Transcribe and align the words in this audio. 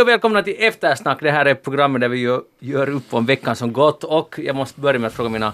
Hej 0.00 0.02
och 0.02 0.08
välkomna 0.08 0.42
till 0.42 0.54
Eftersnack. 0.58 1.18
Det 1.20 1.30
här 1.30 1.46
är 1.46 1.54
programmet 1.54 2.00
där 2.00 2.08
vi 2.08 2.18
gör, 2.18 2.42
gör 2.60 2.88
upp 2.88 3.14
om 3.14 3.26
veckan 3.26 3.56
som 3.56 3.72
gått 3.72 4.04
och 4.04 4.38
jag 4.42 4.56
måste 4.56 4.80
börja 4.80 4.98
med 4.98 5.08
att 5.08 5.14
fråga 5.14 5.28
mina 5.30 5.52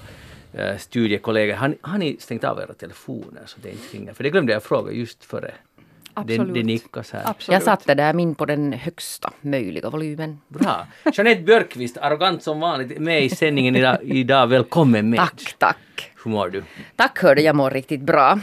eh, 0.54 0.76
studiekollegor, 0.78 1.54
har, 1.54 1.68
ni- 1.68 1.78
har 1.80 1.98
ni 1.98 2.16
stängt 2.20 2.44
av 2.44 2.58
era 2.60 2.74
telefoner 2.74 3.42
så 3.46 3.56
det 3.62 3.70
inte 3.70 3.96
ringer? 3.96 4.12
För 4.12 4.24
det 4.24 4.30
glömde 4.30 4.52
jag 4.52 4.62
fråga 4.62 4.92
just 4.92 5.24
före. 5.24 5.40
Det, 5.40 5.52
Absolut. 6.14 6.54
det 6.54 6.62
nickas 6.62 7.12
här. 7.12 7.22
Absolut. 7.24 7.52
Jag 7.54 7.62
satte 7.62 7.94
där 7.94 8.12
min 8.14 8.34
på 8.34 8.44
den 8.46 8.72
högsta 8.72 9.32
möjliga 9.40 9.90
volymen. 9.90 10.38
Bra. 10.48 10.86
Jeanette 11.12 11.42
Björkqvist, 11.42 11.96
arrogant 11.98 12.42
som 12.42 12.60
vanligt, 12.60 12.98
med 12.98 13.24
i 13.24 13.28
sändningen 13.28 13.76
idag. 13.76 13.98
idag. 14.02 14.46
Välkommen 14.46 15.10
med. 15.10 15.18
Tack, 15.18 15.54
tack. 15.58 16.10
Hur 16.24 16.30
mår 16.30 16.48
du? 16.48 16.62
Tack 16.96 17.18
hörde, 17.22 17.42
jag 17.42 17.56
mår 17.56 17.70
riktigt 17.70 18.00
bra. 18.00 18.38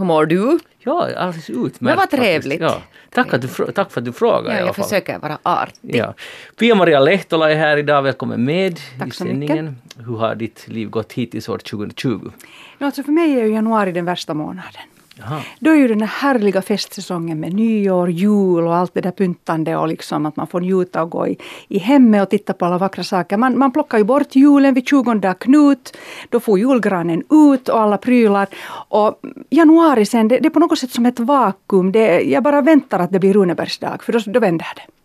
Hur 0.00 0.06
mår 0.06 0.26
du? 0.26 0.58
Ja, 0.78 1.08
alldeles 1.16 1.50
utmärkt. 1.50 1.80
Men 1.80 1.96
vad 1.96 2.10
trevligt. 2.10 2.60
Ja. 2.60 2.82
Tack, 3.10 3.34
att 3.34 3.42
du, 3.42 3.48
tack 3.48 3.90
för 3.90 4.00
att 4.00 4.04
du 4.04 4.12
frågar 4.12 4.50
Ja, 4.50 4.56
i 4.56 4.58
alla 4.58 4.66
jag 4.66 4.76
försöker 4.76 5.18
vara 5.18 5.38
artig. 5.42 5.96
Ja. 5.96 6.14
Pia-Maria 6.58 7.00
Lehtola 7.00 7.50
är 7.50 7.56
här 7.56 7.76
idag. 7.76 8.02
Välkommen 8.02 8.44
med 8.44 8.80
Tack 8.98 9.08
i 9.08 9.10
så 9.10 9.24
sändningen. 9.24 9.76
Hur 10.06 10.16
har 10.16 10.34
ditt 10.34 10.68
liv 10.68 10.90
gått 10.90 11.12
hittills 11.12 11.48
år 11.48 11.58
2020? 11.58 12.30
No, 12.78 12.84
alltså 12.84 13.02
för 13.02 13.12
mig 13.12 13.40
är 13.40 13.44
ju 13.44 13.52
januari 13.52 13.92
den 13.92 14.04
värsta 14.04 14.34
månaden. 14.34 14.82
Aha. 15.22 15.40
Då 15.58 15.70
är 15.70 15.74
ju 15.74 15.88
den 15.88 16.00
här 16.00 16.08
härliga 16.08 16.62
festsäsongen 16.62 17.40
med 17.40 17.54
nyår, 17.54 18.10
jul 18.10 18.66
och 18.66 18.76
allt 18.76 18.94
det 18.94 19.00
där 19.00 19.10
pyntande 19.10 19.76
och 19.76 19.88
liksom 19.88 20.26
att 20.26 20.36
man 20.36 20.46
får 20.46 20.60
njuta 20.60 21.02
och 21.02 21.10
gå 21.10 21.26
i, 21.28 21.36
i 21.68 21.78
hemmet 21.78 22.22
och 22.22 22.30
titta 22.30 22.52
på 22.52 22.64
alla 22.66 22.78
vackra 22.78 23.04
saker. 23.04 23.36
Man, 23.36 23.58
man 23.58 23.72
plockar 23.72 23.98
ju 23.98 24.04
bort 24.04 24.34
julen 24.34 24.74
vid 24.74 24.88
20 24.88 25.34
Knut. 25.34 25.96
Då 26.28 26.40
får 26.40 26.58
julgranen 26.58 27.22
ut 27.30 27.68
och 27.68 27.80
alla 27.80 27.98
prylar. 27.98 28.46
Och 28.88 29.20
januari 29.50 30.06
sen, 30.06 30.28
det, 30.28 30.38
det 30.38 30.48
är 30.48 30.50
på 30.50 30.60
något 30.60 30.78
sätt 30.78 30.90
som 30.90 31.06
ett 31.06 31.20
vakuum. 31.20 31.92
Det, 31.92 32.20
jag 32.20 32.42
bara 32.42 32.60
väntar 32.60 32.98
att 32.98 33.12
det 33.12 33.18
blir 33.18 33.32
Runebergsdag 33.32 34.02
för 34.02 34.12
då, 34.12 34.18
då 34.26 34.40
vänder 34.40 34.66
det. 34.76 34.99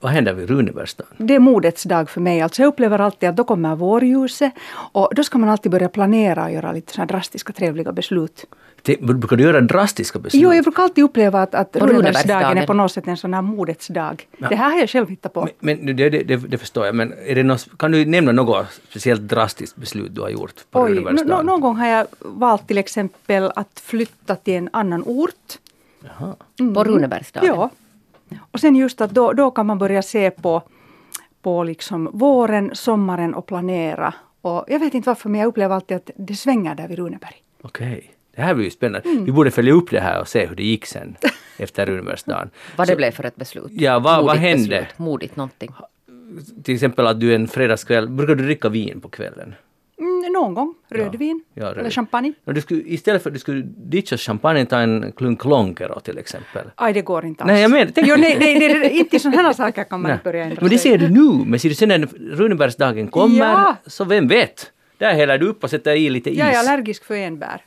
Vad 0.00 0.12
händer 0.12 0.32
vid 0.34 0.48
Runebergsdagen? 0.50 1.12
Det 1.18 1.34
är 1.34 1.38
modets 1.40 1.82
dag 1.82 2.10
för 2.10 2.20
mig. 2.20 2.40
Alltså 2.40 2.62
jag 2.62 2.68
upplever 2.68 2.98
alltid 2.98 3.28
att 3.28 3.36
då 3.36 3.44
kommer 3.44 3.76
vårljuset 3.76 4.52
och 4.92 5.10
då 5.14 5.24
ska 5.24 5.38
man 5.38 5.48
alltid 5.48 5.72
börja 5.72 5.88
planera 5.88 6.44
och 6.44 6.52
göra 6.52 6.72
lite 6.72 6.92
såna 6.92 7.06
drastiska 7.06 7.52
trevliga 7.52 7.92
beslut. 7.92 8.44
Det- 8.82 9.00
Brukar 9.00 9.36
du 9.36 9.44
göra 9.44 9.60
drastiska 9.60 10.18
beslut? 10.18 10.42
Jo, 10.42 10.52
jag 10.54 10.64
brukar 10.64 10.82
alltid 10.82 11.04
uppleva 11.04 11.42
att, 11.42 11.54
att 11.54 11.76
Runebergsdagen 11.76 12.58
är 12.58 12.66
på 12.66 12.72
något 12.72 12.92
sätt 12.92 13.06
en 13.08 13.16
sån 13.16 13.34
här 13.34 13.42
modets 13.42 13.86
dag. 13.88 14.26
Det 14.38 14.54
här 14.56 14.70
har 14.70 14.78
jag 14.78 14.90
själv 14.90 15.08
hittat 15.08 15.32
på. 15.32 15.48
Men, 15.60 15.76
men 15.82 15.96
det, 15.96 16.08
det, 16.10 16.22
det, 16.22 16.36
det 16.36 16.58
förstår 16.58 16.86
jag, 16.86 16.94
men 16.94 17.12
är 17.26 17.34
det 17.34 17.42
något, 17.42 17.78
kan 17.78 17.90
du 17.92 18.04
nämna 18.06 18.32
något 18.32 18.66
speciellt 18.90 19.20
drastiskt 19.20 19.76
beslut 19.76 20.14
du 20.14 20.20
har 20.20 20.28
gjort 20.28 20.54
på 20.70 20.80
Oj, 20.80 20.90
no, 20.90 20.94
Runebergsdagen? 20.94 21.46
någon 21.46 21.60
gång 21.60 21.76
har 21.76 21.86
jag 21.88 22.06
valt 22.20 22.66
till 22.68 22.78
exempel 22.78 23.52
att 23.56 23.80
flytta 23.84 24.34
till 24.36 24.54
en 24.54 24.68
annan 24.72 25.02
ort. 25.06 25.58
Jaha. 26.04 26.34
På 26.74 26.84
Runebergsdagen. 26.84 27.48
Ja. 27.48 27.70
Och 28.50 28.60
sen 28.60 28.76
just 28.76 29.00
att 29.00 29.10
då, 29.10 29.32
då 29.32 29.50
kan 29.50 29.66
man 29.66 29.78
börja 29.78 30.02
se 30.02 30.30
på, 30.30 30.62
på 31.42 31.64
liksom 31.64 32.10
våren, 32.12 32.70
sommaren 32.74 33.34
och 33.34 33.46
planera. 33.46 34.14
Och 34.40 34.64
jag 34.68 34.78
vet 34.78 34.94
inte 34.94 35.08
varför 35.08 35.28
men 35.28 35.40
jag 35.40 35.48
upplever 35.48 35.74
alltid 35.74 35.96
att 35.96 36.10
det 36.16 36.34
svänger 36.34 36.74
där 36.74 36.88
vid 36.88 36.98
Runeberg. 36.98 37.34
Okej. 37.62 38.12
Det 38.36 38.42
här 38.42 38.54
blir 38.54 38.64
ju 38.64 38.70
spännande. 38.70 39.08
Mm. 39.08 39.24
Vi 39.24 39.32
borde 39.32 39.50
följa 39.50 39.72
upp 39.72 39.90
det 39.90 40.00
här 40.00 40.20
och 40.20 40.28
se 40.28 40.46
hur 40.46 40.56
det 40.56 40.62
gick 40.64 40.86
sen 40.86 41.16
efter 41.58 41.86
Runebergsdagen. 41.86 42.50
Vad 42.76 42.88
det 42.88 42.96
blev 42.96 43.10
för 43.10 43.24
ett 43.24 43.36
beslut. 43.36 43.70
Ja, 43.70 43.98
vad- 43.98 44.24
vad 44.24 44.36
hände? 44.36 44.62
Beslut. 44.68 44.98
Modigt 44.98 45.36
någonting. 45.36 45.72
Till 46.64 46.74
exempel 46.74 47.06
att 47.06 47.20
du 47.20 47.34
en 47.34 47.48
fredagskväll, 47.48 48.08
brukar 48.08 48.34
du 48.34 48.44
dricka 48.44 48.68
vin 48.68 49.00
på 49.00 49.08
kvällen? 49.08 49.54
Någon 50.32 50.54
gång. 50.54 50.74
Rödvin 50.88 51.44
Ja, 51.54 51.64
röd- 51.66 51.78
eller 51.78 51.90
champagne. 51.90 52.32
Och 52.44 52.54
du 52.54 52.60
skulle, 52.60 52.82
istället 52.82 53.22
för 53.22 53.30
att 53.30 53.34
du 53.34 53.40
skulle 53.40 53.62
ditcha 53.76 54.16
champagne, 54.16 54.66
ta 54.66 54.78
en 54.80 55.12
klunk 55.12 55.44
Lonkero 55.44 56.00
till 56.00 56.18
exempel. 56.18 56.70
Aj, 56.74 56.92
det 56.92 57.02
går 57.02 57.24
inte 57.24 57.42
alls. 57.44 57.48
Nej, 57.52 57.62
jag 57.62 57.70
menar- 57.70 57.92
tänk- 57.94 58.06
jo, 58.06 58.16
nej, 58.18 58.36
nej, 58.40 58.58
nej, 58.58 58.78
nej, 58.78 58.98
inte 58.98 59.18
sådana 59.18 59.54
saker 59.54 59.84
kan 59.84 60.00
man 60.02 60.18
börja 60.24 60.44
ändra 60.44 60.56
Men 60.60 60.70
det 60.70 60.78
ser 60.78 60.98
du 60.98 61.08
nu, 61.08 61.44
men 61.46 61.60
ser 61.60 61.68
du 61.68 61.74
sen 61.74 61.88
när 61.88 62.08
Runebergsdagen 62.36 63.08
kommer, 63.08 63.38
Ja. 63.38 63.76
så 63.86 64.04
vem 64.04 64.28
vet? 64.28 64.72
Där 64.98 65.14
häller 65.14 65.38
du 65.38 65.46
upp 65.46 65.64
och 65.64 65.70
sätter 65.70 65.94
i 65.96 66.10
lite 66.10 66.30
is. 66.30 66.38
Jag 66.38 66.54
är 66.54 66.58
allergisk 66.58 67.04
för 67.04 67.14
enbär. 67.14 67.60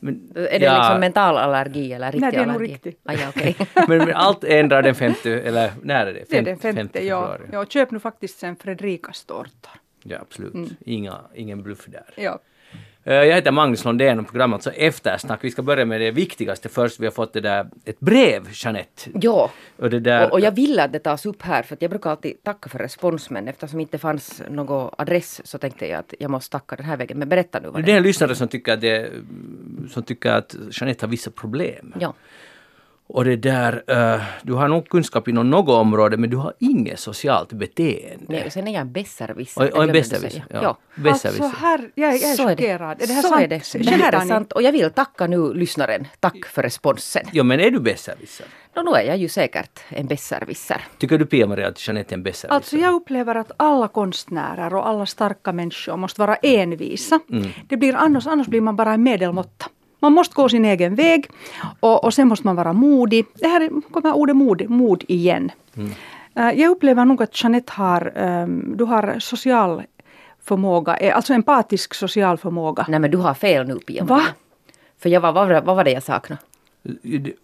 Men, 0.00 0.32
Är 0.34 0.58
det 0.58 0.64
ja, 0.64 0.78
liksom 0.78 1.00
mental 1.00 1.36
allergi 1.36 1.92
eller 1.92 2.06
riktig 2.12 2.20
Nej, 2.20 2.30
det 2.32 2.38
är 2.38 2.46
nog 2.46 2.54
allergi? 2.56 2.72
riktig. 2.72 2.96
Ah, 3.04 3.12
ja, 3.12 3.28
okej. 3.28 3.56
men, 3.88 3.98
men 3.98 4.14
allt 4.14 4.44
ändrar 4.44 4.82
den 4.82 4.94
femte, 4.94 5.30
eller 5.40 5.70
när 5.82 6.06
är 6.06 6.12
det? 6.14 6.24
Det 6.30 6.36
är 6.38 6.44
Fem- 6.44 6.44
den 6.44 6.58
femte, 6.58 7.06
ja. 7.06 7.20
februari. 7.20 7.48
ja. 7.52 7.64
Köp 7.64 7.90
nu 7.90 7.98
faktiskt 8.00 8.38
sen 8.38 8.56
Fredrikas 8.56 9.24
tårtor. 9.24 9.72
Ja, 10.02 10.18
absolut. 10.20 10.54
Mm. 10.54 10.68
Inga, 10.84 11.20
ingen 11.34 11.62
bluff 11.62 11.84
där. 11.86 12.04
Ja. 12.16 12.38
Eh, 13.04 13.14
Jag 13.14 13.34
heter 13.34 13.50
Magnus 13.52 13.84
Lundén 13.84 14.18
och 14.20 14.28
programmet 14.30 14.54
alltså 14.54 14.70
Eftersnack. 14.70 15.44
Vi 15.44 15.50
ska 15.50 15.62
börja 15.62 15.84
med 15.84 16.00
det 16.00 16.10
viktigaste 16.10 16.68
först. 16.68 17.00
Vi 17.00 17.06
har 17.06 17.10
fått 17.12 17.32
det 17.32 17.40
där, 17.40 17.66
ett 17.84 18.00
brev, 18.00 18.48
Jeanette. 18.52 19.10
Ja. 19.14 19.50
Och 19.76 19.90
det 19.90 20.00
där, 20.00 20.26
Och, 20.26 20.32
och 20.32 20.40
jag 20.40 20.52
ville 20.52 20.84
att 20.84 20.92
det 20.92 20.98
tas 20.98 21.26
upp 21.26 21.42
här 21.42 21.62
för 21.62 21.76
jag 21.80 21.90
brukar 21.90 22.10
alltid 22.10 22.42
tacka 22.42 22.68
för 22.68 22.78
respons 22.78 23.30
men 23.30 23.48
eftersom 23.48 23.80
inte 23.80 23.98
fanns 23.98 24.42
någon 24.50 24.90
adress 24.98 25.40
så 25.44 25.58
tänkte 25.58 25.86
jag 25.86 25.98
att 25.98 26.14
jag 26.18 26.30
måste 26.30 26.50
tacka 26.52 26.76
den 26.76 26.84
här 26.86 26.96
vägen. 26.96 27.18
Men 27.18 27.28
berätta 27.28 27.60
nu 27.60 27.68
vad 27.68 27.82
det 27.82 27.86
det 27.86 27.92
är 27.92 27.96
en 27.96 28.02
lyssnare 28.02 28.34
som 28.34 28.48
tycker, 28.48 28.72
att 28.72 28.80
det, 28.80 29.10
som 29.90 30.02
tycker 30.02 30.30
att 30.30 30.56
Jeanette 30.70 31.06
har 31.06 31.10
vissa 31.10 31.30
problem. 31.30 31.94
Ja. 32.00 32.14
Och 33.10 33.24
det 33.24 33.36
där, 33.36 33.82
eh, 33.86 34.20
du 34.42 34.52
har 34.52 34.68
nog 34.68 34.88
kunskap 34.88 35.28
inom 35.28 35.50
något 35.50 35.68
område 35.68 36.16
men 36.16 36.30
du 36.30 36.36
har 36.36 36.52
inget 36.58 37.00
socialt 37.00 37.52
beteende. 37.52 38.24
Nej, 38.28 38.46
och 38.46 38.52
sen 38.52 38.68
är 38.68 38.72
jag 38.72 38.80
en 38.80 38.92
besserwisser. 38.92 39.60
och, 39.60 39.66
det 39.66 39.72
och 39.72 39.82
en 39.84 39.92
besserwisser. 39.92 40.30
säga. 40.30 40.62
Ja. 40.62 40.78
Besserwisser. 40.94 41.44
Alltså 41.44 41.60
här, 41.60 41.90
jag, 41.94 42.14
jag 42.14 42.22
är 42.22 42.34
Så 42.34 42.42
är 42.48 42.56
det. 42.56 42.62
chockerad. 42.62 43.02
Är 43.02 43.06
det 43.06 43.12
här 43.12 43.22
så 43.22 43.28
sant? 43.28 43.42
är 43.42 43.48
det. 43.48 43.84
Det 43.84 43.90
här 43.90 44.12
är 44.12 44.20
sant 44.20 44.52
och 44.52 44.62
jag 44.62 44.72
vill 44.72 44.90
tacka 44.90 45.26
nu 45.26 45.54
lyssnaren. 45.54 46.06
Tack 46.20 46.46
för 46.46 46.62
responsen. 46.62 47.22
Ja 47.32 47.42
men 47.42 47.60
är 47.60 47.70
du 47.70 47.80
besserwisser? 47.80 48.46
Nå, 48.76 48.82
nu 48.82 48.90
är 48.90 49.02
jag 49.02 49.16
ju 49.16 49.28
säkert 49.28 49.80
en 49.88 50.06
besserwisser. 50.06 50.80
Tycker 50.98 51.18
du 51.18 51.26
Pia-Maria 51.26 51.68
att 51.68 51.88
Jeanette 51.88 52.14
är 52.14 52.16
en 52.16 52.22
besserwisser? 52.22 52.54
Alltså 52.54 52.76
jag 52.76 52.94
upplever 52.94 53.34
att 53.34 53.52
alla 53.56 53.88
konstnärer 53.88 54.74
och 54.74 54.88
alla 54.88 55.06
starka 55.06 55.52
människor 55.52 55.96
måste 55.96 56.20
vara 56.20 56.36
envisa. 56.36 57.20
Mm. 57.30 57.48
Det 57.68 57.76
blir 57.76 57.94
annars, 57.94 58.26
annars 58.26 58.46
blir 58.46 58.60
man 58.60 58.76
bara 58.76 58.92
en 58.94 59.02
medelmåtta. 59.02 59.66
Man 60.00 60.12
måste 60.12 60.34
gå 60.34 60.48
sin 60.48 60.64
egen 60.64 60.94
väg 60.94 61.26
och, 61.80 62.04
och 62.04 62.14
sen 62.14 62.28
måste 62.28 62.46
man 62.46 62.56
vara 62.56 62.72
modig. 62.72 63.24
Det 63.34 63.48
här 63.48 63.60
är- 63.60 63.90
kommer 63.90 64.12
ordet 64.16 64.36
mod, 64.36 64.70
mod 64.70 65.04
igen. 65.08 65.50
Mm. 65.76 65.90
Jag 66.58 66.70
upplever 66.70 67.04
nog 67.04 67.22
att 67.22 67.42
Jeanette 67.42 67.72
har, 67.72 68.12
ehm, 68.16 68.74
du 68.76 68.84
har 68.84 69.16
social 69.18 69.82
förmåga, 70.42 70.96
eh, 70.96 71.16
alltså 71.16 71.32
empatisk 71.34 71.94
social 71.94 72.36
förmåga. 72.38 72.86
Nej 72.88 73.00
men 73.00 73.10
du 73.10 73.16
har 73.18 73.34
fel 73.34 73.66
nu 73.66 73.78
Pia. 73.78 74.04
Va? 74.04 74.22
För 74.98 75.08
jag 75.08 75.20
var, 75.20 75.32
vad, 75.32 75.64
vad 75.64 75.76
var 75.76 75.84
det 75.84 75.90
jag 75.90 76.02
saknade? 76.02 76.42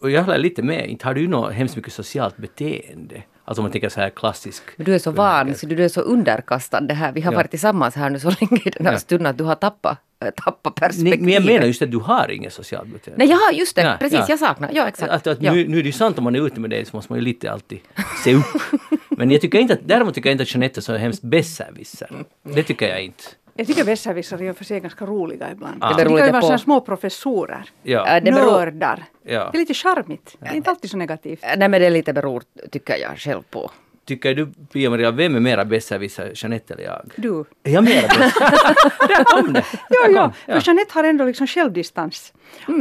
Och 0.00 0.10
jag 0.10 0.22
håller 0.24 0.38
lite 0.38 0.62
med. 0.62 0.86
Inte 0.88 1.06
har 1.06 1.14
du 1.14 1.28
något 1.28 1.52
hemskt 1.52 1.76
mycket 1.76 1.92
socialt 1.92 2.36
beteende? 2.36 3.22
Alltså 3.46 3.60
om 3.60 3.64
man 3.64 3.72
tänker 3.72 3.88
så 3.88 4.00
här 4.00 4.10
klassisk. 4.10 4.62
Men 4.76 4.84
du 4.86 4.94
är 4.94 4.98
så 4.98 5.10
van, 5.10 5.54
så 5.54 5.66
du 5.66 5.84
är 5.84 5.88
så 5.88 6.00
underkastad 6.00 6.80
det 6.80 6.94
här. 6.94 7.12
Vi 7.12 7.20
har 7.20 7.32
Ja. 7.32 7.36
varit 7.38 7.50
tillsammans 7.50 7.94
här 7.94 8.10
nu 8.10 8.18
så 8.18 8.28
länge 8.40 8.62
i 8.64 8.70
den 8.70 8.86
här 8.86 8.92
Ja. 8.92 8.98
stunden 8.98 9.26
att 9.26 9.38
du 9.38 9.44
har 9.44 9.54
tappat, 9.54 9.98
äh, 10.24 10.30
tappat 10.30 10.72
Nej, 10.80 10.88
perspektivet. 10.88 11.20
men 11.20 11.34
jag 11.34 11.44
menar 11.44 11.66
just 11.66 11.82
att 11.82 11.90
du 11.90 11.98
har 11.98 12.30
inget 12.30 12.52
socialt 12.52 12.88
beteende. 12.88 13.24
Nej, 13.24 13.28
jaha, 13.30 13.52
just 13.58 13.76
det. 13.76 13.82
Ja, 13.82 13.96
Precis, 14.00 14.18
ja. 14.18 14.26
jag 14.28 14.38
saknar. 14.38 14.70
Ja, 14.72 14.88
exakt. 14.88 15.12
Att, 15.12 15.26
att 15.26 15.40
nu, 15.40 15.68
nu 15.68 15.78
är 15.78 15.82
det 15.82 15.86
ju 15.86 15.92
sant 15.92 16.18
om 16.18 16.24
man 16.24 16.34
är 16.36 16.46
ute 16.46 16.60
med 16.60 16.70
dig 16.70 16.84
så 16.84 16.96
måste 16.96 17.12
man 17.12 17.18
ju 17.18 17.24
lite 17.24 17.52
alltid 17.52 17.78
se 18.24 18.34
upp. 18.34 18.44
Men 19.08 19.30
jag 19.30 19.40
tycker 19.40 19.58
inte 19.58 19.74
att, 19.74 19.80
däremot 19.84 20.14
tycker 20.14 20.28
jag 20.28 20.34
inte 20.34 20.42
att 20.42 20.54
Jeanette 20.54 20.80
är 20.80 20.82
så 20.82 20.96
hemskt 20.96 21.22
besserwisser. 21.22 22.10
Det 22.42 22.62
tycker 22.62 22.88
jag 22.88 23.02
inte. 23.02 23.22
Jag 23.56 23.66
tycker 23.66 23.84
besserwissrar 23.84 24.42
i 24.42 24.50
och 24.50 24.56
för 24.56 24.64
sig 24.64 24.76
är 24.76 24.80
ganska 24.80 25.06
roliga 25.06 25.50
ibland. 25.52 25.76
Ah. 25.80 25.92
Det 25.92 26.04
tycker 26.04 26.26
ju 26.26 26.32
vara 26.32 26.42
sådana 26.42 26.58
små 26.58 26.80
professorer. 26.80 27.70
Ja. 27.82 28.16
Äh, 28.16 28.24
det 28.24 28.32
beror, 28.32 28.50
Nördar. 28.50 29.04
Ja. 29.22 29.48
Det 29.52 29.58
är 29.58 29.60
lite 29.60 29.74
charmigt. 29.74 30.36
Det 30.40 30.48
är 30.48 30.54
inte 30.54 30.70
alltid 30.70 30.90
så 30.90 30.96
negativt. 30.96 31.44
nej, 31.56 31.68
men 31.68 31.80
det 31.80 31.90
lite 31.90 32.12
beror, 32.12 32.42
tycker 32.70 32.96
jag 32.96 33.18
själv 33.18 33.42
på. 33.50 33.70
Tycker 34.04 34.34
du, 34.34 34.46
Pia-Maria, 34.72 35.10
vem 35.10 35.34
är 35.36 35.40
mera 35.40 35.64
besserwisser, 35.64 36.32
Jeanette 36.34 36.74
eller 36.74 36.84
jag? 36.84 37.10
Du. 37.16 37.44
Är 37.62 37.72
jag 37.72 37.84
mera 37.84 38.08
besserwisser? 38.08 39.08
Där 39.08 39.24
kom 39.24 39.52
det! 39.52 39.64
Ja, 39.88 40.08
Där 40.08 40.14
ja. 40.14 40.32
För 40.46 40.62
Jeanette 40.66 40.90
har 40.94 41.04
ändå 41.04 41.24
liksom 41.24 41.46
självdistans. 41.46 42.32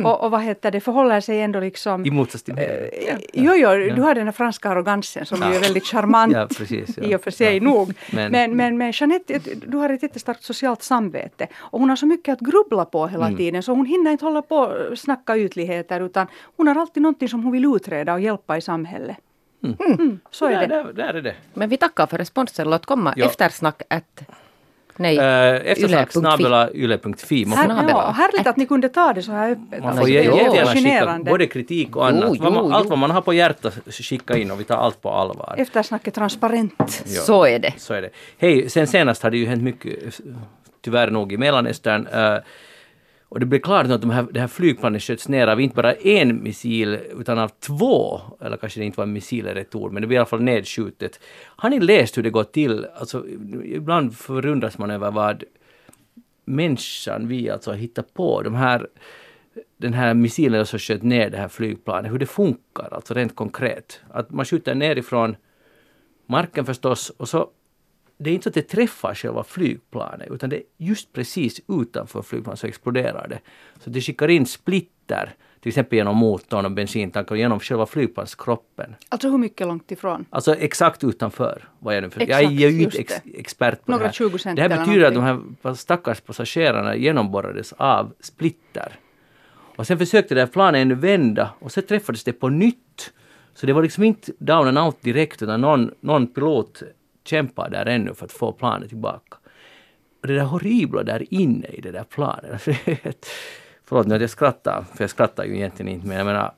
Och, 0.04 0.24
och 0.24 0.32
vad 0.32 0.42
heter 0.42 0.72
det, 0.72 0.80
förhåller 0.80 1.22
sig 1.22 1.42
ändå 1.42 1.60
liksom... 1.60 2.06
I 2.06 2.12
motsats 2.12 2.44
till 2.44 2.54
mig. 2.54 2.90
Eh, 3.10 3.18
Jo, 3.34 3.54
jo, 3.56 3.70
du 3.96 4.02
har 4.02 4.16
den 4.16 4.26
här 4.26 4.32
franska 4.32 4.70
arrogansen 4.70 5.26
som 5.26 5.38
ju 5.38 5.56
är 5.56 5.60
väldigt 5.60 5.86
charmant 5.94 6.34
Ja, 6.34 6.48
precis. 6.58 6.98
Ja. 6.98 7.04
i 7.04 7.16
och 7.16 7.24
för 7.24 7.32
sig 7.32 7.58
Ja. 7.58 7.64
nog. 7.64 7.94
Men- 8.12 8.32
Men, 8.32 8.56
men, 8.58 8.78
men, 8.78 8.92
Jeanette, 8.96 9.40
du 9.68 9.78
har 9.78 9.90
ett 9.90 10.04
jättestarkt 10.04 10.44
socialt 10.44 10.84
samvete. 10.84 11.48
Och 11.58 11.80
hon 11.80 11.90
har 11.90 11.96
så 11.96 12.06
mycket 12.06 12.34
att 12.34 12.40
grubbla 12.40 12.86
på 12.86 13.08
hela 13.08 13.26
Mm. 13.26 13.38
tiden 13.38 13.64
så 13.64 13.72
hon 13.72 13.86
hinner 13.86 14.12
inte 14.12 14.26
hålla 14.26 14.42
på 14.42 14.56
och 14.58 15.00
snacka 15.00 15.38
ytligheter 15.38 16.02
utan 16.02 16.28
hon 16.58 16.68
har 16.68 16.76
alltid 16.76 17.04
någonting 17.04 17.30
som 17.30 17.44
hon 17.44 17.52
vill 17.52 17.66
utreda 17.76 18.14
och 18.14 18.20
hjälpa 18.22 18.58
i 18.58 18.62
samhället. 18.62 19.18
Mm, 19.64 20.20
så 20.32 20.46
är 20.46 20.52
Där, 20.52 20.68
det. 20.68 20.84
där, 20.84 20.94
där 20.94 21.14
är 21.14 21.22
det. 21.22 21.36
Men 21.54 21.70
vi 21.70 21.78
tackar 21.78 22.08
för 22.08 22.18
responsen. 22.18 22.70
Låt 22.70 22.86
komma 22.86 23.14
Ja. 23.18 23.26
eftersnack 23.26 23.82
att... 23.90 24.24
Nej, 24.98 25.18
Uh, 25.18 25.72
Eftersnack 25.72 26.12
snabel-a 26.12 26.70
yle.fi. 26.74 27.46
Man 27.46 27.58
får, 27.58 27.90
ja, 27.90 28.12
härligt 28.18 28.48
att 28.48 28.58
ni 28.58 28.66
kunde 28.66 28.90
ta 28.90 29.14
det 29.14 29.22
så 29.24 29.32
här 29.32 29.52
öppet. 29.52 29.80
man 29.80 29.88
Alltså, 29.90 30.02
får 30.02 30.10
jättegärna 30.10 30.72
skicka 30.72 31.20
både 31.32 31.48
kritik 31.48 31.96
och 31.96 32.08
annat. 32.08 32.24
Jo, 32.38 32.44
man, 32.44 32.54
jo, 32.54 32.72
allt 32.72 32.86
jo. 32.86 32.90
vad 32.90 33.00
man 33.00 33.12
har 33.12 33.22
på 33.22 33.34
hjärtat 33.34 33.74
skicka 33.90 34.38
in 34.38 34.52
och 34.52 34.60
vi 34.60 34.64
tar 34.64 34.76
allt 34.78 35.02
på 35.02 35.10
allvar. 35.10 35.56
Eftersnack 35.58 36.08
är 36.08 36.12
transparent. 36.12 37.04
Ja. 37.06 37.22
så 37.22 37.46
är 37.46 37.60
det. 37.60 37.74
Så 37.78 37.94
är 37.94 38.02
det. 38.02 38.10
Hej, 38.38 38.70
sen 38.70 38.88
senast 38.88 39.24
har 39.24 39.32
det 39.32 39.38
ju 39.38 39.46
hänt 39.46 39.64
mycket, 39.64 40.20
tyvärr 40.82 41.12
nog, 41.12 41.34
i 41.34 41.38
Mellanöstern. 41.38 42.08
eh, 42.08 42.38
och 43.34 43.40
det 43.40 43.46
blev 43.46 43.60
klart 43.60 43.88
att 43.90 44.02
de 44.02 44.10
här, 44.10 44.28
det 44.32 44.40
här 44.40 44.48
flygplanet 44.48 45.04
sköts 45.04 45.28
ner 45.28 45.48
av 45.48 45.62
inte 45.62 45.76
bara 45.76 45.94
en 45.94 46.44
missil 46.44 47.00
utan 47.20 47.40
av 47.40 47.48
två, 47.48 48.22
eller 48.42 48.58
kanske 48.58 48.80
det 48.80 48.86
inte 48.86 48.98
var 48.98 49.04
en 49.04 49.14
missil 49.14 49.48
är 49.48 49.54
rätt 49.56 49.76
ord, 49.76 49.92
men 49.92 50.02
det 50.02 50.08
blev 50.08 50.16
i 50.16 50.20
alla 50.20 50.26
fall 50.26 50.42
nedskjutet. 50.42 51.20
Har 51.46 51.70
ni 51.70 51.80
läst 51.80 52.18
hur 52.18 52.24
det 52.24 52.30
går 52.30 52.44
till? 52.44 52.88
Alltså, 52.96 53.26
ibland 53.64 54.18
förundras 54.18 54.78
man 54.78 54.92
över 54.92 55.12
vad 55.12 55.44
människan, 56.46 57.28
vi 57.28 57.50
alltså, 57.50 57.72
hittar 57.72 58.04
på. 58.04 58.42
De 58.42 58.56
här, 58.56 58.88
den 59.78 59.94
här 59.94 60.14
missilen 60.14 60.66
som 60.66 60.80
sköt 60.80 61.04
ner 61.04 61.30
det 61.30 61.38
här 61.38 61.48
flygplanet, 61.48 62.12
hur 62.12 62.20
det 62.20 62.26
funkar, 62.26 62.94
alltså 62.94 63.14
rent 63.14 63.36
konkret. 63.36 64.00
Att 64.12 64.32
man 64.32 64.46
skjuter 64.46 64.76
nerifrån 64.76 65.36
marken 66.26 66.66
förstås 66.66 67.10
och 67.10 67.30
så 67.30 67.50
det 68.18 68.30
är 68.30 68.34
inte 68.34 68.44
så 68.44 68.50
att 68.50 68.54
det 68.54 68.62
träffar 68.62 69.16
själva 69.16 69.44
flygplanet, 69.44 70.32
utan 70.32 70.50
det 70.50 70.56
är 70.56 70.64
just 70.78 71.14
precis 71.14 71.62
utanför 71.68 72.22
flygplanet 72.22 72.60
så 72.60 72.68
exploderar 72.68 73.28
det. 73.28 73.40
Så 73.84 73.90
det 73.90 74.02
skickar 74.02 74.28
in 74.28 74.46
splitter, 74.46 75.36
till 75.62 75.70
exempel 75.70 75.98
genom 75.98 76.18
motorn 76.18 76.66
och 76.66 76.72
bensintankar, 76.72 77.36
genom 77.36 77.60
själva 77.60 77.86
flygplanskroppen. 77.86 78.96
Alltså 79.10 79.30
hur 79.30 79.38
mycket 79.38 79.68
långt 79.68 79.92
ifrån? 79.92 80.26
Alltså 80.30 80.56
exakt 80.56 81.04
utanför. 81.04 81.70
Vad 81.80 81.96
jag, 81.96 82.04
nu 82.04 82.10
för. 82.10 82.30
jag 82.30 82.44
är 82.44 82.50
ju 82.50 82.82
inte 82.82 82.98
ex 82.98 83.14
expert 83.34 83.86
på 83.86 83.92
Några 83.92 84.04
det 84.04 84.08
här. 84.08 84.14
20 84.14 84.38
cent 84.38 84.56
det 84.56 84.62
här 84.62 84.70
betyder 84.70 85.06
att 85.06 85.14
de 85.14 85.24
här 85.24 85.74
stackars 85.74 86.22
passagerarna 86.22 86.96
genomborrades 86.96 87.74
av 87.74 88.14
splitter. 88.20 89.00
Och 89.76 89.88
sen 89.88 89.98
försökte 89.98 90.36
det 90.36 90.42
här 90.42 90.48
planet 90.48 90.82
ännu 90.82 90.96
vända 90.96 91.50
och 91.60 91.72
så 91.72 91.82
träffades 91.82 92.24
det 92.24 92.34
på 92.34 92.50
nytt. 92.50 93.14
Så 93.54 93.66
det 93.66 93.74
var 93.74 93.84
liksom 93.84 94.04
inte 94.04 94.32
down 94.38 94.68
and 94.68 94.78
out 94.78 95.02
direkt 95.02 95.42
utan 95.42 95.62
någon, 95.62 95.92
någon 96.00 96.28
pilot 96.28 96.84
kämpar 97.24 97.70
där 97.70 97.86
ännu 97.86 98.14
för 98.14 98.26
att 98.26 98.32
få 98.32 98.52
planet 98.52 98.90
tillbaka. 98.90 99.38
Och 100.22 100.28
det 100.28 100.36
där 100.36 100.44
horribla 100.44 101.04
där 101.04 101.34
inne 101.34 101.68
i 101.68 101.82
det 101.82 101.92
där 101.92 102.04
planet. 102.04 102.62
Förlåt 103.86 104.08
nu 104.08 104.16
att 104.16 104.22
jag 104.22 104.30
skrattar, 104.30 104.86
för 104.96 105.04
jag 105.04 105.10
skrattar 105.10 105.44
ju 105.44 105.56
egentligen 105.56 105.92
inte 105.92 106.08
men 106.08 106.18
jag 106.18 106.26
menar, 106.26 106.54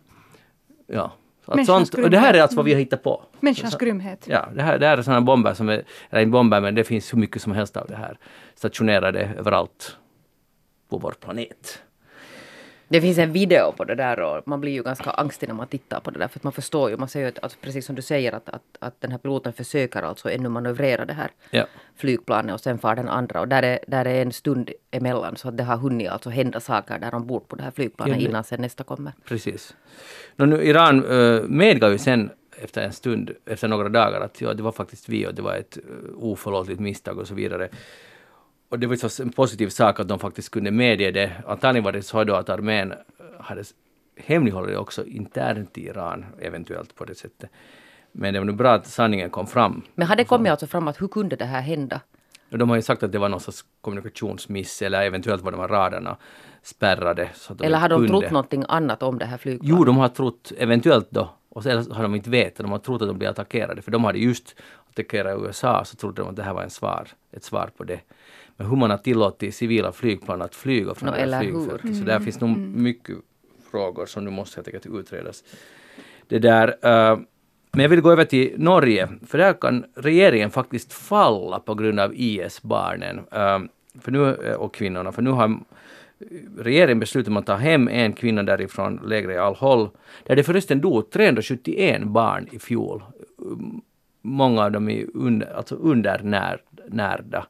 ja. 0.88 1.12
Att 1.46 1.66
sånt, 1.66 1.94
och 1.94 2.10
det 2.10 2.18
här 2.20 2.34
är 2.34 2.42
alltså 2.42 2.58
vad 2.58 2.66
vi 2.66 2.74
har 2.74 2.80
hittat 2.80 3.04
på. 3.04 3.24
Människans 3.40 3.78
grymhet. 3.78 4.26
Ja, 4.30 4.50
det 4.56 4.62
här, 4.62 4.80
det 4.80 4.88
här 4.88 4.98
är 4.98 5.02
sådana 5.02 5.22
bomber 5.22 5.54
som 5.54 5.70
är, 5.70 5.84
eller 6.10 6.22
inte 6.22 6.32
bomber 6.32 6.62
men 6.62 6.76
det 6.76 6.84
finns 6.84 7.14
hur 7.14 7.18
mycket 7.18 7.42
som 7.42 7.52
helst 7.52 7.78
av 7.78 7.88
det 7.88 7.96
här 7.96 8.18
stationerade 8.56 9.30
överallt 9.38 9.98
på 10.90 10.98
vår 10.98 11.12
planet. 11.12 11.82
Det 12.88 13.02
finns 13.02 13.18
en 13.18 13.32
video 13.32 13.72
på 13.72 13.84
det 13.84 13.96
där 13.96 14.20
och 14.20 14.48
man 14.48 14.62
blir 14.62 14.72
ju 14.72 14.84
ganska 14.84 15.10
angstig 15.10 15.48
när 15.50 15.56
man 15.56 15.68
tittar 15.68 16.00
på 16.00 16.12
det 16.12 16.20
där 16.20 16.28
för 16.28 16.40
att 16.40 16.44
man 16.44 16.54
förstår 16.54 16.90
ju, 16.90 16.98
man 16.98 17.08
ser 17.10 17.20
ju 17.20 17.26
att, 17.26 17.40
att 17.40 17.58
precis 17.62 17.86
som 17.86 17.96
du 17.96 18.02
säger 18.02 18.32
att, 18.32 18.50
att, 18.50 18.62
att 18.80 19.02
den 19.02 19.12
här 19.12 19.18
piloten 19.18 19.54
försöker 19.54 20.02
alltså 20.02 20.32
ännu 20.32 20.50
manövrera 20.50 21.06
det 21.06 21.14
här 21.14 21.32
Ja. 21.52 21.66
flygplanet 21.96 22.54
och 22.54 22.60
sen 22.60 22.78
far 22.78 22.96
den 22.96 23.10
andra 23.10 23.42
och 23.42 23.48
där 23.48 23.64
är, 23.64 23.80
där 23.88 24.06
är 24.06 24.22
en 24.22 24.32
stund 24.32 24.70
emellan 24.92 25.36
så 25.36 25.48
att 25.48 25.58
det 25.58 25.64
har 25.64 25.78
hunnit 25.78 26.10
alltså 26.10 26.30
hända 26.30 26.60
saker 26.60 27.00
där 27.00 27.14
ombord 27.14 27.48
på 27.48 27.56
det 27.56 27.64
här 27.64 27.72
flygplanet 27.72 28.22
Ja, 28.22 28.28
innan 28.30 28.44
sen 28.44 28.62
nästa 28.62 28.84
kommer. 28.84 29.14
Precis. 29.26 29.76
Nå, 30.36 30.46
nu, 30.46 30.64
Iran 30.64 31.06
uh, 31.06 31.44
medgav 31.48 31.92
ju 31.92 31.98
sen 31.98 32.30
efter 32.58 32.82
en 32.82 32.94
stund, 32.94 33.32
efter 33.46 33.68
några 33.68 33.90
dagar, 33.90 34.22
att 34.22 34.42
ja, 34.42 34.54
det 34.54 34.64
var 34.64 34.72
faktiskt 34.72 35.10
vi 35.10 35.28
och 35.28 35.36
det 35.36 35.42
var 35.42 35.56
ett 35.56 35.78
uh, 35.78 36.24
oförlåtligt 36.24 36.80
misstag 36.80 37.18
och 37.18 37.28
så 37.28 37.34
vidare. 37.36 37.70
Och 38.76 38.80
det 38.80 38.88
var 38.88 38.96
så 38.96 39.24
en 39.24 39.32
positiv 39.32 39.70
sak 39.70 40.00
att 40.00 40.08
de 40.08 40.20
faktiskt 40.20 40.50
kunde 40.50 40.72
medge 40.72 41.12
det. 41.12 41.32
Antagligen 41.48 41.84
var 41.84 41.92
det 41.92 42.02
så 42.02 42.24
då 42.24 42.36
att 42.36 42.50
armén 42.50 42.94
hade 43.40 43.64
hemlighållit 44.18 44.78
också 44.78 45.06
internt 45.06 45.78
i 45.78 45.88
Iran, 45.88 46.26
eventuellt 46.40 46.96
på 46.96 47.06
det 47.06 47.16
sättet. 47.16 47.50
Men 48.12 48.34
det 48.34 48.40
var 48.40 48.46
nog 48.46 48.56
bra 48.56 48.72
att 48.74 48.88
sanningen 48.88 49.30
kom 49.30 49.48
fram. 49.48 49.82
Men 49.96 50.08
har 50.08 50.16
det 50.16 50.24
kommit 50.24 50.52
alltså 50.52 50.68
fram 50.68 50.88
att 50.88 51.02
hur 51.02 51.08
kunde 51.08 51.36
det 51.36 51.46
här 51.46 51.62
hända? 51.62 52.02
De 52.50 52.70
har 52.70 52.76
ju 52.76 52.82
sagt 52.82 53.04
att 53.04 53.12
det 53.12 53.20
var 53.20 53.30
någon 53.30 53.40
sorts 53.40 53.66
kommunikationsmiss 53.82 54.82
eller 54.82 55.02
eventuellt 55.02 55.44
var 55.44 55.52
de 55.52 55.60
här 55.60 55.68
radarna 55.68 56.18
spärrade. 56.64 57.30
Så 57.34 57.56
Eller 57.64 57.78
har 57.78 57.90
de 57.90 58.08
kunde. 58.08 58.20
trott 58.22 58.32
någonting 58.32 58.66
annat 58.68 59.04
om 59.04 59.20
det 59.20 59.26
här 59.26 59.38
flygplanet? 59.38 59.80
Jo, 59.80 59.84
de 59.86 59.98
har 59.98 60.08
trott 60.08 60.52
eventuellt 60.58 61.08
då, 61.10 61.30
och 61.50 61.64
sen 61.64 61.92
har 61.92 62.04
de 62.04 62.16
inte 62.16 62.30
vetat, 62.30 62.58
de 62.58 62.72
har 62.72 62.80
trott 62.80 63.02
att 63.02 63.08
de 63.08 63.18
blir 63.18 63.30
attackerade, 63.30 63.82
för 63.82 63.92
de 63.92 64.04
hade 64.04 64.20
just 64.20 64.56
attackerat 64.90 65.40
USA, 65.42 65.86
så 65.86 65.96
trodde 65.96 66.22
de 66.22 66.30
att 66.30 66.36
det 66.36 66.44
här 66.44 66.54
var 66.54 66.64
en 66.64 66.70
svar, 66.70 67.08
ett 67.32 67.44
svar 67.44 67.70
på 67.78 67.84
det. 67.84 68.00
Men 68.58 68.68
hur 68.68 68.78
man 68.78 68.90
har 68.90 68.98
tillåtit 68.98 69.56
civila 69.56 69.92
flygplan 69.92 70.42
att 70.42 70.56
flyga 70.56 70.96
från 70.96 71.10
Nå, 71.10 71.16
det 71.16 71.40
flygfältet, 71.40 71.98
så 71.98 72.04
där 72.04 72.20
finns 72.20 72.40
nog 72.40 72.58
mycket 72.58 73.18
frågor 73.72 74.06
som 74.06 74.26
nu 74.26 74.32
måste 74.32 74.58
helt 74.58 74.68
enkelt 74.68 74.86
utredas. 74.86 75.44
Det 76.28 76.40
där, 76.40 76.68
eh, 76.68 77.20
men 77.72 77.82
jag 77.82 77.90
vill 77.90 78.02
gå 78.02 78.12
över 78.12 78.26
till 78.26 78.54
Norge, 78.58 79.10
för 79.28 79.38
där 79.38 79.54
kan 79.54 79.86
regeringen 79.96 80.52
faktiskt 80.52 80.94
falla 80.94 81.60
på 81.60 81.76
grund 81.76 82.00
av 82.00 82.14
IS-barnen 82.16 83.20
eh, 83.32 83.60
för 84.02 84.12
nu, 84.12 84.36
eh, 84.36 84.54
och 84.54 84.74
kvinnorna, 84.74 85.12
för 85.12 85.22
nu 85.22 85.30
har 85.30 85.60
regeringen 86.58 87.00
beslutat 87.00 87.38
att 87.38 87.46
ta 87.46 87.56
hem 87.56 87.88
en 87.88 88.14
kvinna 88.14 88.44
därifrån 88.44 89.02
lägret 89.06 89.36
i 89.36 89.38
Al-Hol, 89.38 89.90
där 90.24 90.36
det 90.36 90.44
förresten 90.44 90.82
dog 90.82 91.10
371 91.10 92.04
barn 92.04 92.48
i 92.52 92.60
fjol. 92.60 93.04
Många 94.22 94.64
av 94.64 94.72
dem 94.72 94.90
är 94.90 95.06
under, 95.14 95.58
alltså 95.58 95.76
undernärda. 95.76 97.48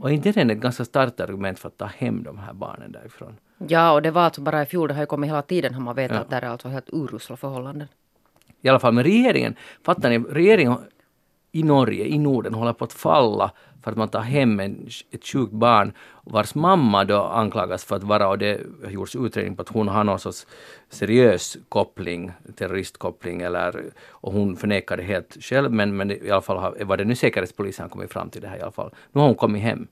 Och 0.00 0.12
inte 0.12 0.32
det 0.32 0.40
är 0.40 0.50
ett 0.50 0.58
ganska 0.58 0.84
starkt 0.84 1.20
argument 1.20 1.58
för 1.58 1.68
att 1.68 1.78
ta 1.78 1.84
hem 1.86 2.22
de 2.22 2.38
här 2.38 2.52
barnen 2.52 2.92
därifrån. 2.92 3.36
Ja, 3.68 3.92
och 3.92 4.02
det 4.02 4.10
var 4.10 4.22
alltså 4.22 4.40
bara 4.40 4.62
i 4.62 4.66
fjol, 4.66 4.88
det 4.88 4.94
har 4.94 5.00
ju 5.02 5.06
kommit 5.06 5.30
hela 5.30 5.42
tiden 5.42 5.74
har 5.74 5.80
man 5.80 5.96
vetat 5.96 6.16
Ja. 6.16 6.20
att 6.22 6.30
det 6.30 6.36
är 6.36 6.50
alltså 6.50 6.68
helt 6.68 6.88
urusla 6.92 7.36
förhållanden. 7.36 7.88
I 8.60 8.68
alla 8.68 8.78
fall, 8.80 8.92
men 8.94 9.04
regeringen, 9.04 9.54
fattar 9.82 10.10
ni, 10.10 10.18
regeringen 10.18 10.76
i 11.54 11.62
Norge, 11.62 12.04
i 12.04 12.18
Norden, 12.18 12.54
håller 12.54 12.72
på 12.72 12.84
att 12.84 12.92
falla 12.92 13.50
för 13.82 13.90
att 13.90 13.96
man 13.96 14.08
tar 14.08 14.20
hem 14.20 14.60
en, 14.60 14.88
ett 15.10 15.26
sjukt 15.26 15.52
barn 15.52 15.92
vars 16.22 16.54
mamma 16.54 17.04
då 17.04 17.22
anklagas 17.22 17.84
för 17.84 17.96
att 17.96 18.02
vara, 18.02 18.28
och 18.28 18.38
det 18.38 18.60
har 18.84 18.90
gjorts 18.90 19.16
utredning 19.16 19.56
på 19.56 19.62
att 19.62 19.68
hon 19.68 19.88
har 19.88 20.04
någon 20.04 20.18
sorts 20.18 20.46
seriös 20.88 21.56
koppling, 21.68 22.32
terroristkoppling 22.56 23.42
eller, 23.42 23.84
och 24.08 24.32
hon 24.32 24.56
förnekar 24.56 24.96
det 24.96 25.02
helt 25.02 25.36
själv 25.40 25.72
men, 25.72 25.96
men 25.96 26.10
i 26.10 26.30
alla 26.30 26.42
fall 26.42 26.58
har, 26.58 26.84
var 26.84 26.96
det 26.96 27.04
nu 27.04 27.14
säkerhetspolisen 27.14 27.82
har 27.82 27.90
kommit 27.90 28.12
fram 28.12 28.30
till 28.30 28.42
det 28.42 28.48
här 28.48 28.58
i 28.58 28.62
alla 28.62 28.72
fall. 28.72 28.90
Nu 29.12 29.20
har 29.20 29.26
hon 29.26 29.36
kommit 29.36 29.62
hem 29.62 29.86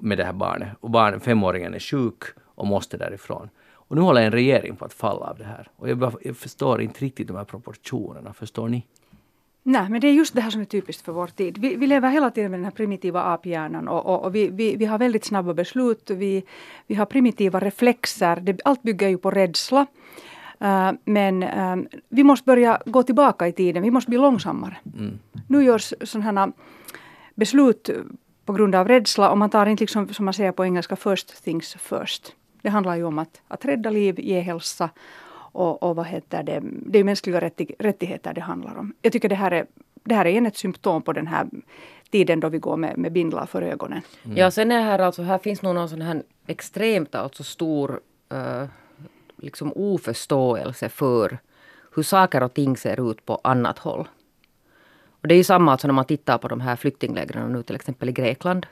med 0.00 0.18
det 0.18 0.24
här 0.24 0.32
barnet 0.32 0.68
och 0.80 0.90
barnen, 0.90 1.20
femåringen 1.20 1.74
är 1.74 1.78
sjuk 1.78 2.22
och 2.54 2.66
måste 2.66 2.96
därifrån. 2.96 3.48
Och 3.72 3.96
nu 3.96 4.02
håller 4.02 4.22
en 4.22 4.32
regering 4.32 4.76
på 4.76 4.84
att 4.84 4.92
falla 4.92 5.26
av 5.26 5.38
det 5.38 5.44
här. 5.44 5.68
Och 5.76 5.88
jag, 5.88 5.98
bara, 5.98 6.12
jag 6.22 6.36
förstår 6.36 6.82
inte 6.82 7.04
riktigt 7.04 7.28
de 7.28 7.36
här 7.36 7.44
proportionerna, 7.44 8.32
förstår 8.32 8.68
ni? 8.68 8.86
Nej, 9.62 9.88
men 9.88 10.00
det 10.00 10.08
är 10.08 10.12
just 10.12 10.34
det 10.34 10.40
här 10.40 10.50
som 10.50 10.60
är 10.60 10.64
typiskt 10.64 11.04
för 11.04 11.12
vår 11.12 11.26
tid. 11.26 11.58
Vi, 11.58 11.76
vi 11.76 11.86
lever 11.86 12.10
hela 12.10 12.30
tiden 12.30 12.50
med 12.50 12.60
den 12.60 12.64
här 12.64 12.72
primitiva 12.72 13.22
aphjärnan 13.22 13.88
och, 13.88 14.06
och, 14.06 14.24
och 14.24 14.34
vi, 14.34 14.48
vi, 14.48 14.76
vi 14.76 14.84
har 14.84 14.98
väldigt 14.98 15.24
snabba 15.24 15.54
beslut. 15.54 16.10
Vi, 16.10 16.44
vi 16.86 16.94
har 16.94 17.06
primitiva 17.06 17.60
reflexer. 17.60 18.36
Det, 18.36 18.60
allt 18.64 18.82
bygger 18.82 19.08
ju 19.08 19.18
på 19.18 19.30
rädsla. 19.30 19.86
Eh, 20.60 20.92
men 21.04 21.42
eh, 21.42 21.76
vi 22.08 22.24
måste 22.24 22.44
börja 22.44 22.82
gå 22.86 23.02
tillbaka 23.02 23.48
i 23.48 23.52
tiden. 23.52 23.82
Vi 23.82 23.90
måste 23.90 24.10
bli 24.10 24.18
långsammare. 24.18 24.76
Nu 25.46 25.64
görs 25.64 25.94
sådana 26.02 26.40
här 26.40 26.52
beslut 27.34 27.90
på 28.44 28.52
grund 28.52 28.74
av 28.74 28.88
rädsla 28.88 29.30
och 29.30 29.38
man 29.38 29.50
tar 29.50 29.66
inte 29.66 29.82
liksom, 29.82 30.08
som 30.08 30.24
man 30.24 30.34
säger 30.34 30.52
på 30.52 30.64
engelska, 30.64 30.96
first 30.96 31.44
things 31.44 31.74
first. 31.74 32.34
Det 32.62 32.68
handlar 32.68 32.96
ju 32.96 33.04
om 33.04 33.18
att, 33.18 33.40
att 33.48 33.64
rädda 33.64 33.90
liv, 33.90 34.20
ge 34.20 34.40
hälsa 34.40 34.90
och, 35.52 35.82
och 35.82 35.96
vad 35.96 36.06
heter 36.06 36.42
det, 36.42 36.60
det 36.62 36.98
är 36.98 37.04
mänskliga 37.04 37.40
rättig, 37.40 37.74
rättigheter 37.78 38.34
det 38.34 38.40
handlar 38.40 38.78
om. 38.78 38.94
Jag 39.02 39.12
tycker 39.12 39.28
det 39.28 39.34
här 39.34 39.50
är, 39.50 39.66
det 40.04 40.14
här 40.14 40.24
är 40.24 40.30
igen 40.30 40.46
ett 40.46 40.56
symptom 40.56 41.02
på 41.02 41.12
den 41.12 41.26
här 41.26 41.46
tiden 42.10 42.40
då 42.40 42.48
vi 42.48 42.58
går 42.58 42.76
med, 42.76 42.98
med 42.98 43.12
bindlar 43.12 43.46
för 43.46 43.62
ögonen. 43.62 44.00
Mm. 44.24 44.36
Ja, 44.36 44.50
sen 44.50 44.72
är 44.72 44.82
här 44.82 44.98
alltså, 44.98 45.22
här 45.22 45.38
finns 45.38 45.62
nog 45.62 45.74
någon 45.74 45.88
sån 45.88 46.02
här 46.02 46.22
extremt 46.46 47.14
alltså 47.14 47.44
stor 47.44 48.00
uh, 48.32 48.64
liksom 49.36 49.72
oförståelse 49.76 50.88
för 50.88 51.38
hur 51.94 52.02
saker 52.02 52.42
och 52.42 52.54
ting 52.54 52.76
ser 52.76 53.10
ut 53.10 53.26
på 53.26 53.40
annat 53.44 53.78
håll. 53.78 54.08
Och 55.22 55.28
det 55.28 55.34
är 55.34 55.36
ju 55.36 55.44
samma 55.44 55.72
alltså 55.72 55.86
när 55.86 55.94
man 55.94 56.04
tittar 56.04 56.38
på 56.38 56.48
de 56.48 56.60
här 56.60 56.76
flyktinglägren 56.76 57.52
nu 57.52 57.62
till 57.62 57.76
exempel 57.76 58.08
i 58.08 58.12
Grekland. 58.12 58.66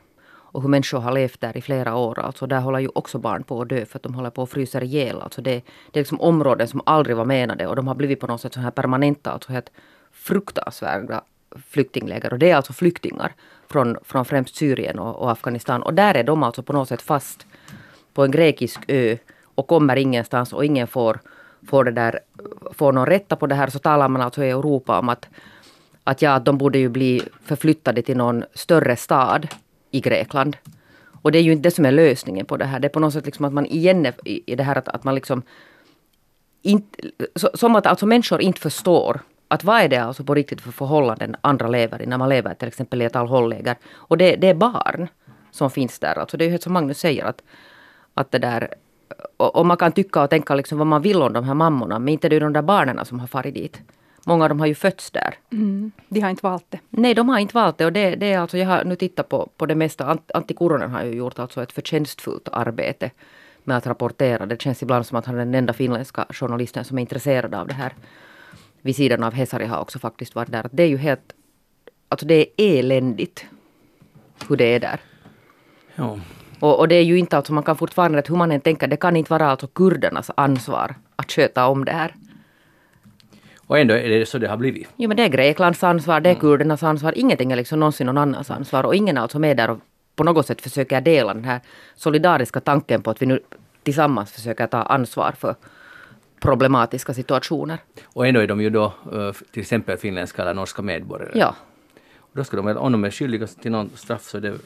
Och 0.52 0.62
hur 0.62 0.69
människor 0.69 0.99
har 0.99 1.12
levt 1.12 1.40
där 1.40 1.57
i 1.57 1.62
flera 1.62 1.97
år. 1.97 2.19
Alltså 2.19 2.47
där 2.47 2.61
håller 2.61 2.78
ju 2.78 2.88
också 2.95 3.19
barn 3.19 3.43
på 3.43 3.62
att 3.62 3.69
dö 3.69 3.85
för 3.85 3.99
att 3.99 4.02
de 4.02 4.14
håller 4.14 4.31
på 4.31 4.43
att 4.43 4.50
frysa 4.50 4.83
ihjäl. 4.83 5.21
Alltså 5.21 5.43
det, 5.43 5.62
det 5.90 5.99
är 5.99 6.02
liksom 6.02 6.21
områden 6.21 6.69
som 6.69 6.81
aldrig 6.87 7.17
var 7.17 7.25
menade 7.25 7.67
och 7.67 7.76
de 7.76 7.88
har 7.88 7.95
blivit 7.95 8.21
på 8.21 8.26
något 8.26 8.40
sätt 8.40 8.55
så 8.55 8.61
här 8.61 8.71
permanenta, 8.71 9.31
alltså 9.31 9.52
helt 9.52 9.71
fruktansvärda 10.12 11.23
flyktingläger. 11.69 12.33
Och 12.33 12.38
det 12.38 12.50
är 12.50 12.57
alltså 12.57 12.73
flyktingar 12.73 13.33
från, 13.69 13.97
från 14.05 14.25
främst 14.25 14.57
Syrien 14.57 14.99
och, 14.99 15.17
och 15.17 15.31
Afghanistan. 15.31 15.83
Och 15.83 15.95
där 15.95 16.14
är 16.14 16.25
de 16.25 16.43
alltså 16.43 16.62
på 16.62 16.73
något 16.73 16.88
sätt 16.88 17.02
fast 17.02 17.47
på 18.14 18.25
en 18.25 18.31
grekisk 18.31 18.81
ö 18.88 19.17
och 19.45 19.67
kommer 19.67 19.97
ingenstans 19.97 20.52
och 20.52 20.64
ingen 20.64 20.87
får, 20.87 21.21
får, 21.67 21.85
det 21.85 21.90
där, 21.90 22.21
får 22.73 22.93
någon 22.93 23.07
rätta 23.07 23.37
på 23.37 23.47
det 23.47 23.55
här. 23.55 23.69
Så 23.71 23.78
talar 23.78 24.09
man 24.09 24.23
alltså 24.23 24.45
i 24.45 24.50
Europa 24.50 24.99
om 24.99 25.09
att, 25.09 25.28
att, 26.05 26.23
ja, 26.23 26.38
de 26.38 26.59
borde 26.59 26.78
ju 26.78 26.88
bli 26.88 27.23
förflyttade 27.45 28.02
till 28.02 28.17
någon 28.17 28.45
större 28.55 28.97
stad 28.97 29.49
i 29.90 30.00
Grekland. 30.00 30.57
Och 31.23 31.33
det 31.33 31.38
är 31.38 31.42
ju 31.42 31.52
inte 31.52 31.68
det 31.68 31.75
som 31.75 31.85
är 31.85 31.92
lösningen 31.92 32.47
på 32.47 32.57
det 32.57 32.64
här. 32.64 32.80
Det 32.80 32.87
är 32.87 32.90
på 32.90 33.00
något 33.00 33.12
sätt 33.12 33.26
liksom 33.26 33.45
att 33.45 33.52
man 33.52 33.66
igen 33.66 34.07
är 34.07 34.14
i, 34.25 34.54
det 34.54 34.62
här 34.62 34.78
att, 34.78 34.88
att 34.88 35.04
man 35.04 35.14
liksom 35.14 35.42
inte, 36.62 37.11
så, 37.37 37.50
som 37.54 37.76
att 37.76 37.87
alltså 37.87 38.07
människor 38.07 38.40
inte 38.40 38.61
förstår 38.61 39.21
att 39.49 39.64
vad 39.64 39.80
är 39.80 39.88
det 39.88 39.97
alltså 39.97 40.25
på 40.25 40.35
riktigt 40.35 40.61
för 40.61 40.73
förhållanden 40.73 41.37
andra 41.40 41.68
lever 41.68 42.02
i 42.02 42.07
när 42.07 42.18
man 42.18 42.28
lever 42.28 42.54
till 42.54 42.68
exempel 42.68 43.02
i 43.02 43.04
ett 43.04 43.16
Al-Hol-läger. 43.16 43.76
Och 43.95 44.18
det, 44.18 44.37
det 44.37 44.49
är 44.49 44.54
barn 44.54 45.09
som 45.50 45.71
finns 45.71 45.99
där. 45.99 46.18
Alltså 46.18 46.37
det 46.37 46.45
är 46.45 46.47
ju 46.47 46.50
helt 46.50 46.62
som 46.62 46.73
Magnus 46.73 46.99
säger 46.99 47.25
att, 47.25 47.42
att 48.14 48.30
det 48.30 48.38
där 48.38 48.75
och, 49.37 49.57
och 49.57 49.66
man 49.66 49.76
kan 49.76 49.92
tycka 49.92 50.23
och 50.23 50.30
tänka 50.30 50.54
liksom 50.54 50.78
vad 50.78 50.87
man 50.87 51.02
vill 51.02 51.23
om 51.23 51.33
de 51.33 51.45
här 51.45 51.54
mammorna, 51.54 51.99
men 51.99 52.09
inte 52.09 52.28
det 52.28 52.37
är 52.37 52.40
de 52.40 52.52
där 52.52 52.62
barnen 52.62 53.04
som 53.04 53.21
har 53.21 53.26
farit 53.26 53.54
dit. 53.54 53.80
Många 54.27 54.45
av 54.45 54.49
dem 54.49 54.61
har 54.61 54.67
ju 54.67 54.75
fötts 54.75 55.11
där. 55.11 55.35
Mm. 55.53 55.93
De 56.09 56.21
har 56.21 56.31
inte 56.31 56.47
valt 56.47 56.65
det. 56.69 56.79
Nej, 56.91 57.15
de 57.15 57.29
har 57.29 57.39
inte 57.39 57.55
valt 57.55 57.79
det. 57.79 57.87
Och 57.87 57.93
det, 57.93 58.17
det 58.17 58.33
är 58.33 58.39
alltså, 58.39 58.59
jag 58.59 58.67
har 58.67 58.85
nu 58.85 58.97
tittat 58.97 59.29
på, 59.29 59.51
på 59.57 59.67
det 59.67 59.75
mesta. 59.75 60.19
Antti 60.35 60.55
Kuronen 60.55 60.91
har 60.91 61.05
ju 61.05 61.13
gjort 61.13 61.39
alltså 61.39 61.63
ett 61.63 61.73
förtjänstfullt 61.73 62.49
arbete 62.53 63.11
med 63.65 63.77
att 63.77 63.87
rapportera. 63.87 64.47
Det 64.47 64.63
känns 64.63 64.83
ibland 64.83 65.07
som 65.07 65.19
att 65.19 65.27
han 65.27 65.35
är 65.35 65.39
den 65.39 65.55
enda 65.55 65.73
finländska 65.73 66.27
journalisten 66.31 66.85
som 66.85 66.99
är 66.99 67.03
intresserad 67.03 67.55
av 67.55 67.69
det 67.69 67.75
här. 67.75 67.95
Vid 68.83 68.97
sidan 68.97 69.25
av 69.25 69.33
Hesari 69.33 69.67
har 69.67 69.81
också 69.81 69.99
faktiskt 69.99 70.35
varit 70.35 70.53
där. 70.53 70.69
Det 70.73 70.83
är 70.83 70.89
ju 70.89 70.97
helt... 70.97 71.33
Alltså 72.09 72.27
det 72.27 72.35
är 72.35 72.79
eländigt 72.79 73.47
hur 74.49 74.57
det 74.57 74.75
är 74.75 74.81
där. 74.81 75.01
Ja. 75.95 76.19
Och, 76.61 76.79
och, 76.79 76.89
det 76.89 76.95
är 76.95 77.03
ju 77.03 77.19
inte 77.19 77.37
alltså, 77.37 77.53
man 77.53 77.63
kan 77.63 77.77
fortfarande, 77.77 78.23
hur 78.29 78.37
man 78.37 78.53
än 78.53 78.61
tänker, 78.61 78.87
det 78.87 78.97
kan 78.97 79.17
inte 79.17 79.31
vara 79.31 79.51
alltså 79.51 79.67
kurdernas 79.67 80.31
ansvar 80.35 80.95
att 81.17 81.33
sköta 81.33 81.67
om 81.67 81.85
det 81.85 81.93
här. 81.93 82.15
Och 83.69 83.79
ändå 83.79 83.95
är 83.95 84.09
det 84.09 84.27
så 84.27 84.39
det 84.39 84.49
har 84.49 84.57
blivit. 84.57 84.89
Jo 84.97 85.09
men 85.09 85.17
det 85.17 85.23
är 85.23 85.29
Greklands 85.29 85.85
ansvar, 85.85 86.21
det 86.21 86.31
är 86.31 86.35
kurdernas 86.35 86.83
ansvar, 86.83 87.13
ingenting 87.17 87.53
är 87.53 87.57
liksom 87.57 87.81
någonsin 87.81 88.07
någon 88.07 88.19
annans 88.19 88.51
ansvar. 88.51 88.85
Och 88.85 88.95
ingen 88.95 89.17
är 89.17 89.21
alltså 89.21 89.39
med 89.39 89.57
där 89.57 89.71
och 89.71 89.79
på 90.17 90.25
något 90.25 90.47
sätt 90.47 90.61
försöker 90.61 91.01
dela 91.01 91.35
den 91.35 91.45
här 91.45 91.61
solidariska 91.95 92.61
tanken 92.61 93.03
på 93.03 93.11
att 93.11 93.23
vi 93.23 93.27
nu 93.27 93.41
tillsammans 93.83 94.33
försöker 94.33 94.67
ta 94.67 94.83
ansvar 94.83 95.33
för 95.39 95.55
problematiska 96.41 97.15
situationer. 97.15 97.79
Och 98.05 98.27
ändå 98.27 98.41
är 98.41 98.47
de 98.47 98.61
ju 98.61 98.71
då 98.71 98.85
eh, 98.85 99.33
till 99.53 99.61
exempel 99.61 99.97
finländska 99.97 100.43
eller 100.43 100.55
norska 100.55 100.83
medborgare. 100.83 101.33
Ja. 101.35 101.55
Och 102.19 102.31
då 102.33 102.45
ska 102.45 102.57
de 102.57 102.77
om 102.77 102.93
de 102.93 103.05
är 103.05 103.11
skyldiga 103.11 103.47
till 103.47 103.71
någon 103.71 103.91
straff 103.95 104.23
så 104.23 104.37
är 104.37 104.41
det 104.41 104.59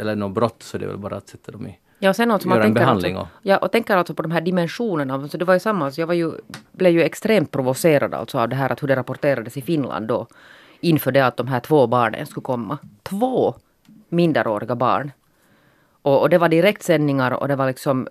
eller 0.00 0.16
något 0.16 0.34
brott 0.34 0.62
så 0.62 0.76
är 0.76 0.80
det 0.80 0.86
väl 0.86 0.98
bara 0.98 1.16
att 1.16 1.28
sätta 1.28 1.52
dem 1.52 1.66
i 1.66 1.78
Ja, 2.02 2.08
och 2.10 2.16
sen 2.16 2.30
alltså 2.30 2.48
man 2.48 2.56
Göra 2.56 2.64
en 2.64 2.68
tänker 2.68 2.80
behandling 2.80 3.16
alltså, 3.16 3.34
ja, 3.42 3.58
och 3.58 3.72
tänker 3.72 3.96
alltså 3.96 4.14
på 4.14 4.22
de 4.22 4.30
här 4.32 4.40
dimensionerna. 4.40 5.14
Alltså 5.14 5.38
det 5.38 5.44
var 5.44 5.54
ju 5.54 5.60
samma, 5.60 5.84
alltså 5.84 6.00
jag 6.00 6.06
var 6.06 6.14
ju, 6.14 6.32
blev 6.72 6.92
ju 6.92 7.02
extremt 7.02 7.50
provocerad 7.50 8.14
alltså 8.14 8.38
av 8.38 8.48
det 8.48 8.56
här 8.56 8.72
att 8.72 8.82
hur 8.82 8.88
det 8.88 8.96
rapporterades 8.96 9.56
i 9.56 9.62
Finland 9.62 10.08
då. 10.08 10.26
Inför 10.80 11.12
det 11.12 11.20
att 11.20 11.36
de 11.36 11.48
här 11.48 11.60
två 11.60 11.86
barnen 11.86 12.26
skulle 12.26 12.44
komma. 12.44 12.78
Två 13.02 13.54
minderåriga 14.08 14.74
barn. 14.74 15.12
Och, 16.02 16.20
och 16.20 16.30
det 16.30 16.38
var 16.38 16.48
direktsändningar 16.48 17.30
och 17.30 17.48
det 17.48 17.56
var 17.56 17.66
liksom 17.66 18.08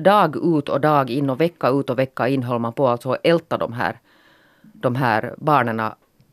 dag 0.00 0.36
ut 0.36 0.68
och 0.68 0.80
dag 0.80 1.10
in 1.10 1.30
och 1.30 1.40
vecka 1.40 1.68
ut 1.68 1.90
och 1.90 1.98
vecka 1.98 2.28
in 2.28 2.42
höll 2.42 2.58
man 2.58 2.72
på 2.72 2.88
alltså 2.88 3.12
att 3.12 3.20
älta 3.22 3.58
de 3.58 3.72
här, 3.72 3.98
de 4.62 4.94
här 4.94 5.34
barnen 5.36 5.82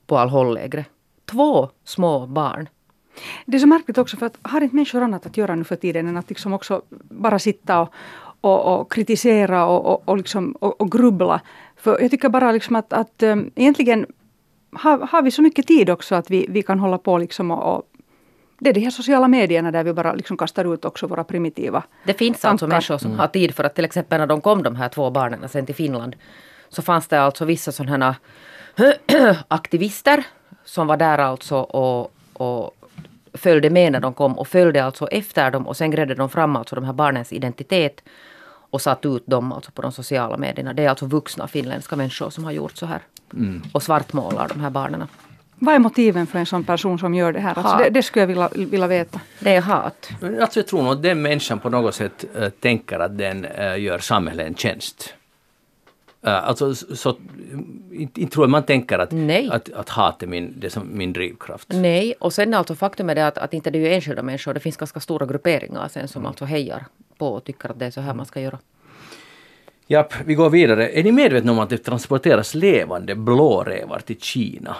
på 0.07 0.17
all 0.17 0.29
håll 0.29 0.53
lägre. 0.53 0.85
Två 1.25 1.69
små 1.83 2.27
barn. 2.27 2.69
Det 3.45 3.57
är 3.57 3.59
så 3.59 3.67
märkligt 3.67 3.97
också 3.97 4.17
för 4.17 4.25
att 4.25 4.37
har 4.41 4.61
inte 4.61 4.75
människor 4.75 5.01
annat 5.01 5.25
att 5.25 5.37
göra 5.37 5.55
nu 5.55 5.63
för 5.63 5.75
tiden 5.75 6.07
än 6.07 6.17
att 6.17 6.29
liksom 6.29 6.53
också 6.53 6.81
bara 7.09 7.39
sitta 7.39 7.79
och, 7.81 7.93
och, 8.41 8.79
och 8.79 8.91
kritisera 8.91 9.65
och, 9.65 9.85
och, 9.85 10.09
och, 10.09 10.17
liksom, 10.17 10.51
och, 10.51 10.81
och 10.81 10.91
grubbla. 10.91 11.41
För 11.77 12.01
jag 12.01 12.11
tycker 12.11 12.29
bara 12.29 12.51
liksom 12.51 12.75
att, 12.75 12.93
att 12.93 13.23
um, 13.23 13.51
egentligen 13.55 14.05
har, 14.71 14.99
har 14.99 15.21
vi 15.21 15.31
så 15.31 15.41
mycket 15.41 15.67
tid 15.67 15.89
också 15.89 16.15
att 16.15 16.31
vi, 16.31 16.45
vi 16.49 16.63
kan 16.63 16.79
hålla 16.79 16.97
på 16.97 17.17
liksom 17.17 17.51
och, 17.51 17.75
och 17.75 17.83
det 18.59 18.69
är 18.69 18.73
de 18.73 18.79
här 18.79 18.91
sociala 18.91 19.27
medierna 19.27 19.71
där 19.71 19.83
vi 19.83 19.93
bara 19.93 20.13
liksom 20.13 20.37
kastar 20.37 20.73
ut 20.73 20.85
också 20.85 21.07
våra 21.07 21.23
primitiva 21.23 21.83
Det 22.03 22.13
finns 22.13 22.39
tankar. 22.39 22.51
alltså 22.51 22.67
människor 22.67 22.97
som 22.97 23.11
mm. 23.11 23.19
har 23.19 23.27
tid 23.27 23.55
för 23.55 23.63
att 23.63 23.75
till 23.75 23.85
exempel 23.85 24.19
när 24.19 24.27
de 24.27 24.41
kom 24.41 24.63
de 24.63 24.75
här 24.75 24.89
två 24.89 25.09
barnen 25.09 25.49
sen 25.49 25.65
till 25.65 25.75
Finland 25.75 26.15
så 26.69 26.81
fanns 26.81 27.07
det 27.07 27.21
alltså 27.21 27.45
vissa 27.45 27.71
sådana 27.71 28.15
aktivister 29.47 30.23
som 30.65 30.87
var 30.87 30.97
där 30.97 31.17
alltså 31.17 31.57
och, 31.57 32.13
och 32.33 32.82
följde 33.33 33.69
med 33.69 33.91
när 33.91 33.99
de 33.99 34.13
kom 34.13 34.39
och 34.39 34.47
följde 34.47 34.83
alltså 34.83 35.07
efter 35.07 35.51
dem 35.51 35.67
och 35.67 35.77
sen 35.77 35.91
grävde 35.91 36.15
de 36.15 36.29
fram 36.29 36.55
alltså 36.55 36.75
de 36.75 36.83
här 36.83 36.93
barnens 36.93 37.33
identitet 37.33 38.03
och 38.69 38.81
satt 38.81 39.05
ut 39.05 39.27
dem 39.27 39.51
alltså 39.51 39.71
på 39.71 39.81
de 39.81 39.91
sociala 39.91 40.37
medierna. 40.37 40.73
Det 40.73 40.85
är 40.85 40.89
alltså 40.89 41.05
vuxna 41.05 41.47
finländska 41.47 41.95
människor 41.95 42.29
som 42.29 42.43
har 42.43 42.51
gjort 42.51 42.77
så 42.77 42.85
här. 42.85 43.01
Mm. 43.33 43.61
Och 43.71 43.83
svartmålar 43.83 44.47
de 44.47 44.59
här 44.59 44.69
barnen. 44.69 45.07
Vad 45.55 45.75
är 45.75 45.79
motiven 45.79 46.27
för 46.27 46.39
en 46.39 46.45
sån 46.45 46.63
person 46.63 46.99
som 46.99 47.13
gör 47.13 47.33
det 47.33 47.39
här? 47.39 47.57
Alltså 47.57 47.77
det, 47.77 47.89
det, 47.89 48.03
skulle 48.03 48.21
jag 48.21 48.27
vilja, 48.27 48.49
vilja 48.69 48.87
veta. 48.87 49.19
Det 49.39 49.55
är 49.55 49.61
hat. 49.61 50.09
Alltså 50.41 50.59
jag 50.59 50.67
tror 50.67 50.83
nog 50.83 50.91
att 50.91 51.03
den 51.03 51.21
människan 51.21 51.59
på 51.59 51.69
något 51.69 51.95
sätt 51.95 52.25
äh, 52.35 52.49
tänker 52.49 52.99
att 52.99 53.17
den 53.17 53.45
äh, 53.45 53.79
gör 53.79 53.99
samhället 53.99 54.47
en 54.47 54.55
tjänst. 54.55 55.13
Uh, 56.27 56.47
alltså, 56.47 56.75
så, 56.75 57.17
inte, 57.91 58.21
inte 58.21 58.33
tror 58.33 58.43
jag 58.43 58.49
man 58.49 58.63
tänker 58.63 58.99
att, 58.99 59.13
att, 59.51 59.73
att 59.73 59.89
hat 59.89 60.23
är 60.23 60.27
min, 60.27 60.53
det 60.57 60.69
som 60.69 60.97
min 60.97 61.13
drivkraft. 61.13 61.67
Nej, 61.71 62.13
och 62.19 62.33
sen 62.33 62.53
alltså 62.53 62.75
faktum 62.75 63.09
är 63.09 63.15
det 63.15 63.27
att, 63.27 63.37
att 63.37 63.53
inte 63.53 63.69
det 63.69 63.77
är 63.77 63.81
ju 63.81 63.93
enskilda 63.93 64.23
människor, 64.23 64.53
det 64.53 64.59
finns 64.59 64.77
ganska 64.77 64.99
stora 64.99 65.25
grupperingar 65.25 65.87
sen 65.87 66.07
som 66.07 66.21
mm. 66.21 66.27
alltså 66.27 66.45
hejar 66.45 66.85
på 67.17 67.27
och 67.27 67.43
tycker 67.43 67.69
att 67.69 67.79
det 67.79 67.85
är 67.85 67.91
så 67.91 68.01
här 68.01 68.13
man 68.13 68.25
ska 68.25 68.41
göra. 68.41 68.59
Japp, 69.87 70.13
vi 70.25 70.33
går 70.33 70.49
vidare. 70.49 70.89
Är 70.89 71.03
ni 71.03 71.11
medvetna 71.11 71.51
om 71.51 71.59
att 71.59 71.69
det 71.69 71.77
transporteras 71.77 72.55
levande 72.55 73.15
blårävar 73.15 73.99
till 73.99 74.19
Kina? 74.19 74.75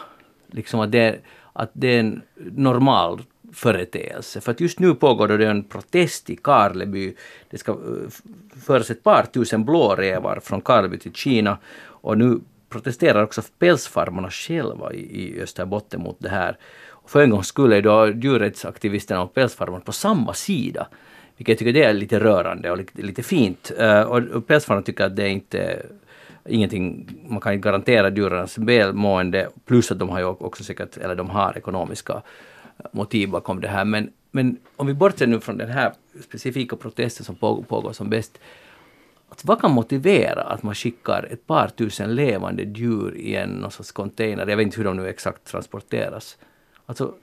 Liksom 0.51 0.79
att 0.79 0.91
det, 0.91 1.19
att 1.53 1.69
det 1.73 1.88
är 1.88 2.00
en 2.00 2.21
normal 2.35 3.21
företeelse. 3.53 4.41
För 4.41 4.51
att 4.51 4.60
just 4.60 4.79
nu 4.79 4.95
pågår 4.95 5.27
det 5.27 5.48
en 5.48 5.63
protest 5.63 6.29
i 6.29 6.36
Karleby. 6.36 7.13
Det 7.50 7.57
ska 7.57 7.72
eh, 7.72 7.77
föras 8.65 8.89
ett 8.89 9.03
par 9.03 9.24
tusen 9.24 9.65
blårävar 9.65 10.39
från 10.43 10.62
Karleby 10.62 10.98
till 10.98 11.13
Kina 11.13 11.57
och 11.86 12.17
nu 12.17 12.39
protesterar 12.69 13.24
också 13.24 13.41
pälsfarmarna 13.60 14.29
själva 14.29 14.93
i, 14.93 15.41
Österbotten 15.41 16.01
mot 16.01 16.17
det 16.19 16.29
här. 16.29 16.57
Och 16.89 17.10
för 17.10 17.24
en 17.24 17.29
gång 17.29 17.43
skulle 17.43 17.81
då 17.81 18.07
djurrättsaktivisterna 18.07 19.22
och 19.22 19.33
pälsfarmarna 19.33 19.83
på 19.83 19.91
samma 19.91 20.33
sida. 20.33 20.88
Vilket 21.38 21.51
jag 21.51 21.60
tycker 21.60 21.74
det 21.74 21.83
är 21.83 21.93
lite 21.93 22.19
rörande 22.19 22.72
och 22.72 22.77
lite, 22.77 23.01
lite 23.01 23.24
fint. 23.24 23.72
Eh, 23.77 24.01
och 24.01 24.48
pälsfarmarna 24.48 24.86
tycker 24.86 25.05
att 25.05 25.15
det 25.15 25.24
är 25.24 25.29
inte 25.29 25.86
ingenting, 26.50 27.07
man 27.27 27.41
kan 27.41 27.53
inte 27.53 27.67
garantera 27.69 28.10
djurens 28.10 28.57
välmående. 28.57 29.50
Plus 29.65 29.91
att 29.91 30.00
de 30.00 30.10
har 30.10 30.19
ju 30.19 30.25
också 30.25 30.63
säkert, 30.63 30.98
eller 30.98 31.15
de 31.15 31.29
har 31.29 31.57
ekonomiska 31.57 32.22
motiv 32.92 33.30
bakom 33.30 33.62
det 33.62 33.68
här. 33.68 33.86
Men, 33.86 34.12
men 34.32 34.58
om 34.75 34.88
vi 34.88 34.94
bortser 34.94 35.27
nu 35.27 35.39
från 35.39 35.58
den 35.58 35.70
här 35.70 35.94
specifika 36.24 36.75
protesten 36.75 37.25
som 37.25 37.36
pågår 37.36 37.94
som 37.94 38.10
bäst. 38.10 38.39
Att 39.30 39.46
vad 39.46 39.62
kan 39.62 39.72
motivera 39.72 40.42
att 40.42 40.63
man 40.63 40.75
skickar 40.75 41.27
ett 41.32 41.48
par 41.48 41.68
tusen 41.68 42.15
levande 42.15 42.63
djur 42.63 43.18
i 43.18 43.36
en 43.36 43.50
någon 43.50 43.72
sorts 43.72 43.92
container? 43.92 44.48
Jag 44.48 44.58
vet 44.58 44.65
inte 44.65 44.77
hur 44.77 44.86
de 44.86 44.98
nu 44.98 45.08
exakt 45.08 45.46
transporteras. 45.46 46.38
Alltså, 46.86 47.13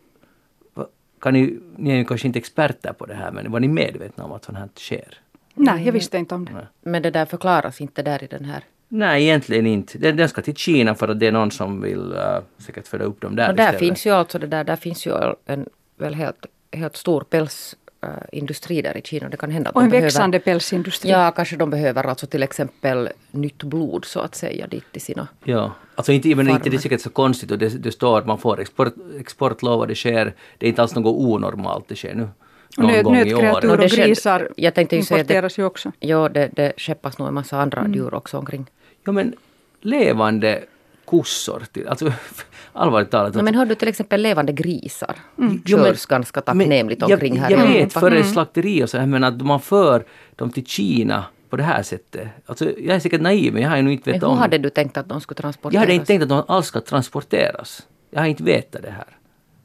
kan 1.21 1.33
ni, 1.33 1.61
ni 1.77 1.91
är 1.91 1.97
ju 1.97 2.05
kanske 2.05 2.27
inte 2.27 2.39
experter 2.39 2.93
på 2.93 3.07
det 3.07 3.15
här, 3.15 3.33
men 3.33 3.53
var 3.53 3.61
ni 3.61 3.69
medvetna 3.69 4.25
om 4.25 4.33
att 4.33 4.45
sånt 4.45 4.59
här 4.59 4.69
sker? 4.77 5.19
Nej, 5.55 5.85
jag 5.85 5.93
visste 5.93 6.19
inte 6.19 6.35
om 6.35 6.45
det. 6.45 6.53
Nej. 6.53 6.67
Men 6.83 7.03
det 7.03 7.11
där 7.11 7.27
förklaras 7.27 7.81
inte 7.81 8.03
där 8.03 8.25
i 8.25 8.27
den 8.27 8.45
här 8.45 8.65
Nej, 8.93 9.23
egentligen 9.23 9.67
inte. 9.67 9.99
Den, 9.99 10.17
den 10.17 10.29
ska 10.29 10.43
till 10.43 10.57
Kina 10.57 10.95
för 10.95 11.09
att 11.09 11.21
det 11.21 11.27
är 11.27 11.33
någon 11.33 11.51
som 11.51 11.81
vill 11.81 12.13
uh, 12.13 12.39
säkert 12.59 12.89
föda 12.89 13.05
upp 13.05 13.21
dem 13.21 13.37
där 13.37 13.49
Och 13.51 13.57
där 13.57 13.65
istället. 13.65 13.79
finns 13.79 14.07
ju 14.07 14.11
alltså 14.11 14.39
det 14.39 14.47
där, 14.47 14.65
där 14.65 14.77
finns 14.77 15.07
ju 15.07 15.13
en 15.47 15.67
väl 15.99 16.15
helt, 16.15 16.47
helt 16.73 16.97
stor 16.97 17.21
pälsindustri 17.31 18.77
uh, 18.77 18.83
där 18.83 18.97
i 18.97 19.03
Kina. 19.03 19.29
Det 19.29 19.37
kan 19.37 19.51
hända 19.51 19.71
att 19.71 19.77
Och 19.77 19.83
en 19.83 19.91
behöver, 19.91 20.07
växande 20.07 20.39
pälsindustri. 20.39 21.11
Ja, 21.11 21.31
kanske 21.31 21.57
de 21.57 21.71
behöver 21.71 22.05
alltså 22.05 22.27
till 22.27 22.43
exempel 22.43 23.09
nytt 23.31 23.63
blod 23.63 24.05
så 24.05 24.21
att 24.21 24.35
säga 24.35 24.67
dit 24.67 24.93
till 24.93 25.03
sina 25.03 25.29
Ja, 25.45 25.73
alltså 25.95 26.13
inte, 26.13 26.35
men 26.35 26.49
inte 26.49 26.71
det 26.71 26.77
är 26.77 26.79
säkert 26.79 27.01
så 27.01 27.11
konstigt 27.11 27.51
och 27.51 27.59
det, 27.59 27.69
det 27.69 27.93
står 27.93 28.19
att 28.19 28.27
man 28.27 28.39
får 28.39 28.61
export, 28.61 28.95
exportlov 29.21 29.81
och 29.81 29.87
det 29.87 29.95
sker. 29.95 30.35
Det 30.59 30.67
är 30.67 30.69
inte 30.69 30.83
alls 30.83 30.95
något 30.95 31.17
onormalt 31.17 31.89
det 31.89 31.97
sker 31.97 32.15
nu. 32.15 32.29
Nöt, 32.77 33.07
nötkreatur 33.07 33.71
och, 33.71 33.85
och 33.85 33.91
grisar 33.91 34.49
jag 34.57 34.75
tänkte 34.75 34.97
ju 34.97 35.01
importeras 35.01 35.55
det, 35.55 35.63
ju 35.63 35.67
också. 35.67 35.93
Ja, 36.01 36.29
det, 36.29 36.51
det 36.53 36.73
skeppas 36.77 37.19
nog 37.19 37.29
en 37.29 37.35
massa 37.35 37.61
andra 37.61 37.81
mm. 37.81 37.95
djur 37.95 38.15
också 38.15 38.39
omkring. 38.39 38.67
Ja 39.05 39.13
men 39.13 39.35
levande 39.81 40.65
kossor. 41.05 41.63
Till, 41.73 41.89
alltså 41.89 42.13
allvarligt 42.73 43.11
talat. 43.11 43.35
Ja, 43.35 43.43
men 43.43 43.55
har 43.55 43.67
du 43.67 43.75
till 43.75 43.89
exempel 43.89 44.23
levande 44.23 44.53
grisar? 44.53 45.17
Mm. 45.39 45.63
Körs 45.65 46.07
ganska 46.07 46.41
tacknämligt 46.41 47.03
omkring 47.03 47.37
jag, 47.37 47.43
här 47.43 47.51
Jag 47.51 47.67
vet 47.67 47.93
för 47.93 48.11
mm. 48.11 48.25
slakteri 48.25 48.85
och 48.85 48.91
så 48.91 48.99
här, 48.99 49.07
men 49.07 49.25
att 49.25 49.43
man 49.43 49.61
för 49.61 50.05
dem 50.37 50.51
till 50.51 50.67
Kina 50.67 51.25
på 51.51 51.57
det 51.57 51.63
här 51.63 51.83
sättet. 51.83 52.29
Alltså, 52.47 52.65
jag 52.65 52.97
är 52.97 53.01
säkert 53.01 53.21
naiv 53.21 53.53
men 53.53 53.63
jag 53.63 53.71
har 53.71 53.77
ju 53.77 53.93
inte 53.93 54.11
vetat 54.11 54.29
om... 54.29 54.35
Hur 54.35 54.41
hade 54.41 54.59
du 54.59 54.71
tänkt 54.71 54.97
att 54.97 55.09
de 55.09 55.21
skulle 55.21 55.37
transporteras? 55.37 55.75
Jag 55.75 55.81
hade 55.81 55.93
inte 55.93 56.07
tänkt 56.07 56.23
att 56.23 56.29
de 56.29 56.45
alls 56.49 56.67
ska 56.67 56.81
transporteras. 56.81 57.87
Jag 58.11 58.21
har 58.21 58.27
inte 58.27 58.43
vetat 58.43 58.83
det 58.83 58.91
här. 58.91 59.17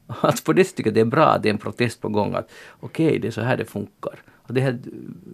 Alltså 0.20 0.44
på 0.44 0.52
det 0.52 0.64
sättet 0.64 0.76
tycker 0.76 0.90
jag 0.90 0.94
det 0.94 1.00
är 1.00 1.04
bra 1.04 1.26
att 1.26 1.42
det 1.42 1.48
är 1.48 1.52
en 1.52 1.58
protest 1.58 2.00
på 2.00 2.08
gång 2.08 2.34
att 2.34 2.50
okej, 2.80 3.06
okay, 3.06 3.18
det 3.18 3.28
är 3.28 3.32
så 3.32 3.40
här 3.40 3.56
det 3.56 3.64
funkar. 3.64 4.14
Och 4.46 4.54
det 4.54 4.60
här, 4.60 4.78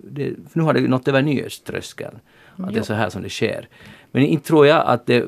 det, 0.05 0.35
nu 0.53 0.63
har 0.63 0.75
det 0.75 0.81
nått 0.81 1.09
över 1.09 1.23
nyhetströskeln. 1.23 2.19
Att 2.57 2.75
det 2.75 2.79
är 2.79 2.83
så 2.83 2.95
här 2.95 3.11
som 3.11 3.23
det 3.23 3.31
sker. 3.31 3.69
Men 4.11 4.23
inte 4.23 4.47
tror 4.47 4.67
jag 4.67 4.87
att 4.87 5.07
det 5.07 5.25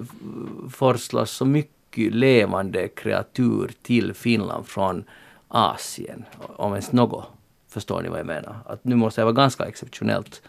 forslas 0.71 1.31
så 1.31 1.45
mycket 1.45 2.14
levande 2.14 2.88
kreatur 2.88 3.71
till 3.83 4.14
Finland 4.14 4.66
från 4.66 5.04
Asien. 5.49 6.25
Om 6.57 6.73
ens 6.73 6.93
något. 6.93 7.25
Förstår 7.69 8.02
ni 8.02 8.09
vad 8.09 8.19
jag 8.19 8.26
menar? 8.26 8.57
Att 8.66 8.85
nu 8.85 8.97
måste 8.97 9.21
det 9.21 9.25
vara 9.25 9.35
ganska 9.35 9.64
exceptionellt. 9.64 10.43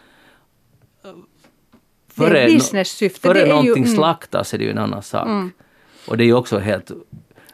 Före, 2.08 2.32
det 2.32 2.40
är 2.40 2.54
business-syfte. 2.54 3.28
Före 3.28 3.48
någonting 3.48 3.74
ju, 3.74 3.88
mm. 3.88 3.96
slaktas 3.96 4.54
är 4.54 4.58
det 4.58 4.64
ju 4.64 4.70
en 4.70 4.78
annan 4.78 5.02
sak. 5.02 5.26
Mm. 5.26 5.52
Och 6.08 6.16
det 6.16 6.24
är 6.24 6.26
ju 6.26 6.34
också 6.34 6.58
helt 6.58 6.90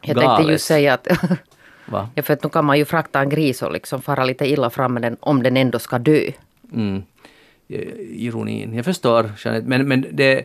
jag 0.00 0.17
galet. 0.17 0.37
tänkte 0.37 0.52
ju 0.52 0.59
säga 0.59 0.95
att? 0.95 1.09
Ja, 2.14 2.23
för 2.23 2.33
att 2.33 2.43
nu 2.43 2.49
kan 2.49 2.64
man 2.64 2.79
ju 2.79 2.85
frakta 2.85 3.21
en 3.21 3.29
gris 3.29 3.62
och 3.62 3.73
liksom 3.73 4.02
fara 4.02 4.25
lite 4.25 4.47
illa 4.47 4.71
fram 4.71 4.95
med 4.95 5.02
den 5.02 5.17
om 5.21 5.43
den 5.43 5.57
ändå 5.57 5.79
ska 5.79 5.99
dö. 5.99 6.33
Mm. 6.73 7.02
Eh, 7.75 8.26
ironin. 8.26 8.75
Jag 8.75 8.85
förstår, 8.85 9.31
Jeanette, 9.45 9.69
men, 9.69 9.88
men 9.88 10.07
det 10.11 10.45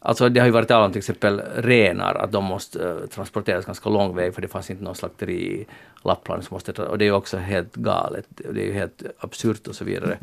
Alltså 0.00 0.28
det 0.28 0.40
har 0.40 0.46
ju 0.46 0.52
varit 0.52 0.68
tal 0.68 0.84
om 0.84 0.92
till 0.92 0.98
exempel 0.98 1.42
renar, 1.56 2.14
att 2.14 2.32
de 2.32 2.44
måste 2.44 2.78
uh, 2.78 3.06
transporteras 3.06 3.64
ganska 3.64 3.88
lång 3.88 4.16
väg 4.16 4.34
för 4.34 4.42
det 4.42 4.48
fanns 4.48 4.70
inte 4.70 4.84
någon 4.84 4.94
slakteri 4.94 5.32
i 5.32 5.66
Lappland 6.04 6.44
som 6.44 6.54
måste 6.54 6.82
och 6.82 6.98
det 6.98 7.04
är 7.04 7.06
ju 7.06 7.12
också 7.12 7.36
helt 7.36 7.74
galet, 7.74 8.24
det 8.28 8.60
är 8.60 8.66
ju 8.66 8.72
helt 8.72 9.02
absurt 9.18 9.66
och 9.66 9.74
så 9.74 9.84
vidare. 9.84 10.18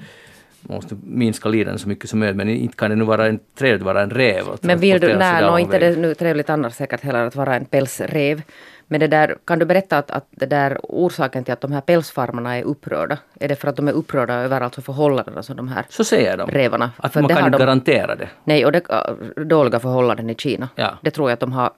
Man 0.62 0.76
måste 0.76 0.98
minska 1.04 1.50
lidandet 1.50 1.82
så 1.82 1.88
mycket 1.88 2.10
som 2.10 2.20
möjligt 2.20 2.38
men 2.38 2.50
inte 2.50 2.78
kan 2.78 2.90
det 2.90 2.96
nu 2.96 3.04
vara 3.04 3.28
en, 3.28 3.40
trevligt 3.56 3.82
att 3.82 3.86
vara 3.86 4.02
en 4.02 4.10
räv. 4.10 4.46
Men 4.62 4.80
vill 4.80 5.00
du, 5.00 5.18
nej, 5.18 5.42
no, 5.42 5.60
inte 5.60 5.80
det 5.80 5.96
nu 5.96 6.16
trevligt 6.16 6.50
annars 6.50 6.74
säkert 6.74 7.02
heller 7.02 7.26
att 7.26 7.36
vara 7.36 7.56
en 7.56 7.66
pälsräv. 7.66 8.42
Men 8.88 9.00
det 9.00 9.08
där, 9.08 9.38
kan 9.46 9.60
du 9.60 9.66
berätta 9.66 9.98
att, 9.98 10.12
att 10.12 10.28
det 10.30 10.46
där 10.46 10.80
orsaken 10.84 11.44
till 11.44 11.54
att 11.54 11.62
de 11.62 11.72
här 11.72 11.82
pälsfarmarna 11.82 12.58
är 12.58 12.64
upprörda, 12.64 13.18
är 13.40 13.48
det 13.48 13.56
för 13.56 13.68
att 13.68 13.76
de 13.76 13.88
är 13.88 13.92
upprörda 13.92 14.34
över 14.34 14.62
alltså 14.62 14.82
förhållandena 14.82 15.44
som 15.44 15.56
de 15.56 15.68
här 15.68 15.86
Så 15.90 16.04
säger 16.04 16.38
de. 16.38 16.50
revarna? 16.52 16.92
Att 16.98 17.14
för 17.14 17.22
man 17.22 17.28
det 17.28 17.36
kan 17.36 17.46
inte 17.46 17.58
de, 17.58 17.66
garantera 17.66 18.16
det. 18.16 18.30
Nej, 18.44 18.66
och 18.66 18.72
det, 18.72 18.82
äh, 18.90 19.44
dåliga 19.46 19.80
förhållanden 19.80 20.30
i 20.30 20.36
Kina. 20.36 20.70
Ja. 20.76 20.98
Det 21.02 21.12
tror 21.12 21.30
jag 21.30 21.34
att 21.34 21.40
de 21.40 21.52
har 21.52 21.72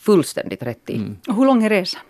fullständigt 0.00 0.62
rätt 0.62 0.90
i. 0.90 0.96
Mm. 0.96 1.16
Och 1.28 1.34
hur 1.34 1.44
lång 1.44 1.64
är 1.64 1.68
resan? 1.68 2.00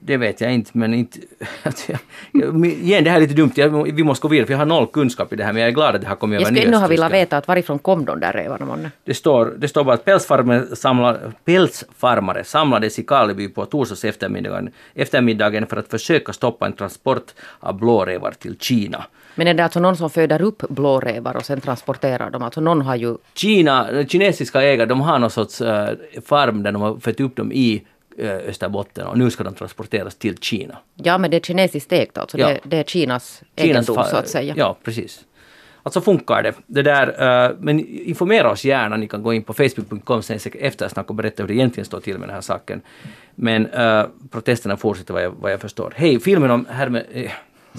Det 0.00 0.16
vet 0.16 0.40
jag 0.40 0.54
inte, 0.54 0.70
men 0.74 0.94
inte... 0.94 1.18
Alltså, 1.62 1.92
jag, 2.32 2.66
igen, 2.66 3.04
det 3.04 3.10
här 3.10 3.16
är 3.16 3.20
lite 3.20 3.34
dumt. 3.34 3.52
Jag, 3.54 3.92
vi 3.92 4.04
måste 4.04 4.22
gå 4.22 4.28
vidare, 4.28 4.46
för 4.46 4.52
jag 4.52 4.58
har 4.58 4.66
noll 4.66 4.86
kunskap 4.86 5.32
i 5.32 5.36
det 5.36 5.44
här, 5.44 5.52
men 5.52 5.62
jag 5.62 5.68
är 5.68 5.72
glad 5.72 5.94
att 5.94 6.00
det 6.00 6.08
har 6.08 6.16
kommit 6.16 6.40
Jag 6.40 6.48
över 6.48 6.56
skulle 6.56 6.68
ännu 6.68 6.76
ha 6.76 6.86
velat 6.86 7.12
veta 7.12 7.36
att 7.36 7.48
varifrån 7.48 7.78
kom 7.78 8.04
de 8.04 8.20
där 8.20 8.32
rävarna 8.32 8.64
månne? 8.64 8.90
Det 9.04 9.14
står, 9.14 9.54
det 9.58 9.68
står 9.68 9.84
bara 9.84 9.94
att 9.94 10.04
pälsfarmare, 10.04 10.76
samla, 10.76 11.16
pälsfarmare 11.44 12.44
samlades 12.44 12.98
i 12.98 13.02
Karleby 13.02 13.48
på 13.48 13.66
torsdags 13.66 14.04
eftermiddagen, 14.04 14.70
eftermiddagen 14.94 15.66
för 15.66 15.76
att 15.76 15.88
försöka 15.88 16.32
stoppa 16.32 16.66
en 16.66 16.72
transport 16.72 17.26
av 17.60 17.78
blårävar 17.78 18.32
till 18.32 18.56
Kina. 18.58 19.04
Men 19.34 19.46
är 19.46 19.54
det 19.54 19.64
alltså 19.64 19.80
någon 19.80 19.96
som 19.96 20.10
föder 20.10 20.42
upp 20.42 20.62
blårävar 20.68 21.36
och 21.36 21.44
sen 21.44 21.60
transporterar 21.60 22.30
dem? 22.30 22.42
Alltså 22.42 22.60
någon 22.60 22.82
har 22.82 22.96
ju... 22.96 23.16
Kina, 23.34 24.04
kinesiska 24.08 24.62
ägare, 24.62 24.86
de 24.86 25.00
har 25.00 25.18
någon 25.18 25.30
sorts 25.30 25.60
uh, 25.60 25.88
farm 26.24 26.62
där 26.62 26.72
de 26.72 26.82
har 26.82 26.96
fött 26.96 27.20
upp 27.20 27.36
dem 27.36 27.52
i 27.52 27.82
Österbotten 28.18 29.06
och 29.06 29.18
nu 29.18 29.30
ska 29.30 29.44
de 29.44 29.54
transporteras 29.54 30.14
till 30.14 30.38
Kina. 30.38 30.78
Ja, 30.94 31.18
men 31.18 31.30
det 31.30 31.36
är 31.36 31.40
kinesiskt 31.40 31.92
ägt 31.92 32.18
alltså. 32.18 32.38
Ja. 32.38 32.48
Det, 32.48 32.60
det 32.64 32.76
är 32.76 32.84
Kinas, 32.84 33.42
Kinas 33.56 33.88
egendom 33.88 34.04
så 34.04 34.16
att 34.16 34.28
säga. 34.28 34.54
Ja, 34.56 34.78
precis. 34.84 35.24
Alltså 35.82 36.00
funkar 36.00 36.42
det. 36.42 36.54
det 36.66 36.82
där, 36.82 37.06
uh, 37.50 37.56
men 37.60 37.80
informera 37.86 38.50
oss 38.50 38.64
gärna. 38.64 38.96
Ni 38.96 39.08
kan 39.08 39.22
gå 39.22 39.32
in 39.34 39.42
på 39.42 39.52
facebook.com 39.52 40.22
sen 40.22 40.38
eftersnack 40.58 41.10
och 41.10 41.14
berätta 41.14 41.42
hur 41.42 41.48
det 41.48 41.54
egentligen 41.54 41.84
står 41.84 42.00
till 42.00 42.18
med 42.18 42.28
den 42.28 42.34
här 42.34 42.40
saken. 42.40 42.80
Men 43.34 43.66
uh, 43.66 44.04
protesterna 44.30 44.76
fortsätter 44.76 45.14
vad 45.14 45.22
jag, 45.22 45.30
vad 45.30 45.52
jag 45.52 45.60
förstår. 45.60 45.92
Hej, 45.96 46.20
filmen 46.20 46.50
om 46.50 46.66
Herme... 46.70 47.02
Eh, 47.12 47.30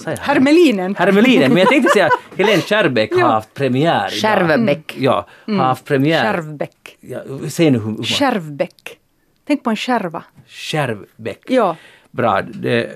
jag? 0.06 0.18
Hermelinen. 0.18 0.96
Hermelinen, 0.96 1.50
men 1.50 1.58
jag 1.58 1.70
tänkte 1.70 1.90
säga 1.94 2.10
Helene 2.38 2.62
Kärrbäck 2.62 3.14
har 3.14 3.22
haft 3.22 3.54
premiär 3.54 4.08
idag. 4.08 4.12
Skärvebäck. 4.12 4.96
Ja, 4.98 5.28
har 5.48 5.56
haft 5.56 5.86
premiär. 5.86 6.24
Kärvbäck. 6.24 6.98
Ja, 7.00 7.20
säg 7.50 7.72
nu 7.72 7.80
hur... 7.80 7.98
hur. 7.98 8.04
Tänk 9.48 9.64
på 9.64 9.70
en 9.70 9.76
kärva. 9.76 10.24
Kärvbäck. 10.48 11.42
Ja, 11.48 11.76
Bra. 12.12 12.42
Det, 12.42 12.90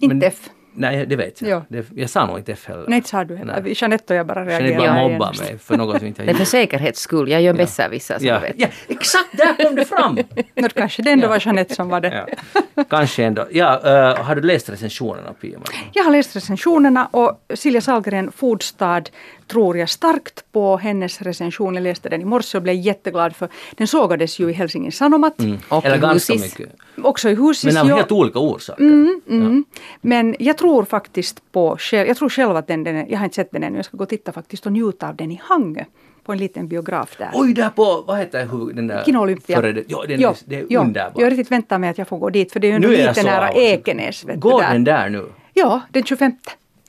inte 0.00 0.14
men- 0.14 0.22
F. 0.28 0.48
Nej, 0.78 1.06
det 1.06 1.16
vet 1.16 1.42
jag. 1.42 1.50
Ja. 1.50 1.64
Det, 1.68 1.86
jag 1.94 2.10
sa 2.10 2.26
nog 2.26 2.38
inte 2.38 2.52
F 2.52 2.64
heller. 2.68 2.84
Nej, 2.88 2.96
inte 2.96 3.08
sa 3.08 3.24
du 3.24 3.36
heller. 3.36 3.62
Jeanette 3.82 4.12
och 4.14 4.18
jag 4.18 4.26
bara 4.26 4.44
Jeanette 4.44 4.64
reagerar. 4.64 4.92
bara 4.94 5.02
Ja, 5.02 5.08
mobbar 5.08 5.34
mig 5.38 5.58
för 5.58 5.76
något 5.76 5.98
som 5.98 6.06
inte 6.06 6.22
Det 6.22 6.26
är 6.26 6.28
jag 6.28 6.36
för 6.36 6.44
säkerhets 6.44 7.00
skull. 7.00 7.30
Jag 7.30 7.42
gör 7.42 7.50
en 7.50 7.56
besserwisser 7.56 8.18
som 8.18 8.26
Ja, 8.26 8.34
du 8.34 8.40
vet. 8.46 8.54
ja, 8.58 8.66
exakt 8.88 9.28
där 9.32 9.64
kom 9.64 9.74
det 9.74 9.84
fram! 9.84 10.14
Nå, 10.54 10.68
kanske 10.74 11.02
det 11.02 11.10
ändå 11.10 11.28
var 11.28 11.40
Jeanette 11.46 11.74
som 11.74 11.88
var 11.88 12.00
det. 12.00 12.26
Ja. 12.74 12.84
Kanske 12.90 13.24
ändå. 13.24 13.46
Ja, 13.50 13.80
eh, 13.84 14.24
har 14.24 14.34
du 14.34 14.42
läst 14.42 14.68
recensionerna 14.68 15.32
Pia? 15.32 15.58
Jag 15.92 16.04
har 16.04 16.10
läst 16.12 16.36
recensionerna 16.36 17.06
och 17.06 17.44
Silja 17.54 17.80
Salgren, 17.80 18.32
Foodstad, 18.32 19.02
tror 19.46 19.78
jag 19.78 19.88
starkt 19.88 20.44
på 20.52 20.76
hennes 20.76 21.22
recension. 21.22 21.74
Jag 21.74 21.82
läste 21.82 22.08
den 22.08 22.20
i 22.20 22.24
morse 22.24 22.58
och 22.58 22.62
blev 22.62 22.74
jätteglad 22.74 23.36
för 23.36 23.48
den 23.76 23.86
sågades 23.86 24.38
ju 24.38 24.50
i 24.50 24.52
Helsingin 24.52 24.92
Sanomat. 24.92 25.34
Och 25.68 25.84
Eller 25.84 25.98
ganska 25.98 26.32
Husis. 26.32 26.58
mycket. 26.58 26.74
Också 27.02 27.30
i 27.30 27.34
Husis. 27.34 27.74
Men 27.74 27.82
av 27.82 27.88
ja. 27.88 27.96
helt 27.96 28.12
olika 28.12 28.38
orsaker. 28.38 28.82
Mm. 29.28 29.64
Men 30.00 30.36
jag 30.38 30.58
tror 30.58 30.84
faktiskt 30.84 31.52
på 31.52 31.76
själv, 31.78 32.08
jag 32.08 32.16
tror 32.16 32.28
själv 32.28 32.56
att 32.56 32.66
den, 32.66 32.84
den 32.84 32.96
är, 32.96 33.06
jag 33.08 33.18
har 33.18 33.24
inte 33.24 33.36
sett 33.36 33.52
den 33.52 33.62
ännu, 33.64 33.78
jag 33.78 33.84
ska 33.84 33.96
gå 33.96 34.02
och 34.02 34.08
titta 34.08 34.32
faktiskt 34.32 34.66
och 34.66 34.72
njuta 34.72 35.08
av 35.08 35.16
den 35.16 35.30
i 35.32 35.40
Hangö. 35.44 35.84
På 36.24 36.32
en 36.32 36.38
liten 36.38 36.68
biograf 36.68 37.16
där. 37.18 37.30
Oj, 37.34 37.54
där 37.54 37.68
på, 37.68 38.04
vad 38.06 38.18
heter 38.18 38.74
den 38.74 38.86
där... 38.86 39.02
Kino 39.04 39.18
Olympia. 39.18 39.56
Före 39.56 39.72
det, 39.72 39.84
ja, 39.88 40.04
den, 40.08 40.20
Jo, 40.20 40.28
är- 40.28 40.36
det 40.44 40.56
är 40.56 40.66
jo. 40.70 40.80
underbart. 40.80 41.12
Jag 41.16 41.32
riktigt 41.32 41.50
väntar 41.50 41.78
mig 41.78 41.90
att 41.90 41.98
jag 41.98 42.08
får 42.08 42.18
gå 42.18 42.30
dit 42.30 42.52
för 42.52 42.60
det 42.60 42.66
är 42.66 42.72
ju 42.72 42.78
Nu 42.78 42.94
är 42.94 43.08
lite 43.08 43.14
så 43.14 43.26
nära. 43.26 43.52
Ekenäs. 43.52 44.24
Går 44.34 44.62
där. 44.62 44.72
den 44.72 44.84
där 44.84 45.08
nu? 45.08 45.26
Ja, 45.54 45.80
den 45.90 46.04
25 46.04 46.32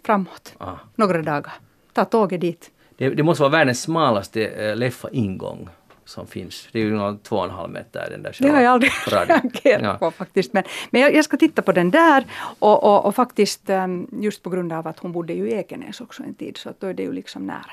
framåt. 0.03 0.53
Ah. 0.57 0.71
Några 0.95 1.21
dagar. 1.21 1.53
Ta 1.97 2.05
tåget 2.05 2.41
dit. 2.41 2.71
Det, 2.97 3.09
det 3.09 3.23
måste 3.23 3.41
vara 3.41 3.51
världens 3.51 3.81
smalaste 3.81 4.47
äh, 4.47 4.75
Leffa-ingång 4.75 5.69
som 6.05 6.27
finns. 6.27 6.67
Det 6.71 6.79
är 6.79 6.83
ju 6.83 7.17
två 7.23 7.35
och 7.35 7.43
en 7.43 7.49
halv 7.49 7.71
meter 7.71 8.09
den 8.09 8.23
där 8.23 8.35
Det 8.39 8.49
har 8.49 8.61
jag 8.61 8.71
aldrig 8.71 8.91
reagerat 9.07 9.81
Ja. 9.83 9.97
på 9.99 10.11
faktiskt. 10.11 10.53
Men, 10.53 10.63
men 10.89 11.01
jag, 11.01 11.13
jag 11.15 11.25
ska 11.25 11.37
titta 11.37 11.61
på 11.61 11.71
den 11.71 11.91
där 11.91 12.25
och, 12.59 12.83
och, 12.83 13.05
och 13.05 13.15
faktiskt 13.15 13.69
ehm, 13.69 14.07
just 14.21 14.43
på 14.43 14.49
grund 14.49 14.73
av 14.73 14.87
att 14.87 14.99
hon 14.99 15.11
bodde 15.11 15.33
ju 15.33 15.49
i 15.49 15.53
Ekenäs 15.53 16.01
också 16.01 16.23
en 16.23 16.33
tid 16.33 16.57
så 16.57 16.69
att 16.69 16.79
då 16.79 16.87
är 16.87 16.93
det 16.93 17.03
ju 17.03 17.11
liksom 17.11 17.47
nära. 17.47 17.71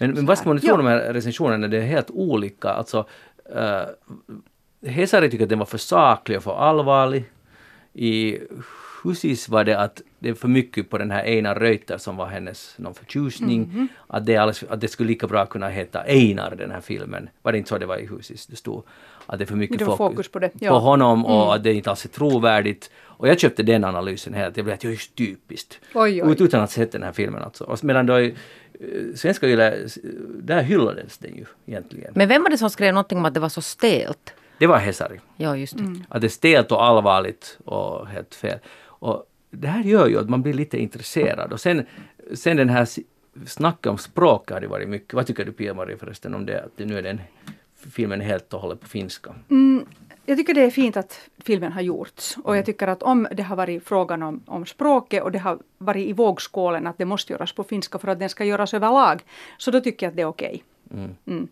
Men, 0.00 0.10
men 0.10 0.26
vad 0.26 0.38
ska 0.38 0.48
man 0.48 0.58
tro 0.58 0.72
om 0.72 0.78
de 0.78 0.86
här 0.86 1.12
recensionerna? 1.12 1.68
Det 1.68 1.76
är 1.76 1.86
helt 1.86 2.10
olika. 2.10 2.68
Alltså, 2.68 3.06
uh, 3.56 4.90
Hesari 4.90 5.30
tycker 5.30 5.44
att 5.44 5.50
den 5.50 5.58
var 5.58 5.66
för 5.66 5.78
saklig 5.78 6.36
och 6.36 6.44
för 6.44 6.56
allvarlig. 6.56 7.24
I 7.92 8.38
Husis 9.04 9.48
var 9.48 9.64
det 9.64 9.78
att 9.80 10.02
det 10.18 10.28
är 10.28 10.34
för 10.34 10.48
mycket 10.48 10.90
på 10.90 10.98
den 10.98 11.10
här 11.10 11.24
Einar 11.24 11.54
Reuter 11.54 11.98
som 11.98 12.16
var 12.16 12.26
hennes 12.26 12.74
någon 12.78 12.94
förtjusning. 12.94 13.60
Mhm. 13.60 13.88
Att, 14.06 14.26
det 14.26 14.36
alldeles, 14.36 14.64
att 14.68 14.80
det 14.80 14.88
skulle 14.88 15.08
lika 15.08 15.26
bra 15.26 15.46
kunna 15.46 15.68
heta 15.68 16.00
Einar 16.00 16.54
den 16.56 16.70
här 16.70 16.80
filmen. 16.80 17.28
Var 17.42 17.52
det 17.52 17.58
inte 17.58 17.68
så 17.68 17.78
det 17.78 17.86
var 17.86 17.96
i 17.96 18.06
Husis? 18.06 18.46
Det 18.46 18.56
stod 18.56 18.82
att 19.26 19.38
det 19.38 19.44
är 19.44 19.46
för 19.46 19.56
mycket 19.56 19.78
Det 19.78 19.84
fokus, 19.84 19.98
fokus 19.98 20.28
på 20.28 20.38
det, 20.38 20.48
på 20.48 20.58
ja. 20.60 20.70
Mm. 20.70 20.82
honom 20.82 21.26
och 21.26 21.54
att 21.54 21.62
det 21.64 21.72
inte 21.74 21.90
alls 21.90 22.04
är 22.04 22.08
trovärdigt. 22.08 22.90
Och 22.96 23.28
jag 23.28 23.40
köpte 23.40 23.62
den 23.62 23.84
analysen 23.84 24.34
helt. 24.34 24.56
Jag 24.56 24.64
blev 24.64 24.74
att 24.74 24.80
det 24.80 24.88
är 24.92 25.14
typiskt. 25.16 25.80
Oj, 25.94 26.22
oj. 26.22 26.32
Ut- 26.32 26.40
Utan 26.40 26.60
att 26.60 26.70
ha 26.70 26.74
sett 26.74 26.92
den 26.92 27.02
här 27.02 27.12
filmen 27.12 27.42
alltså. 27.42 27.64
Och 27.64 27.84
medan 27.84 28.06
då 28.06 28.16
eh, 28.18 28.32
svenska 29.16 29.46
yle, 29.48 29.88
där 30.42 30.62
hyllades 30.62 31.18
den 31.18 31.36
ju 31.36 31.44
egentligen. 31.66 32.12
Men 32.16 32.28
vem 32.28 32.42
var 32.42 32.50
det 32.50 32.58
som 32.58 32.70
skrev 32.70 32.94
någonting 32.94 33.18
om 33.18 33.24
att 33.24 33.34
det 33.34 33.40
var 33.40 33.48
så 33.48 33.60
stelt? 33.62 34.32
Det 34.58 34.66
var 34.66 34.78
Hesari. 34.78 35.20
Ja, 35.36 35.56
just 35.56 35.76
det. 35.78 35.84
Mm. 35.84 36.04
Att 36.08 36.20
det 36.20 36.26
är 36.26 36.28
stelt 36.28 36.72
och 36.72 36.84
allvarligt 36.84 37.58
och 37.64 38.06
helt 38.08 38.34
fel. 38.34 38.58
Och 39.04 39.30
det 39.50 39.68
här 39.68 39.82
gör 39.82 40.06
ju 40.06 40.18
att 40.18 40.28
man 40.28 40.42
blir 40.42 40.52
lite 40.52 40.78
intresserad. 40.78 41.52
Och 41.52 41.60
sen, 41.60 41.86
sen 42.34 42.56
den 42.56 42.68
här 42.68 42.88
snacket 43.46 43.86
om 43.86 43.98
språk 43.98 44.50
har 44.50 44.60
det 44.60 44.66
varit 44.66 44.88
mycket. 44.88 45.14
Vad 45.14 45.26
tycker 45.26 45.44
du 45.44 45.52
Pia-Marie 45.52 45.96
förresten 45.96 46.34
om 46.34 46.46
det? 46.46 46.64
Att 46.64 46.78
nu 46.78 46.98
är 46.98 47.02
den 47.02 47.20
filmen 47.90 48.20
helt 48.20 48.54
och 48.54 48.60
hållet 48.60 48.80
på 48.80 48.86
finska. 48.86 49.34
Mm, 49.50 49.86
jag 50.26 50.38
tycker 50.38 50.54
det 50.54 50.62
är 50.62 50.70
fint 50.70 50.96
att 50.96 51.20
filmen 51.38 51.72
har 51.72 51.80
gjorts. 51.80 52.36
Och 52.44 52.56
jag 52.56 52.66
tycker 52.66 52.88
att 52.88 53.02
om 53.02 53.28
det 53.32 53.42
har 53.42 53.56
varit 53.56 53.84
frågan 53.84 54.22
om, 54.22 54.42
om 54.46 54.66
språket 54.66 55.22
och 55.22 55.32
det 55.32 55.38
har 55.38 55.58
varit 55.78 56.08
i 56.08 56.12
vågskålen 56.12 56.86
att 56.86 56.98
det 56.98 57.04
måste 57.04 57.32
göras 57.32 57.52
på 57.52 57.64
finska 57.64 57.98
för 57.98 58.08
att 58.08 58.18
den 58.18 58.28
ska 58.28 58.44
göras 58.44 58.74
överlag. 58.74 59.22
Så 59.58 59.70
då 59.70 59.80
tycker 59.80 60.06
jag 60.06 60.10
att 60.10 60.16
det 60.16 60.22
är 60.22 60.26
okej. 60.26 60.62
Mm. 61.26 61.48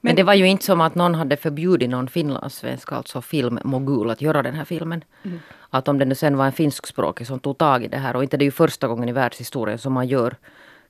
Men, 0.00 0.16
det 0.16 0.22
var 0.22 0.34
ju 0.34 0.46
inte 0.46 0.64
som 0.64 0.80
att 0.80 0.94
någon 0.94 1.14
hade 1.14 1.36
förbjudit 1.36 1.90
någon 1.90 2.08
finlandssvensk, 2.08 2.92
alltså 2.92 3.22
filmmogul, 3.22 4.10
att 4.10 4.22
göra 4.22 4.42
den 4.42 4.54
här 4.54 4.64
filmen. 4.64 5.04
Mm. 5.22 5.40
Att 5.70 5.88
om 5.88 5.98
det 5.98 6.04
nu 6.04 6.14
sen 6.14 6.36
var 6.36 6.46
en 6.46 6.52
finskspråkig 6.52 7.26
som 7.26 7.40
tog 7.40 7.58
tag 7.58 7.84
i 7.84 7.88
det 7.88 7.96
här 7.96 8.16
och 8.16 8.22
inte 8.22 8.36
det 8.36 8.42
är 8.42 8.46
ju 8.46 8.50
första 8.50 8.88
gången 8.88 9.08
i 9.08 9.12
världshistorien 9.12 9.78
som 9.78 9.92
man 9.92 10.06
gör 10.06 10.36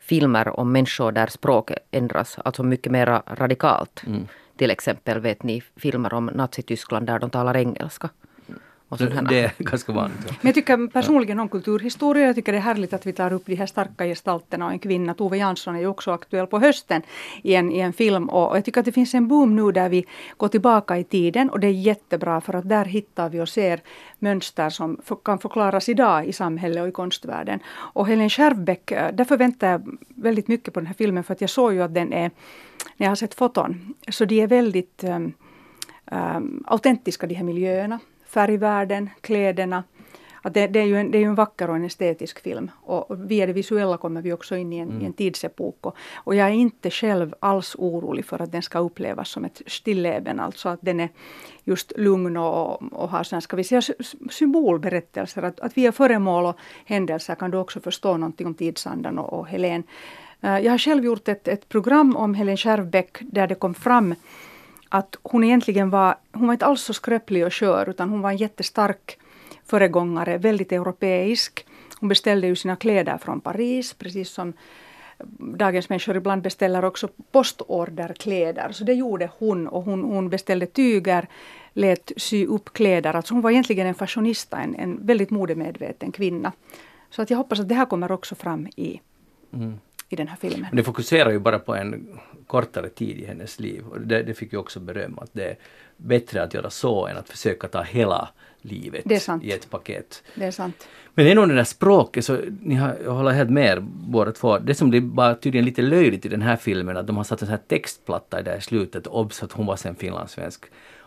filmer 0.00 0.60
om 0.60 0.72
människor 0.72 1.12
där 1.12 1.26
språket 1.26 1.78
ändras, 1.90 2.38
alltså 2.44 2.62
mycket 2.62 2.92
mer 2.92 3.22
radikalt. 3.26 4.02
Mm. 4.06 4.26
Till 4.56 4.70
exempel 4.70 5.20
vet 5.20 5.42
ni 5.42 5.62
filmer 5.76 6.14
om 6.14 6.26
Nazityskland 6.26 7.06
där 7.06 7.18
de 7.18 7.30
talar 7.30 7.56
engelska. 7.56 8.08
Och 8.94 8.98
sådana 8.98 9.14
här. 9.14 9.28
Det 9.28 9.40
är 9.44 9.52
ganska 9.58 9.92
vanligt. 9.92 10.18
Ja. 10.26 10.34
Men 10.40 10.48
jag 10.48 10.54
tycker 10.54 10.88
personligen 10.88 11.40
om 11.40 11.48
kulturhistoria. 11.48 12.26
Jag 12.26 12.34
tycker 12.34 12.52
det 12.52 12.58
är 12.58 12.62
härligt 12.62 12.92
att 12.92 13.06
vi 13.06 13.12
tar 13.12 13.32
upp 13.32 13.46
de 13.46 13.54
här 13.54 13.66
starka 13.66 14.04
gestalterna 14.04 14.66
och 14.66 14.72
en 14.72 14.78
kvinna, 14.78 15.14
Tove 15.14 15.36
Jansson, 15.36 15.76
är 15.76 15.80
ju 15.80 15.86
också 15.86 16.10
aktuell 16.10 16.46
på 16.46 16.58
hösten 16.58 17.02
i 17.42 17.54
en, 17.54 17.72
i 17.72 17.78
en 17.78 17.92
film. 17.92 18.28
Och, 18.28 18.56
jag 18.56 18.64
tycker 18.64 18.80
att 18.80 18.84
det 18.84 18.92
finns 18.92 19.14
en 19.14 19.28
boom 19.28 19.56
nu 19.56 19.72
där 19.72 19.88
vi 19.88 20.04
går 20.36 20.48
tillbaka 20.48 20.98
i 20.98 21.04
tiden 21.04 21.50
och 21.50 21.60
det 21.60 21.66
är 21.66 21.70
jättebra 21.70 22.40
för 22.40 22.54
att 22.54 22.68
där 22.68 22.84
hittar 22.84 23.28
vi 23.28 23.40
och 23.40 23.48
ser 23.48 23.80
mönster 24.18 24.70
som 24.70 25.00
för, 25.04 25.16
kan 25.24 25.38
förklaras 25.38 25.88
idag 25.88 26.26
i 26.26 26.32
samhället 26.32 26.82
och 26.82 26.88
i 26.88 26.92
konstvärlden. 26.92 27.60
Och 27.94 28.06
Helen 28.06 28.30
Skärvbäck, 28.30 28.90
eh, 28.90 29.14
därför 29.14 29.36
väntar 29.36 29.68
jag 29.70 29.98
väldigt 30.08 30.48
mycket 30.48 30.74
på 30.74 30.80
den 30.80 30.86
här 30.86 30.94
filmen 30.94 31.24
för 31.24 31.32
att 31.32 31.40
jag 31.40 31.50
såg 31.50 31.72
ju 31.74 31.82
att 31.82 31.94
den 31.94 32.12
är, 32.12 32.30
när 32.96 33.06
jag 33.06 33.10
har 33.10 33.16
sett 33.16 33.34
foton, 33.34 33.94
så 34.08 34.24
de 34.24 34.40
är 34.40 34.46
väldigt 34.46 35.04
um, 35.04 35.32
um, 36.12 36.64
autentiska 36.66 37.26
de 37.26 37.34
här 37.34 37.44
miljöerna 37.44 37.98
färgvärlden, 38.34 39.10
kläderna. 39.20 39.84
Att 40.42 40.54
det, 40.54 40.66
det, 40.66 40.80
är 40.80 40.84
ju 40.84 40.96
en, 40.96 41.10
det 41.10 41.18
är 41.18 41.20
ju 41.20 41.28
en 41.28 41.34
vacker 41.34 41.70
och 41.70 41.76
en 41.76 41.84
estetisk 41.84 42.42
film. 42.42 42.70
Och 42.82 43.30
via 43.30 43.46
det 43.46 43.52
visuella 43.52 43.96
kommer 43.96 44.22
vi 44.22 44.32
också 44.32 44.56
in 44.56 44.72
i 44.72 44.78
en, 44.78 45.02
i 45.02 45.04
en 45.04 45.12
tidsepok. 45.12 45.86
Och, 45.86 45.96
och 46.14 46.34
jag 46.34 46.48
är 46.48 46.52
inte 46.52 46.90
själv 46.90 47.34
alls 47.40 47.76
orolig 47.78 48.24
för 48.24 48.42
att 48.42 48.52
den 48.52 48.62
ska 48.62 48.78
upplevas 48.78 49.28
som 49.28 49.44
ett 49.44 49.62
stilleben. 49.66 50.40
Alltså 50.40 50.68
att 50.68 50.78
den 50.82 51.00
är 51.00 51.08
just 51.64 51.92
lugn 51.96 52.36
och, 52.36 52.92
och 52.92 53.08
har 53.08 53.22
såna, 53.22 53.40
ska 53.40 53.56
vi 53.56 53.64
säga, 53.64 53.82
sy- 53.82 54.04
symbolberättelser. 54.30 55.42
Att, 55.42 55.60
att 55.60 55.76
via 55.76 55.92
föremål 55.92 56.46
och 56.46 56.56
händelser 56.84 57.34
kan 57.34 57.50
du 57.50 57.58
också 57.58 57.80
förstå 57.80 58.16
någonting 58.16 58.46
om 58.46 58.54
tidsandan 58.54 59.18
och, 59.18 59.32
och 59.32 59.48
Helen 59.48 59.84
Eh, 60.44 60.58
jag 60.58 60.70
har 60.70 60.78
själv 60.78 61.04
gjort 61.04 61.28
ett, 61.28 61.48
ett 61.48 61.68
program 61.68 62.16
om 62.16 62.34
Helen 62.34 62.56
Skärvbäck 62.56 63.18
där 63.20 63.46
det 63.46 63.54
kom 63.54 63.74
fram 63.74 64.14
att 64.94 65.16
hon 65.22 65.44
egentligen 65.44 65.90
var, 65.90 66.14
hon 66.32 66.46
var 66.46 66.52
inte 66.52 66.66
alls 66.66 66.82
så 66.82 66.92
skröplig 66.94 67.46
och 67.46 67.54
skör 67.54 67.88
utan 67.88 68.08
hon 68.08 68.20
var 68.20 68.30
en 68.30 68.36
jättestark 68.36 69.18
föregångare, 69.66 70.38
väldigt 70.38 70.72
europeisk. 70.72 71.66
Hon 72.00 72.08
beställde 72.08 72.46
ju 72.46 72.56
sina 72.56 72.76
kläder 72.76 73.18
från 73.18 73.40
Paris, 73.40 73.94
precis 73.94 74.30
som 74.30 74.52
dagens 75.38 75.88
människor 75.88 76.16
ibland 76.16 76.42
beställer 76.42 76.84
också 76.84 77.08
postorderkläder. 77.32 78.72
Så 78.72 78.84
det 78.84 78.92
gjorde 78.92 79.30
hon 79.38 79.68
och 79.68 79.82
hon, 79.82 80.02
hon 80.04 80.28
beställde 80.28 80.66
tyger, 80.66 81.28
lät 81.72 82.12
sy 82.16 82.46
upp 82.46 82.72
kläder. 82.72 83.16
Alltså 83.16 83.34
hon 83.34 83.42
var 83.42 83.50
egentligen 83.50 83.86
en 83.86 83.94
fashionista, 83.94 84.58
en, 84.58 84.74
en 84.74 85.06
väldigt 85.06 85.30
modemedveten 85.30 86.12
kvinna. 86.12 86.52
Så 87.10 87.22
att 87.22 87.30
jag 87.30 87.38
hoppas 87.38 87.60
att 87.60 87.68
det 87.68 87.74
här 87.74 87.86
kommer 87.86 88.12
också 88.12 88.34
fram 88.34 88.66
i, 88.76 89.00
mm 89.52 89.80
i 90.08 90.16
den 90.16 90.28
här 90.28 90.36
filmen. 90.36 90.66
Men 90.70 90.76
det 90.76 90.84
fokuserar 90.84 91.30
ju 91.30 91.38
bara 91.38 91.58
på 91.58 91.74
en 91.74 92.18
kortare 92.46 92.88
tid 92.88 93.18
i 93.18 93.26
hennes 93.26 93.60
liv. 93.60 93.84
Och 93.90 94.00
det, 94.00 94.22
det 94.22 94.34
fick 94.34 94.52
ju 94.52 94.58
också 94.58 94.80
beröm 94.80 95.18
att 95.18 95.30
det 95.32 95.44
är 95.44 95.56
bättre 95.96 96.42
att 96.42 96.54
göra 96.54 96.70
så 96.70 97.06
än 97.06 97.16
att 97.16 97.28
försöka 97.28 97.68
ta 97.68 97.82
hela 97.82 98.28
livet 98.62 99.04
i 99.42 99.52
ett 99.52 99.70
paket. 99.70 100.22
Det 100.34 100.44
är 100.44 100.50
sant. 100.50 100.88
Men 101.14 101.36
nog 101.36 101.48
det 101.48 101.54
där 101.54 101.64
språket, 101.64 102.24
så 102.24 102.38
ni 102.62 102.74
har, 102.74 102.96
jag 103.04 103.10
håller 103.10 103.30
helt 103.30 103.50
med 103.50 103.82
båda 103.82 104.32
två. 104.32 104.58
Det 104.58 104.74
som 104.74 104.90
blir 104.90 105.00
bara 105.00 105.34
tydligen 105.34 105.64
lite 105.64 105.82
löjligt 105.82 106.26
i 106.26 106.28
den 106.28 106.42
här 106.42 106.56
filmen, 106.56 106.96
att 106.96 107.06
de 107.06 107.16
har 107.16 107.24
satt 107.24 107.42
en 107.42 107.46
sån 107.46 107.56
här 107.56 107.62
textplatta 107.68 108.40
i 108.40 108.42
det 108.42 108.50
här 108.50 108.60
slutet, 108.60 109.06
obs 109.06 109.42
att 109.42 109.52
hon 109.52 109.66
var 109.66 109.76
sen 109.76 109.94
finlandssvensk. 109.94 110.64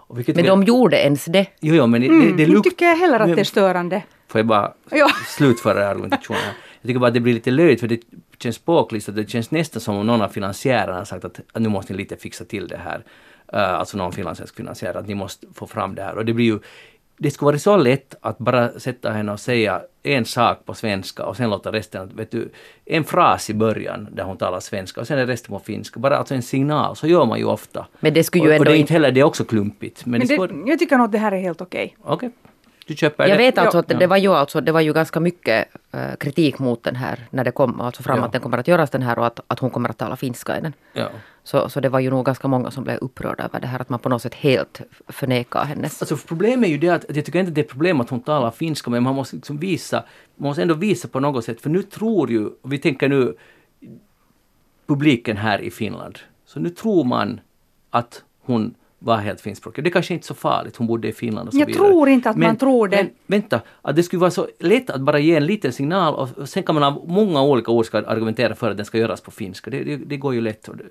men 0.07 0.45
de 0.45 0.63
gjorde 0.63 0.97
ens 0.97 1.25
det? 1.25 1.47
Jo, 1.59 1.75
jo 1.75 1.87
men 1.87 2.03
mm, 2.03 2.37
det, 2.37 2.45
det, 2.45 2.53
det 2.53 2.63
tycker 2.63 2.85
jag 2.85 2.97
heller 2.97 3.19
att 3.19 3.35
det 3.35 3.41
är 3.41 3.43
störande. 3.43 4.03
Får 4.27 4.39
jag 4.39 4.47
bara 4.47 4.73
ja. 4.91 5.07
slutföra 5.27 5.87
argumentationen? 5.87 6.41
Jag 6.81 6.89
tycker 6.89 6.99
bara 6.99 7.07
att 7.07 7.13
det 7.13 7.19
blir 7.19 7.33
lite 7.33 7.51
löjligt 7.51 7.79
för 7.79 7.87
det 7.87 7.99
känns 8.39 8.55
språkligt, 8.55 9.15
det 9.15 9.29
känns 9.29 9.51
nästan 9.51 9.81
som 9.81 9.97
om 9.97 10.07
någon 10.07 10.21
av 10.21 10.29
finansiärerna 10.29 10.97
har 10.97 11.05
sagt 11.05 11.25
att, 11.25 11.39
att 11.53 11.61
nu 11.61 11.69
måste 11.69 11.93
ni 11.93 11.97
lite 11.97 12.17
fixa 12.17 12.45
till 12.45 12.67
det 12.67 12.77
här. 12.77 13.03
Uh, 13.53 13.79
alltså 13.79 13.97
någon 13.97 14.11
finlandssvensk 14.11 14.55
finansiär, 14.55 14.93
att 14.93 15.07
ni 15.07 15.15
måste 15.15 15.47
få 15.53 15.67
fram 15.67 15.95
det 15.95 16.03
här. 16.03 16.15
Och 16.17 16.25
det 16.25 16.33
blir 16.33 16.45
ju 16.45 16.59
det 17.17 17.31
skulle 17.31 17.45
vara 17.45 17.59
så 17.59 17.77
lätt 17.77 18.15
att 18.21 18.37
bara 18.37 18.79
sätta 18.79 19.11
henne 19.11 19.31
och 19.31 19.39
säga 19.39 19.81
en 20.03 20.25
sak 20.25 20.65
på 20.65 20.73
svenska 20.73 21.25
och 21.25 21.37
sen 21.37 21.49
låta 21.49 21.71
resten, 21.71 22.11
vet 22.15 22.31
du, 22.31 22.49
en 22.85 23.03
fras 23.03 23.49
i 23.49 23.53
början 23.53 24.07
där 24.11 24.23
hon 24.23 24.37
talar 24.37 24.59
svenska 24.59 25.01
och 25.01 25.07
sen 25.07 25.19
är 25.19 25.25
resten 25.25 25.49
på 25.49 25.59
finska. 25.59 25.99
Bara 25.99 26.17
alltså 26.17 26.35
en 26.35 26.41
signal, 26.41 26.95
så 26.95 27.07
gör 27.07 27.25
man 27.25 27.39
ju 27.39 27.45
ofta. 27.45 27.87
Men 27.99 28.13
det 28.13 28.23
skulle 28.23 28.43
ju 28.43 28.51
ändå 28.51 28.61
och 28.61 28.65
det 28.65 28.77
är 28.77 28.79
inte 28.79 28.93
heller, 28.93 29.11
det 29.11 29.19
är 29.19 29.23
också 29.23 29.45
klumpigt. 29.45 30.05
Men, 30.05 30.19
men 30.19 30.27
det, 30.27 30.47
det 30.47 30.69
jag 30.69 30.79
tycker 30.79 30.97
nog 30.97 31.05
att 31.05 31.11
det 31.11 31.17
här 31.17 31.31
är 31.31 31.39
helt 31.39 31.61
okej. 31.61 31.95
Okay. 31.99 32.15
Okay. 32.15 32.29
Du 32.87 32.95
köper 32.95 33.27
jag 33.27 33.37
det? 33.37 33.43
vet 33.43 33.57
alltså 33.57 33.77
att 33.77 33.87
det 33.87 34.07
var 34.07 34.17
ju, 34.17 34.33
alltså, 34.33 34.61
det 34.61 34.71
var 34.71 34.81
ju 34.81 34.93
ganska 34.93 35.19
mycket 35.19 35.67
uh, 35.95 36.15
kritik 36.15 36.59
mot 36.59 36.83
den 36.83 36.95
här 36.95 37.27
när 37.29 37.43
det 37.43 37.51
kom 37.51 37.81
alltså 37.81 38.03
fram 38.03 38.17
ja. 38.17 38.25
att 38.25 38.31
den 38.31 38.41
kommer 38.41 38.57
att 38.57 38.67
göras 38.67 38.89
den 38.89 39.01
här 39.01 39.19
och 39.19 39.25
att, 39.25 39.39
att 39.47 39.59
hon 39.59 39.69
kommer 39.69 39.89
att 39.89 39.97
tala 39.97 40.15
finska 40.15 40.57
i 40.57 40.61
den. 40.61 40.73
Ja. 40.93 41.09
Så, 41.43 41.69
så 41.69 41.79
det 41.79 41.89
var 41.89 41.99
ju 41.99 42.09
nog 42.09 42.25
ganska 42.25 42.47
många 42.47 42.71
som 42.71 42.83
blev 42.83 42.97
upprörda 42.97 43.43
över 43.43 43.59
det 43.59 43.67
här 43.67 43.81
att 43.81 43.89
man 43.89 43.99
på 43.99 44.09
något 44.09 44.21
sätt 44.21 44.33
helt 44.33 44.81
förnekar 45.07 45.65
hennes... 45.65 46.01
Alltså 46.01 46.17
problemet 46.27 46.67
är 46.67 46.71
ju 46.71 46.77
det 46.77 46.89
att, 46.89 47.05
jag 47.15 47.25
tycker 47.25 47.39
inte 47.39 47.51
det 47.51 47.61
är 47.61 47.65
problem 47.65 48.01
att 48.01 48.09
hon 48.09 48.21
talar 48.21 48.51
finska 48.51 48.89
men 48.89 49.03
man 49.03 49.15
måste 49.15 49.35
liksom 49.35 49.57
visa, 49.57 50.03
man 50.35 50.47
måste 50.47 50.61
ändå 50.61 50.73
visa 50.73 51.07
på 51.07 51.19
något 51.19 51.45
sätt 51.45 51.61
för 51.61 51.69
nu 51.69 51.83
tror 51.83 52.31
ju, 52.31 52.49
vi 52.63 52.77
tänker 52.77 53.09
nu 53.09 53.35
publiken 54.87 55.37
här 55.37 55.61
i 55.61 55.71
Finland, 55.71 56.19
så 56.45 56.59
nu 56.59 56.69
tror 56.69 57.03
man 57.03 57.39
att 57.89 58.23
hon 58.41 58.75
var 58.99 59.17
helt 59.17 59.41
finskspråkig. 59.41 59.83
Det 59.83 59.89
kanske 59.89 60.13
inte 60.13 60.23
är 60.23 60.27
så 60.27 60.33
farligt, 60.33 60.75
hon 60.75 60.87
bodde 60.87 61.07
i 61.07 61.13
Finland 61.13 61.47
och 61.47 61.53
så 61.53 61.59
jag 61.59 61.65
vidare. 61.65 61.83
Jag 61.83 61.91
tror 61.91 62.09
inte 62.09 62.29
att 62.29 62.37
men, 62.37 62.47
man 62.47 62.57
tror 62.57 62.87
det. 62.87 62.97
Men 62.97 63.09
vänta, 63.27 63.61
att 63.81 63.95
det 63.95 64.03
skulle 64.03 64.19
vara 64.19 64.31
så 64.31 64.47
lätt 64.59 64.89
att 64.89 65.01
bara 65.01 65.19
ge 65.19 65.35
en 65.35 65.45
liten 65.45 65.71
signal 65.71 66.15
och 66.15 66.49
sen 66.49 66.63
kan 66.63 66.75
man 66.75 66.83
av 66.83 67.05
många 67.07 67.43
olika 67.43 67.71
ord 67.71 67.85
ska 67.85 67.97
argumentera 67.97 68.55
för 68.55 68.71
att 68.71 68.77
den 68.77 68.85
ska 68.85 68.97
göras 68.97 69.21
på 69.21 69.31
finska. 69.31 69.71
Det, 69.71 69.83
det, 69.83 69.95
det 69.95 70.17
går 70.17 70.33
ju 70.33 70.41
lätt. 70.41 70.63
Det, 70.63 70.83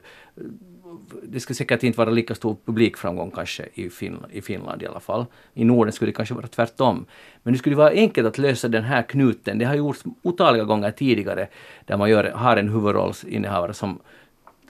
det 1.22 1.40
skulle 1.40 1.54
säkert 1.54 1.82
inte 1.82 1.98
vara 1.98 2.10
lika 2.10 2.34
stor 2.34 2.56
publikframgång 2.64 3.30
kanske 3.30 3.68
i 3.74 3.90
Finland, 3.90 4.32
i 4.32 4.42
Finland 4.42 4.82
i 4.82 4.86
alla 4.86 5.00
fall. 5.00 5.26
I 5.54 5.64
Norden 5.64 5.92
skulle 5.92 6.08
det 6.08 6.16
kanske 6.16 6.34
vara 6.34 6.46
tvärtom. 6.46 7.06
Men 7.42 7.52
det 7.52 7.58
skulle 7.58 7.76
vara 7.76 7.90
enkelt 7.90 8.26
att 8.26 8.38
lösa 8.38 8.68
den 8.68 8.84
här 8.84 9.02
knuten. 9.02 9.58
Det 9.58 9.64
har 9.64 9.74
gjorts 9.74 10.04
otaliga 10.22 10.64
gånger 10.64 10.90
tidigare 10.90 11.48
där 11.84 11.96
man 11.96 12.10
gör, 12.10 12.24
har 12.24 12.56
en 12.56 12.68
huvudrollsinnehavare 12.68 13.74
som 13.74 13.98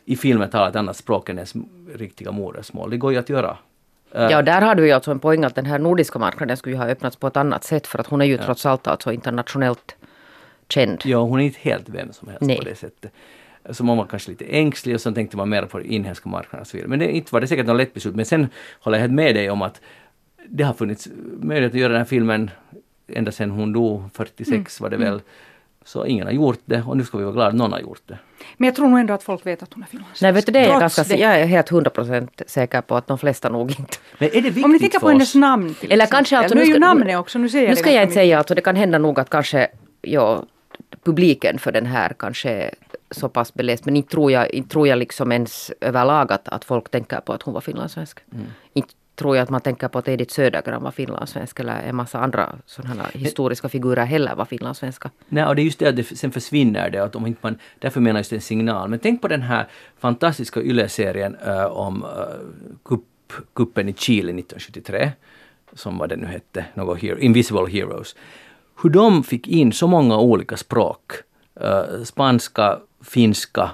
i 0.09 0.17
filmen 0.17 0.51
talar 0.51 0.69
ett 0.69 0.77
annat 0.77 0.97
språk 0.97 1.29
än 1.29 1.37
ens 1.37 1.55
riktiga 1.95 2.33
modersmål. 2.33 2.91
Det 2.91 2.97
går 2.97 3.13
ju 3.13 3.19
att 3.19 3.29
göra. 3.29 3.57
Eh, 4.13 4.23
ja, 4.23 4.43
där 4.43 4.61
har 4.61 4.75
du 4.75 4.87
ju 4.87 4.93
alltså 4.93 5.11
en 5.11 5.19
poäng 5.19 5.45
att 5.45 5.55
den 5.55 5.67
här 5.67 5.79
nordiska 5.79 6.19
marknaden 6.19 6.57
skulle 6.57 6.75
ju 6.75 6.79
ha 6.79 6.89
öppnats 6.89 7.17
på 7.17 7.27
ett 7.27 7.37
annat 7.37 7.65
sätt 7.65 7.87
för 7.87 7.99
att 7.99 8.07
hon 8.07 8.21
är 8.21 8.25
ju 8.25 8.37
ja. 8.37 8.43
trots 8.45 8.67
allt 8.67 8.87
alltså 8.87 9.13
internationellt 9.13 9.97
känd. 10.69 11.01
Ja, 11.05 11.19
hon 11.19 11.41
är 11.41 11.45
inte 11.45 11.59
helt 11.61 11.89
vem 11.89 12.13
som 12.13 12.29
helst 12.29 12.43
Nej. 12.43 12.59
på 12.59 12.65
det 12.65 12.75
sättet. 12.75 13.13
Så 13.71 13.85
man 13.85 13.97
var 13.97 14.07
kanske 14.07 14.31
lite 14.31 14.45
ängslig 14.45 14.95
och 14.95 15.01
så 15.01 15.13
tänkte 15.13 15.37
man 15.37 15.49
mer 15.49 15.63
på 15.63 15.79
den 15.79 15.87
inhemska 15.87 16.29
marknaden 16.29 16.61
och 16.61 16.67
så 16.67 16.77
vidare. 16.77 16.89
Men 16.89 16.99
det, 16.99 17.17
inte 17.17 17.35
var 17.35 17.41
det 17.41 17.47
säkert 17.47 17.67
något 17.67 17.77
lätt 17.77 17.95
beslut. 17.95 18.15
Men 18.15 18.25
sen 18.25 18.49
håller 18.81 18.99
jag 18.99 19.03
helt 19.03 19.15
med 19.15 19.35
dig 19.35 19.51
om 19.51 19.63
att 19.63 19.81
det 20.49 20.65
har 20.65 20.75
funnits 20.75 21.09
möjlighet 21.41 21.73
att 21.73 21.81
göra 21.81 21.93
den 21.93 22.01
här 22.01 22.07
filmen 22.07 22.51
ända 23.09 23.33
sedan 23.33 23.51
hon 23.51 23.73
dog, 23.73 24.03
46 24.13 24.51
mm. 24.51 24.65
var 24.79 24.91
det 24.91 25.05
väl. 25.05 25.21
Så 25.87 26.07
ingen 26.07 26.27
har 26.27 26.33
gjort 26.33 26.61
det 26.65 26.83
och 26.87 26.97
nu 26.97 27.05
ska 27.05 27.19
vi 27.19 27.25
vara 27.25 27.35
glada 27.35 27.49
att 27.49 27.55
någon 27.55 27.73
har 27.73 27.81
gjort 27.81 28.03
det. 28.07 28.19
Men 28.57 28.67
jag 28.67 28.75
tror 28.77 28.89
nog 28.89 28.99
ändå 29.01 29.15
att 29.15 29.23
folk 29.23 29.47
vet 29.47 29.63
att 29.63 29.75
hon 29.75 29.83
är 29.83 29.87
finlandssvensk. 29.87 30.23
Nej, 30.23 30.33
vet 30.33 30.47
du 30.47 30.53
det? 30.53 30.59
Är 30.59 30.69
jag, 30.69 30.81
ganska, 30.81 31.03
det. 31.03 31.17
jag 31.17 31.41
är 31.41 31.47
helt 31.47 31.69
hundra 31.69 31.91
procent 31.91 32.43
säker 32.47 32.81
på 32.81 32.97
att 32.97 33.07
de 33.07 33.19
flesta 33.19 33.49
nog 33.49 33.71
inte. 33.71 33.99
Men 34.19 34.29
är 34.29 34.33
det 34.33 34.41
viktigt 34.41 34.65
Om 34.65 34.73
ni 34.73 34.79
tänker 34.79 34.99
på 34.99 35.09
hennes 35.09 35.35
namn 35.35 35.75
till 35.75 35.93
Eller 35.93 36.07
kanske 36.07 36.39
alltså, 36.39 36.55
nu 36.55 36.63
är 36.63 36.67
ju 36.67 36.79
namnet 36.79 37.19
också, 37.19 37.39
nu 37.39 37.49
säger 37.49 37.69
Nu 37.69 37.77
ska 37.77 37.93
jag 37.93 38.03
inte 38.03 38.15
säga, 38.15 38.39
alltså 38.39 38.55
det 38.55 38.61
kan 38.61 38.77
hända 38.77 38.99
nog 38.99 39.21
att 39.21 39.31
kanske, 39.31 39.69
ja, 40.03 40.45
publiken 41.05 41.59
för 41.59 41.73
den 41.73 41.87
här 41.87 42.15
kanske 42.19 42.51
är 42.51 42.75
så 43.11 43.29
pass 43.29 43.55
beläst. 43.55 43.85
Men 43.85 43.97
inte 43.97 44.11
tror 44.11 44.33
jag, 44.33 44.51
inte 44.51 44.69
tror 44.69 44.89
jag 44.89 44.99
liksom 44.99 45.33
ens 45.33 45.73
överlag 45.81 46.33
att, 46.33 46.49
att 46.49 46.65
folk 46.65 46.91
tänker 46.91 47.21
på 47.21 47.33
att 47.33 47.43
hon 47.43 47.55
var 47.55 47.61
finlandssvensk. 47.61 48.19
Mm. 48.33 48.47
Inte 48.73 48.95
tror 49.17 49.37
jag 49.37 49.43
att 49.43 49.51
man 49.51 49.61
tänker 49.61 49.89
på 49.89 49.99
att 49.99 50.09
Edith 50.09 50.35
Södergran 50.35 50.83
var 50.83 50.91
finlandssvensk 50.91 51.61
eller 51.61 51.81
en 51.83 51.97
massa 51.97 52.19
andra 52.19 52.59
sådana 52.67 53.07
historiska 53.13 53.69
figurer 53.69 54.05
heller 54.05 54.35
var 54.35 54.45
finlandssvenska. 54.45 55.11
Nej, 55.29 55.47
och 55.47 55.57
det 55.57 55.63
är 55.63 55.65
just 55.65 55.79
det 55.79 55.89
att 55.89 55.97
det, 55.97 56.05
sen 56.05 56.33
försvinner 56.33 56.91
det. 56.91 56.99
Att 56.99 57.17
om 57.17 57.27
inte 57.27 57.41
man, 57.43 57.59
därför 57.79 58.01
menar 58.01 58.19
jag 58.19 58.21
just 58.21 58.33
en 58.33 58.41
signal. 58.41 58.89
Men 58.89 58.99
tänk 58.99 59.23
på 59.23 59.29
den 59.29 59.43
här 59.43 59.67
fantastiska 59.99 60.61
YLE-serien 60.61 61.37
uh, 61.47 61.65
om 61.65 62.05
uh, 62.05 62.09
kupp, 62.85 63.33
kuppen 63.55 63.89
i 63.89 63.93
Chile 63.93 64.33
1973. 64.33 65.11
Som 65.73 65.99
vad 65.99 66.09
det 66.09 66.17
nu 66.17 66.27
hette, 66.27 66.65
något 66.75 66.99
hero, 66.99 67.19
Invisible 67.19 67.71
Heroes. 67.71 68.17
Hur 68.83 68.91
de 68.91 69.25
fick 69.25 69.49
in 69.49 69.73
så 69.73 69.87
många 69.87 70.19
olika 70.19 70.57
språk. 70.57 71.13
Uh, 71.61 72.05
spanska, 72.05 72.79
finska, 73.05 73.71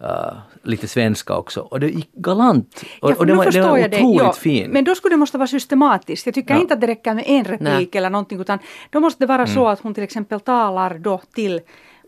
Uh, 0.00 0.38
lite 0.62 0.88
svenska 0.88 1.36
också. 1.36 1.60
Och 1.60 1.80
det 1.80 1.88
gick 1.88 2.12
galant. 2.12 2.84
Och, 3.00 3.10
ja, 3.10 3.14
och 3.18 3.26
det, 3.26 3.34
var, 3.34 3.50
det 3.50 3.60
var 3.60 3.78
otroligt. 3.78 4.22
Ja, 4.22 4.32
fin. 4.32 4.70
Men 4.70 4.84
då 4.84 4.94
skulle 4.94 5.12
det 5.14 5.18
måste 5.18 5.38
vara 5.38 5.48
systematiskt. 5.48 6.26
Jag 6.26 6.34
tycker 6.34 6.54
ja. 6.54 6.60
inte 6.60 6.74
att 6.74 6.80
det 6.80 6.86
räcker 6.86 7.14
med 7.14 7.24
en 7.26 7.44
replik 7.44 7.60
Nej. 7.60 7.88
eller 7.92 8.10
någonting 8.10 8.40
utan 8.40 8.58
då 8.90 9.00
måste 9.00 9.22
det 9.22 9.26
vara 9.26 9.42
mm. 9.42 9.54
så 9.54 9.68
att 9.68 9.80
hon 9.80 9.94
till 9.94 10.04
exempel 10.04 10.40
talar 10.40 10.98
då 10.98 11.20
till 11.34 11.60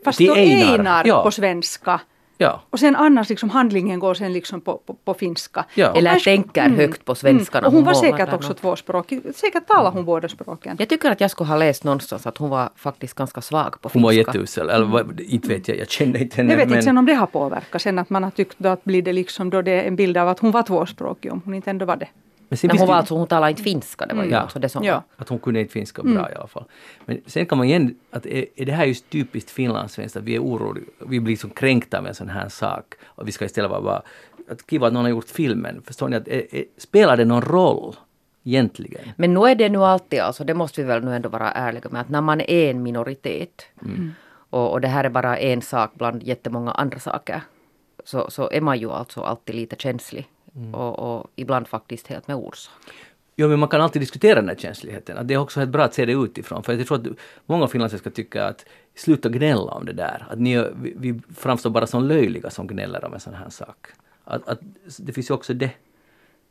Fast 0.05 0.19
till 0.19 0.31
Einar, 0.31 0.73
Einar 0.73 1.07
ja. 1.07 1.23
på 1.23 1.31
svenska 1.31 2.01
Ja. 2.39 2.63
Och 2.71 2.81
sen 2.81 2.97
annars 2.97 3.29
liksom 3.29 3.51
handlingen 3.51 4.01
går 4.01 4.15
sen 4.15 4.33
liksom 4.33 4.61
på, 4.61 4.77
på, 4.87 4.95
på 4.95 5.15
finska. 5.15 5.65
Ja. 5.75 5.97
Eller 5.97 6.11
kanske, 6.11 6.31
tänker 6.31 6.65
mm, 6.65 6.77
högt 6.77 7.05
på 7.05 7.15
svenska. 7.15 7.59
Mm. 7.59 7.67
Och 7.67 7.73
hon, 7.73 7.85
hon 7.85 7.95
var 7.95 7.95
säkert 7.95 8.33
också 8.33 8.55
tvåspråkig. 8.55 9.23
Säkert 9.35 9.67
talar 9.67 9.91
hon 9.91 10.05
båda 10.05 10.29
språken. 10.29 10.77
Jag 10.79 10.89
tycker 10.89 11.11
att 11.11 11.21
jag 11.21 11.31
skulle 11.31 11.49
ha 11.49 11.57
läst 11.57 11.85
någonstans 11.85 12.27
att 12.27 12.39
hon 12.39 12.51
var 12.51 12.71
faktiskt 12.77 13.15
ganska 13.15 13.41
svag 13.41 13.81
på 13.81 13.89
finska. 13.89 13.99
Hon 13.99 14.03
var 14.03 14.13
jätteusel. 14.13 14.71
Eller 14.71 15.01
mm. 15.01 15.17
inte 15.19 15.49
vet 15.49 15.69
jag, 15.69 15.79
jag 15.79 15.91
känner 15.91 16.23
inte 16.23 16.37
henne. 16.37 16.51
Jag 16.51 16.57
vet 16.57 16.69
men... 16.69 16.79
inte 16.79 16.85
sen 16.85 16.99
om 16.99 17.07
det 17.07 17.15
har 17.15 17.27
påverkat. 17.27 17.83
Sen 17.83 17.99
att 17.99 18.11
man 18.11 18.25
har 18.25 18.31
tyckt 18.31 18.59
då 18.59 18.69
att 18.69 18.85
blir 18.85 19.03
det 19.03 19.13
liksom 19.13 19.51
då 19.51 19.63
det 19.63 19.73
är 19.73 19.83
en 19.83 19.97
bild 19.97 20.17
av 20.17 20.29
att 20.29 20.39
hon 20.39 20.51
var 20.51 20.63
tvåspråkig 20.63 21.33
om 21.33 21.43
hon 21.45 21.55
inte 21.55 21.71
ändå 21.71 21.87
var 21.87 21.97
det. 21.97 22.09
Men, 22.49 22.57
sen 22.57 22.69
Men 22.69 22.79
hon, 22.79 22.89
var 22.89 22.95
alltså, 22.95 23.15
hon 23.15 23.27
talade 23.27 23.51
inte 23.51 23.63
finska, 23.63 24.07
det 24.07 24.15
var 24.15 24.23
ju 24.23 24.29
mm. 24.29 24.43
alltså 24.43 24.59
det 24.59 24.69
som 24.69 24.85
ja. 24.85 25.03
Att 25.17 25.29
hon 25.29 25.39
kunde 25.39 25.61
inte 25.61 25.73
finska 25.73 26.03
bra 26.03 26.13
mm. 26.13 26.33
i 26.33 26.35
alla 26.35 26.47
fall. 26.47 26.65
Men 27.05 27.21
sen 27.27 27.47
kan 27.47 27.59
man 27.59 27.67
igen, 27.67 27.95
att 28.11 28.27
är, 28.27 28.47
är 28.57 28.67
det 28.67 28.73
här 28.73 28.85
just 28.85 29.11
typiskt 29.11 29.51
finlandssvenskt, 29.51 30.17
att 30.17 30.25
vi 30.25 30.35
är 30.35 30.43
oroliga, 30.43 30.85
vi 31.07 31.21
blir 31.21 31.33
liksom 31.33 31.51
kränkta 31.51 32.01
med 32.01 32.09
en 32.09 32.15
sån 32.15 32.29
här 32.29 32.49
sak. 32.49 32.95
Och 33.05 33.29
vi 33.29 33.33
ska 33.33 33.45
istället 33.45 33.71
vara 33.71 33.81
bara, 33.81 34.03
att 34.51 34.71
kiva 34.71 34.87
att 34.87 34.93
någon 34.93 35.03
har 35.03 35.11
gjort 35.11 35.29
filmen. 35.29 35.83
Förstår 35.87 36.09
ni, 36.09 36.17
att 36.17 36.29
är, 36.29 36.55
är, 36.55 36.65
spelar 36.79 37.17
det 37.17 37.25
någon 37.25 37.43
roll? 37.43 37.97
Egentligen. 38.45 39.13
Men 39.17 39.35
nu 39.35 39.41
är 39.41 39.55
det 39.55 39.69
nu 39.69 39.79
alltid, 39.79 40.21
alltså 40.21 40.45
det 40.45 40.55
måste 40.55 40.81
vi 40.81 40.87
väl 40.87 41.05
nu 41.05 41.17
ändå 41.17 41.29
vara 41.29 41.51
ärliga 41.51 41.89
med, 41.91 42.01
att 42.01 42.09
när 42.09 42.21
man 42.21 42.41
är 42.41 42.71
en 42.71 42.83
minoritet 42.83 43.67
mm. 43.83 44.13
och, 44.51 44.73
och 44.73 44.81
det 44.81 44.89
här 44.89 45.05
är 45.05 45.09
bara 45.09 45.39
en 45.39 45.63
sak 45.63 45.91
bland 45.95 46.23
jättemånga 46.23 46.73
andra 46.73 46.99
saker, 46.99 47.41
så, 48.05 48.31
så 48.31 48.51
är 48.51 48.61
man 48.61 48.79
ju 48.79 48.91
alltså 48.91 49.21
alltid 49.21 49.55
lite 49.55 49.77
känslig 49.77 50.29
Mm. 50.57 50.75
Och, 50.75 50.99
och, 50.99 51.31
ibland 51.37 51.69
faktiskt 51.69 52.07
helt 52.07 52.29
med 52.29 52.37
orsak. 52.37 52.73
Jo, 53.37 53.49
men 53.49 53.59
man 53.59 53.69
kan 53.69 53.81
alltid 53.81 54.03
diskutera 54.03 54.35
den 54.35 54.49
här 54.49 54.57
känsligheten. 54.57 55.19
Att 55.19 55.29
det 55.29 55.35
är 55.35 55.39
också 55.39 55.61
helt 55.61 55.73
bra 55.73 55.85
att 55.85 55.95
se 55.95 56.07
det 56.07 56.13
utifrån. 56.13 56.63
För 56.63 56.73
jag 56.73 56.87
tror 56.87 56.99
att 56.99 57.07
många 57.47 57.69
finlandssvenskar 57.69 58.11
tycker 58.11 58.41
att 58.41 58.65
sluta 58.95 59.29
gnälla 59.29 59.73
om 59.73 59.87
det 59.87 59.93
där. 59.93 60.27
Att 60.31 60.39
ni, 60.39 60.57
vi, 60.77 60.95
vi 60.97 61.21
framstår 61.37 61.71
bara 61.71 61.87
som 61.87 62.05
löjliga 62.05 62.51
som 62.51 62.67
gnäller 62.67 63.05
om 63.05 63.15
en 63.15 63.21
sån 63.21 63.35
här 63.35 63.51
sak. 63.51 63.87
Att, 64.25 64.49
att, 64.49 64.61
det 64.99 65.13
finns 65.13 65.31
ju 65.31 65.35
också 65.35 65.55
det. 65.55 65.71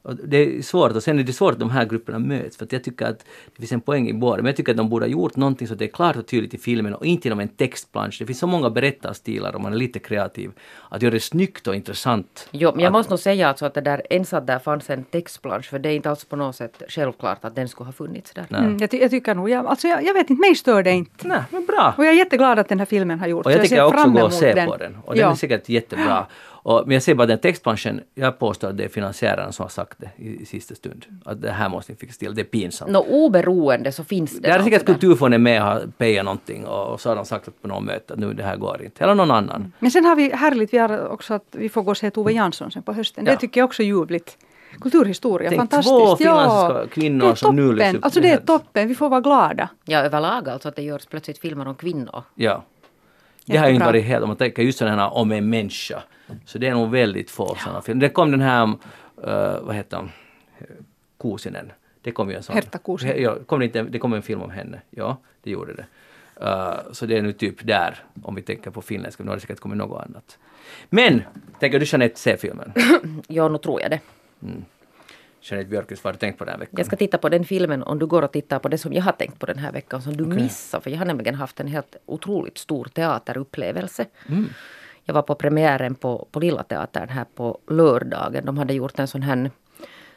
Och 0.05 0.15
det 0.15 0.37
är 0.37 0.61
svårt 0.61 0.91
och 0.91 1.03
sen 1.03 1.19
är 1.19 1.23
det 1.23 1.33
svårt 1.33 1.53
att 1.53 1.59
de 1.59 1.69
här 1.69 1.85
grupperna 1.85 2.19
möts 2.19 2.57
för 2.57 2.65
att 2.65 2.71
jag 2.71 2.83
tycker 2.83 3.05
att 3.05 3.19
det 3.19 3.59
finns 3.59 3.71
en 3.71 3.81
poäng 3.81 4.09
i 4.09 4.13
båda. 4.13 4.37
Men 4.37 4.45
jag 4.45 4.55
tycker 4.55 4.71
att 4.71 4.77
de 4.77 4.89
borde 4.89 5.05
ha 5.05 5.09
gjort 5.09 5.35
någonting 5.35 5.67
så 5.67 5.73
att 5.73 5.79
det 5.79 5.85
är 5.85 5.89
klart 5.89 6.15
och 6.15 6.27
tydligt 6.27 6.53
i 6.53 6.57
filmen 6.57 6.93
och 6.93 7.05
inte 7.05 7.27
genom 7.27 7.39
en 7.39 7.47
textplansch. 7.47 8.15
Det 8.19 8.25
finns 8.25 8.39
så 8.39 8.47
många 8.47 8.69
berättarstilar 8.69 9.55
om 9.55 9.61
man 9.61 9.73
är 9.73 9.77
lite 9.77 9.99
kreativ. 9.99 10.51
Att 10.89 11.01
göra 11.01 11.13
det 11.13 11.19
snyggt 11.19 11.67
och 11.67 11.75
intressant. 11.75 12.47
Jo, 12.51 12.71
men 12.71 12.79
jag 12.79 12.87
Att- 12.87 12.93
måste 12.93 13.11
nog 13.11 13.19
säga 13.19 13.47
alltså 13.47 13.65
att 13.65 13.73
det 13.73 13.81
där, 13.81 14.01
ens 14.09 14.33
att 14.33 14.47
där 14.47 14.59
fanns 14.59 14.89
en 14.89 15.03
textplansch, 15.03 15.65
för 15.69 15.79
det 15.79 15.89
är 15.89 15.95
inte 15.95 16.09
alls 16.09 16.25
på 16.25 16.35
något 16.35 16.55
sätt 16.55 16.81
självklart 16.89 17.45
att 17.45 17.55
den 17.55 17.69
skulle 17.69 17.87
ha 17.87 17.93
funnits 17.93 18.33
där. 18.33 18.45
Mm, 18.49 18.77
jag, 18.77 18.91
ty- 18.91 18.97
jag 19.01 19.11
tycker 19.11 19.35
nog, 19.35 19.49
jag, 19.49 19.65
alltså 19.65 19.87
jag, 19.87 20.03
jag 20.03 20.13
vet 20.13 20.29
inte, 20.29 20.41
mig 20.41 20.55
stör 20.55 20.83
det 20.83 20.91
inte. 20.91 21.27
Nej, 21.27 21.41
men 21.49 21.65
bra. 21.65 21.93
Och 21.97 22.05
jag 22.05 22.13
är 22.13 22.17
jätteglad 22.17 22.59
att 22.59 22.69
den 22.69 22.79
här 22.79 22.85
filmen 22.85 23.19
har 23.19 23.27
gjorts. 23.27 23.45
Och 23.45 23.51
jag 23.51 23.61
tycker 23.61 23.75
ser 23.75 23.85
också 23.85 24.09
gå 24.09 24.21
och 24.21 24.33
se 24.33 24.65
på 24.65 24.77
den. 24.77 24.97
Och 25.05 25.13
den 25.13 25.21
ja. 25.21 25.31
är 25.31 25.35
säkert 25.35 25.69
jättebra. 25.69 26.25
Och, 26.65 26.84
men 26.86 26.93
jag 26.93 27.04
ser 27.04 27.15
bara 27.15 27.28
den 27.28 27.39
textbranschen, 27.39 28.01
jag 28.15 28.39
påstår 28.39 28.67
att 28.69 28.78
det 28.78 28.84
är 28.84 28.89
finansiärerna 28.89 29.51
som 29.51 29.63
har 29.63 29.69
sagt 29.69 29.97
det 29.97 30.10
i, 30.17 30.41
i 30.41 30.45
sista 30.45 30.75
stund. 30.75 31.06
Att 31.25 31.41
det 31.41 31.51
här 31.51 31.69
måste 31.69 31.91
ni 31.91 31.97
fixa 31.97 32.19
till, 32.19 32.36
det 32.36 32.41
är 32.41 32.45
pinsamt. 32.45 32.91
Nå 32.91 32.99
oberoende 33.10 33.91
så 33.91 34.04
finns 34.04 34.32
det. 34.34 34.39
Det 34.39 34.49
är 34.49 34.63
säkert 34.63 34.86
där. 34.86 34.93
Kulturfonden 34.93 35.43
med 35.43 35.62
och 35.62 35.67
har 35.67 35.84
pejat 35.97 36.25
någonting 36.25 36.65
och, 36.65 36.88
och 36.93 37.01
så 37.01 37.10
har 37.10 37.15
de 37.15 37.25
sagt 37.25 37.47
att 37.47 37.62
på 37.62 37.67
något 37.67 37.84
möte 37.84 38.13
att 38.13 38.19
nu 38.19 38.34
det 38.34 38.43
här 38.43 38.58
går 38.58 38.84
inte. 38.84 39.04
Eller 39.04 39.15
någon 39.15 39.32
annan. 39.32 39.73
Men 39.80 39.91
sen 39.91 40.06
har 40.06 40.15
vi 40.15 40.30
härligt, 40.36 40.73
vi 40.73 40.78
har 40.78 41.08
också 41.08 41.34
att 41.34 41.45
vi 41.51 41.69
får 41.69 41.84
gå 41.84 41.91
och 41.91 41.97
se 41.97 42.12
Tove 42.12 42.34
Jansson 42.34 42.71
sen 42.71 42.84
på 42.84 42.93
hösten. 42.93 43.25
Ja. 43.25 43.32
Det 43.32 43.38
tycker 43.38 43.62
jag 43.62 43.65
också 43.65 43.82
är 43.84 43.88
ljuvligt. 43.88 44.38
Kulturhistoria, 44.82 45.49
Tänk, 45.49 45.60
fantastiskt. 45.60 45.89
två 45.89 46.15
finländska 46.15 46.88
kvinnor 46.91 47.25
det 47.25 47.32
är 47.32 47.36
som 47.36 47.56
nu 47.56 47.62
toppen. 47.62 47.78
lyfts 47.78 47.97
upp. 47.97 48.06
Alltså 48.06 48.19
Det 48.21 48.30
är 48.30 48.38
toppen, 48.38 48.88
vi 48.88 48.95
får 48.95 49.10
vara 49.10 49.21
glada. 49.21 49.69
Ja, 49.86 49.99
överlag 49.99 50.49
alltså 50.49 50.69
att 50.69 50.75
det 50.75 50.82
görs 50.82 51.06
plötsligt 51.06 51.38
filmer 51.38 51.67
om 51.67 51.75
kvinnor. 51.75 52.23
Ja. 52.36 52.63
Det 53.45 53.58
har 53.58 53.67
ju 53.67 53.73
inte 53.73 53.86
varit 53.86 54.05
helt, 54.05 54.23
om 54.23 54.27
man 54.29 54.38
tänker 54.38 54.63
just 54.63 54.77
sådana 54.79 55.01
här 55.01 55.13
om 55.13 55.31
en 55.31 55.49
människa. 55.49 56.03
Så 56.45 56.58
det 56.58 56.67
är 56.67 56.71
nog 56.73 56.91
väldigt 56.91 57.31
få 57.31 57.55
sådana 57.55 57.81
filmer. 57.81 58.01
Det 58.01 58.10
kom 58.10 58.31
den 58.31 58.41
här, 58.41 58.65
uh, 58.65 58.75
vad 59.62 59.75
heter 59.75 59.97
hon, 59.97 60.12
Kuusinen. 61.19 61.71
Det 62.01 62.12
kom 62.12 62.29
ju 62.29 62.36
en 62.36 62.43
sån. 62.43 62.55
Herta 62.55 62.77
Kuusinen. 62.77 63.15
He- 63.15 63.19
Ja, 63.21 63.36
kom 63.45 63.60
det, 63.60 63.65
inte, 63.65 63.84
det 63.84 63.99
kom 63.99 64.13
en 64.13 64.21
film 64.21 64.41
om 64.41 64.49
henne. 64.49 64.81
Ja, 64.89 65.17
det 65.43 65.49
gjorde 65.51 65.73
det. 65.73 65.86
Uh, 66.41 66.91
så 66.91 67.05
det 67.05 67.17
är 67.17 67.21
nu 67.21 67.34
typ 67.34 67.67
där, 67.67 68.03
om 68.23 68.36
vi 68.36 68.41
tänker 68.41 68.71
på 68.71 68.81
finländska. 68.81 69.23
Nu 69.23 69.29
har 69.29 69.36
det 69.36 69.41
säkert 69.41 69.60
kommit 69.60 69.77
något 69.77 70.05
annat. 70.05 70.38
Men, 70.89 71.21
tänker 71.60 71.79
du 71.79 71.86
Jeanette 71.89 72.19
se 72.19 72.38
filmen? 72.38 72.73
Ja, 73.27 73.47
nu 73.47 73.58
tror 73.58 73.81
jag 73.81 73.91
det. 73.91 73.99
Jeanette 75.49 75.69
Björkqvist, 75.69 76.03
vad 76.03 76.13
har 76.13 76.13
du 76.13 76.19
tänkt 76.19 76.38
på 76.38 76.45
den 76.45 76.51
här 76.51 76.60
veckan? 76.60 76.73
Jag 76.77 76.86
ska 76.86 76.95
titta 76.95 77.17
på 77.17 77.29
den 77.29 77.45
filmen 77.45 77.84
om 77.84 77.99
du 77.99 78.05
går 78.05 78.21
och 78.21 78.31
tittar 78.31 78.60
på 78.60 78.67
det 78.67 78.77
som 78.77 78.93
jag 78.93 79.03
har 79.03 79.12
tänkt 79.12 79.39
på 79.39 79.45
den 79.45 79.58
här 79.58 79.71
veckan 79.71 80.01
som 80.01 80.17
du 80.17 80.25
missar. 80.25 80.79
För 80.79 80.89
jag 80.89 80.97
har 80.97 81.05
nämligen 81.05 81.36
haft 81.36 81.60
en 81.60 81.67
helt 81.67 81.95
otroligt 82.05 82.58
stor 82.58 82.86
teaterupplevelse. 82.86 84.05
Jag 85.03 85.13
var 85.13 85.21
på 85.21 85.36
premiären 85.36 85.95
på, 85.95 86.27
på 86.31 86.39
Lilla 86.39 86.63
Teatern 86.63 87.10
här 87.10 87.25
på 87.36 87.60
lördagen. 87.67 88.45
De 88.45 88.58
hade 88.58 88.73
gjort 88.73 88.99
en 88.99 89.08
sån 89.08 89.21
här 89.21 89.51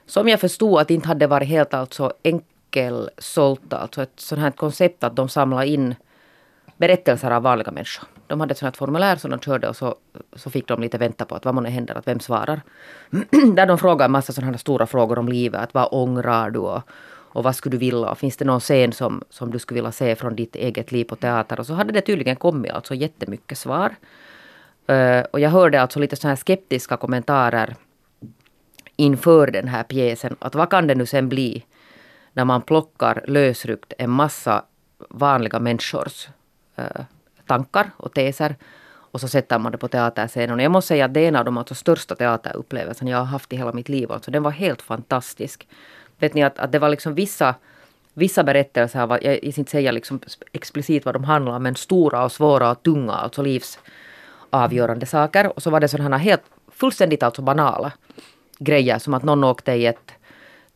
som 0.06 0.28
jag 0.28 0.40
förstod 0.40 0.80
att 0.80 0.90
inte 0.90 1.08
hade 1.08 1.26
varit 1.26 1.48
helt 1.48 1.74
alltså 1.74 2.12
enkelsålt. 2.24 3.72
Alltså 3.72 4.02
ett 4.02 4.20
sånt 4.20 4.40
här 4.40 4.50
koncept 4.50 5.04
att 5.04 5.16
de 5.16 5.28
samlar 5.28 5.62
in 5.62 5.94
berättelser 6.76 7.30
av 7.30 7.42
vanliga 7.42 7.70
människor. 7.70 8.08
De 8.28 8.40
hade 8.40 8.52
ett 8.52 8.58
sånt 8.58 8.74
här 8.74 8.78
formulär 8.78 9.16
som 9.16 9.30
de 9.30 9.40
körde 9.40 9.68
och 9.68 9.76
så, 9.76 9.94
så 10.32 10.50
fick 10.50 10.68
de 10.68 10.80
lite 10.80 10.98
vänta 10.98 11.24
på 11.24 11.34
att 11.34 11.44
vad 11.44 11.54
månne 11.54 11.70
händer, 11.70 11.94
att 11.94 12.06
vem 12.06 12.20
svarar. 12.20 12.60
Där 13.54 13.66
de 13.66 13.78
frågar 13.78 14.04
en 14.04 14.12
massa 14.12 14.32
sådana 14.32 14.52
här 14.52 14.58
stora 14.58 14.86
frågor 14.86 15.18
om 15.18 15.28
livet. 15.28 15.60
Att 15.60 15.74
vad 15.74 15.88
ångrar 15.90 16.50
du 16.50 16.58
och, 16.58 16.82
och 17.08 17.44
vad 17.44 17.56
skulle 17.56 17.74
du 17.74 17.78
vilja? 17.78 18.10
Och 18.10 18.18
finns 18.18 18.36
det 18.36 18.44
någon 18.44 18.60
scen 18.60 18.92
som, 18.92 19.22
som 19.30 19.50
du 19.50 19.58
skulle 19.58 19.80
vilja 19.80 19.92
se 19.92 20.16
från 20.16 20.36
ditt 20.36 20.56
eget 20.56 20.92
liv 20.92 21.04
på 21.04 21.16
teater? 21.16 21.60
Och 21.60 21.66
så 21.66 21.74
hade 21.74 21.92
det 21.92 22.00
tydligen 22.00 22.36
kommit 22.36 22.72
alltså 22.72 22.94
jättemycket 22.94 23.58
svar. 23.58 23.94
Eh, 24.86 25.20
och 25.20 25.40
jag 25.40 25.50
hörde 25.50 25.82
alltså 25.82 26.00
lite 26.00 26.16
sådana 26.16 26.30
här 26.30 26.36
skeptiska 26.36 26.96
kommentarer 26.96 27.76
inför 28.96 29.46
den 29.46 29.68
här 29.68 29.82
pjäsen. 29.82 30.36
Att 30.38 30.54
vad 30.54 30.70
kan 30.70 30.86
det 30.86 30.94
nu 30.94 31.06
sen 31.06 31.28
bli 31.28 31.64
när 32.32 32.44
man 32.44 32.62
plockar 32.62 33.24
lösryckt 33.26 33.92
en 33.98 34.10
massa 34.10 34.64
vanliga 35.10 35.58
människors 35.58 36.28
eh, 36.76 37.04
tankar 37.48 37.90
och 37.96 38.14
teser 38.14 38.56
och 39.10 39.20
så 39.20 39.28
sätter 39.28 39.58
man 39.58 39.72
det 39.72 39.78
på 39.78 39.88
teaterscenen. 39.88 40.54
Och 40.54 40.62
jag 40.62 40.72
måste 40.72 40.88
säga 40.88 41.04
att 41.04 41.14
det 41.14 41.20
är 41.20 41.28
en 41.28 41.36
av 41.36 41.44
de 41.44 41.58
alltså 41.58 41.74
största 41.74 42.14
teaterupplevelserna 42.14 43.10
jag 43.10 43.18
har 43.18 43.24
haft 43.24 43.52
i 43.52 43.56
hela 43.56 43.72
mitt 43.72 43.88
liv. 43.88 44.12
Alltså 44.12 44.30
den 44.30 44.42
var 44.42 44.50
helt 44.50 44.82
fantastisk. 44.82 45.68
Vet 46.18 46.34
ni 46.34 46.42
att, 46.42 46.58
att 46.58 46.72
det 46.72 46.78
var 46.78 46.88
liksom 46.88 47.14
vissa, 47.14 47.54
vissa 48.14 48.44
berättelser, 48.44 49.06
var, 49.06 49.20
jag 49.22 49.52
ska 49.52 49.60
inte 49.60 49.70
säga 49.70 49.92
liksom 49.92 50.20
explicit 50.52 51.04
vad 51.04 51.14
de 51.14 51.24
handlar 51.24 51.52
om, 51.52 51.62
men 51.62 51.76
stora 51.76 52.24
och 52.24 52.32
svåra 52.32 52.70
och 52.70 52.82
tunga, 52.82 53.12
alltså 53.12 53.42
livsavgörande 53.42 55.06
saker. 55.06 55.56
Och 55.56 55.62
så 55.62 55.70
var 55.70 55.80
det 55.80 55.88
sådana 55.88 56.16
här 56.16 56.24
helt 56.24 56.42
fullständigt 56.72 57.22
alltså 57.22 57.42
banala 57.42 57.92
grejer 58.58 58.98
som 58.98 59.14
att 59.14 59.22
någon 59.22 59.44
åkte 59.44 59.72
i 59.72 59.86
ett 59.86 60.12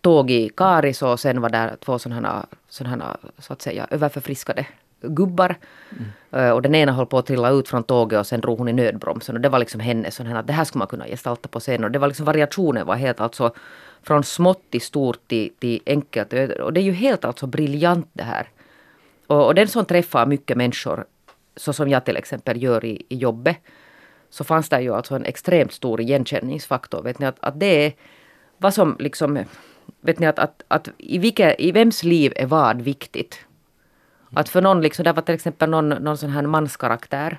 tåg 0.00 0.30
i 0.30 0.48
Karis 0.48 1.02
och 1.02 1.20
sen 1.20 1.40
var 1.40 1.48
där 1.48 1.76
två 1.84 1.98
sådana 1.98 2.28
här, 2.28 2.44
sådana 2.68 3.16
så 3.38 3.52
att 3.52 3.62
säga 3.62 3.86
överförfriskade 3.90 4.66
gubbar. 5.02 5.56
Mm. 6.30 6.54
Och 6.54 6.62
den 6.62 6.74
ena 6.74 6.92
höll 6.92 7.06
på 7.06 7.18
att 7.18 7.26
trilla 7.26 7.50
ut 7.50 7.68
från 7.68 7.82
tåget 7.82 8.18
och 8.18 8.26
sen 8.26 8.40
drog 8.40 8.58
hon 8.58 8.68
i 8.68 8.72
nödbromsen. 8.72 9.34
Och 9.34 9.40
det 9.40 9.48
var 9.48 9.58
liksom 9.58 9.80
hennes 9.80 10.14
sån 10.14 10.26
här 10.26 10.36
att 10.36 10.46
det 10.46 10.52
här 10.52 10.64
skulle 10.64 10.78
man 10.78 10.88
kunna 10.88 11.06
gestalta 11.06 11.48
på 11.48 11.60
scenen. 11.60 11.84
Och 11.84 11.90
det 11.90 11.98
var 11.98 12.08
liksom 12.08 12.26
variationen 12.26 12.86
var 12.86 12.96
helt 12.96 13.20
alltså 13.20 13.54
från 14.02 14.24
smått 14.24 14.70
till 14.70 14.80
stort 14.80 15.28
till, 15.28 15.52
till 15.58 15.80
enkelt. 15.86 16.32
Och 16.60 16.72
det 16.72 16.80
är 16.80 16.84
ju 16.84 16.92
helt 16.92 17.24
alltså 17.24 17.46
briljant 17.46 18.08
det 18.12 18.22
här. 18.22 18.48
Och, 19.26 19.46
och 19.46 19.54
den 19.54 19.68
som 19.68 19.84
träffar 19.84 20.26
mycket 20.26 20.56
människor, 20.56 21.04
så 21.56 21.72
som 21.72 21.88
jag 21.88 22.04
till 22.04 22.16
exempel 22.16 22.62
gör 22.62 22.84
i, 22.84 23.02
i 23.08 23.16
jobbet, 23.16 23.56
så 24.30 24.44
fanns 24.44 24.68
det 24.68 24.80
ju 24.80 24.94
alltså 24.94 25.14
en 25.14 25.24
extremt 25.24 25.72
stor 25.72 26.00
igenkänningsfaktor. 26.00 27.02
Vet 27.02 27.18
ni 27.18 27.26
att, 27.26 27.36
att 27.40 27.60
det 27.60 27.86
är 27.86 27.92
vad 28.58 28.74
som 28.74 28.96
liksom, 28.98 29.44
vet 30.00 30.18
ni 30.18 30.26
att, 30.26 30.38
att, 30.38 30.62
att 30.68 30.88
i, 30.98 31.18
vilka, 31.18 31.54
i 31.54 31.72
vems 31.72 32.02
liv 32.02 32.32
är 32.36 32.46
vad 32.46 32.80
viktigt? 32.80 33.38
Att 34.34 34.48
för 34.48 34.60
någon, 34.60 34.80
liksom, 34.80 35.04
det 35.04 35.12
var 35.12 35.22
till 35.22 35.34
exempel 35.34 35.70
någon, 35.70 35.88
någon 35.88 36.16
sån 36.16 36.30
här 36.30 36.42
manskaraktär 36.42 37.38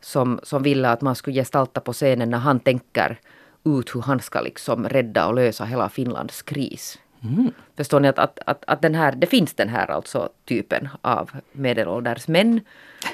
som, 0.00 0.40
som 0.42 0.62
ville 0.62 0.90
att 0.90 1.00
man 1.00 1.14
skulle 1.14 1.34
gestalta 1.34 1.80
på 1.80 1.92
scenen 1.92 2.30
när 2.30 2.38
han 2.38 2.60
tänker 2.60 3.18
ut 3.64 3.94
hur 3.94 4.00
han 4.00 4.20
ska 4.20 4.40
liksom 4.40 4.88
rädda 4.88 5.26
och 5.26 5.34
lösa 5.34 5.64
hela 5.64 5.88
Finlands 5.88 6.42
kris. 6.42 6.98
Förstår 7.76 8.00
ni 8.00 8.08
att, 8.08 8.18
att, 8.18 8.38
att, 8.46 8.64
att 8.66 8.82
den 8.82 8.94
här, 8.94 9.12
det 9.12 9.26
finns 9.26 9.54
den 9.54 9.68
här 9.68 9.90
alltså 9.90 10.28
typen 10.44 10.88
av 11.02 11.30
medelålders 11.52 12.28
män 12.28 12.60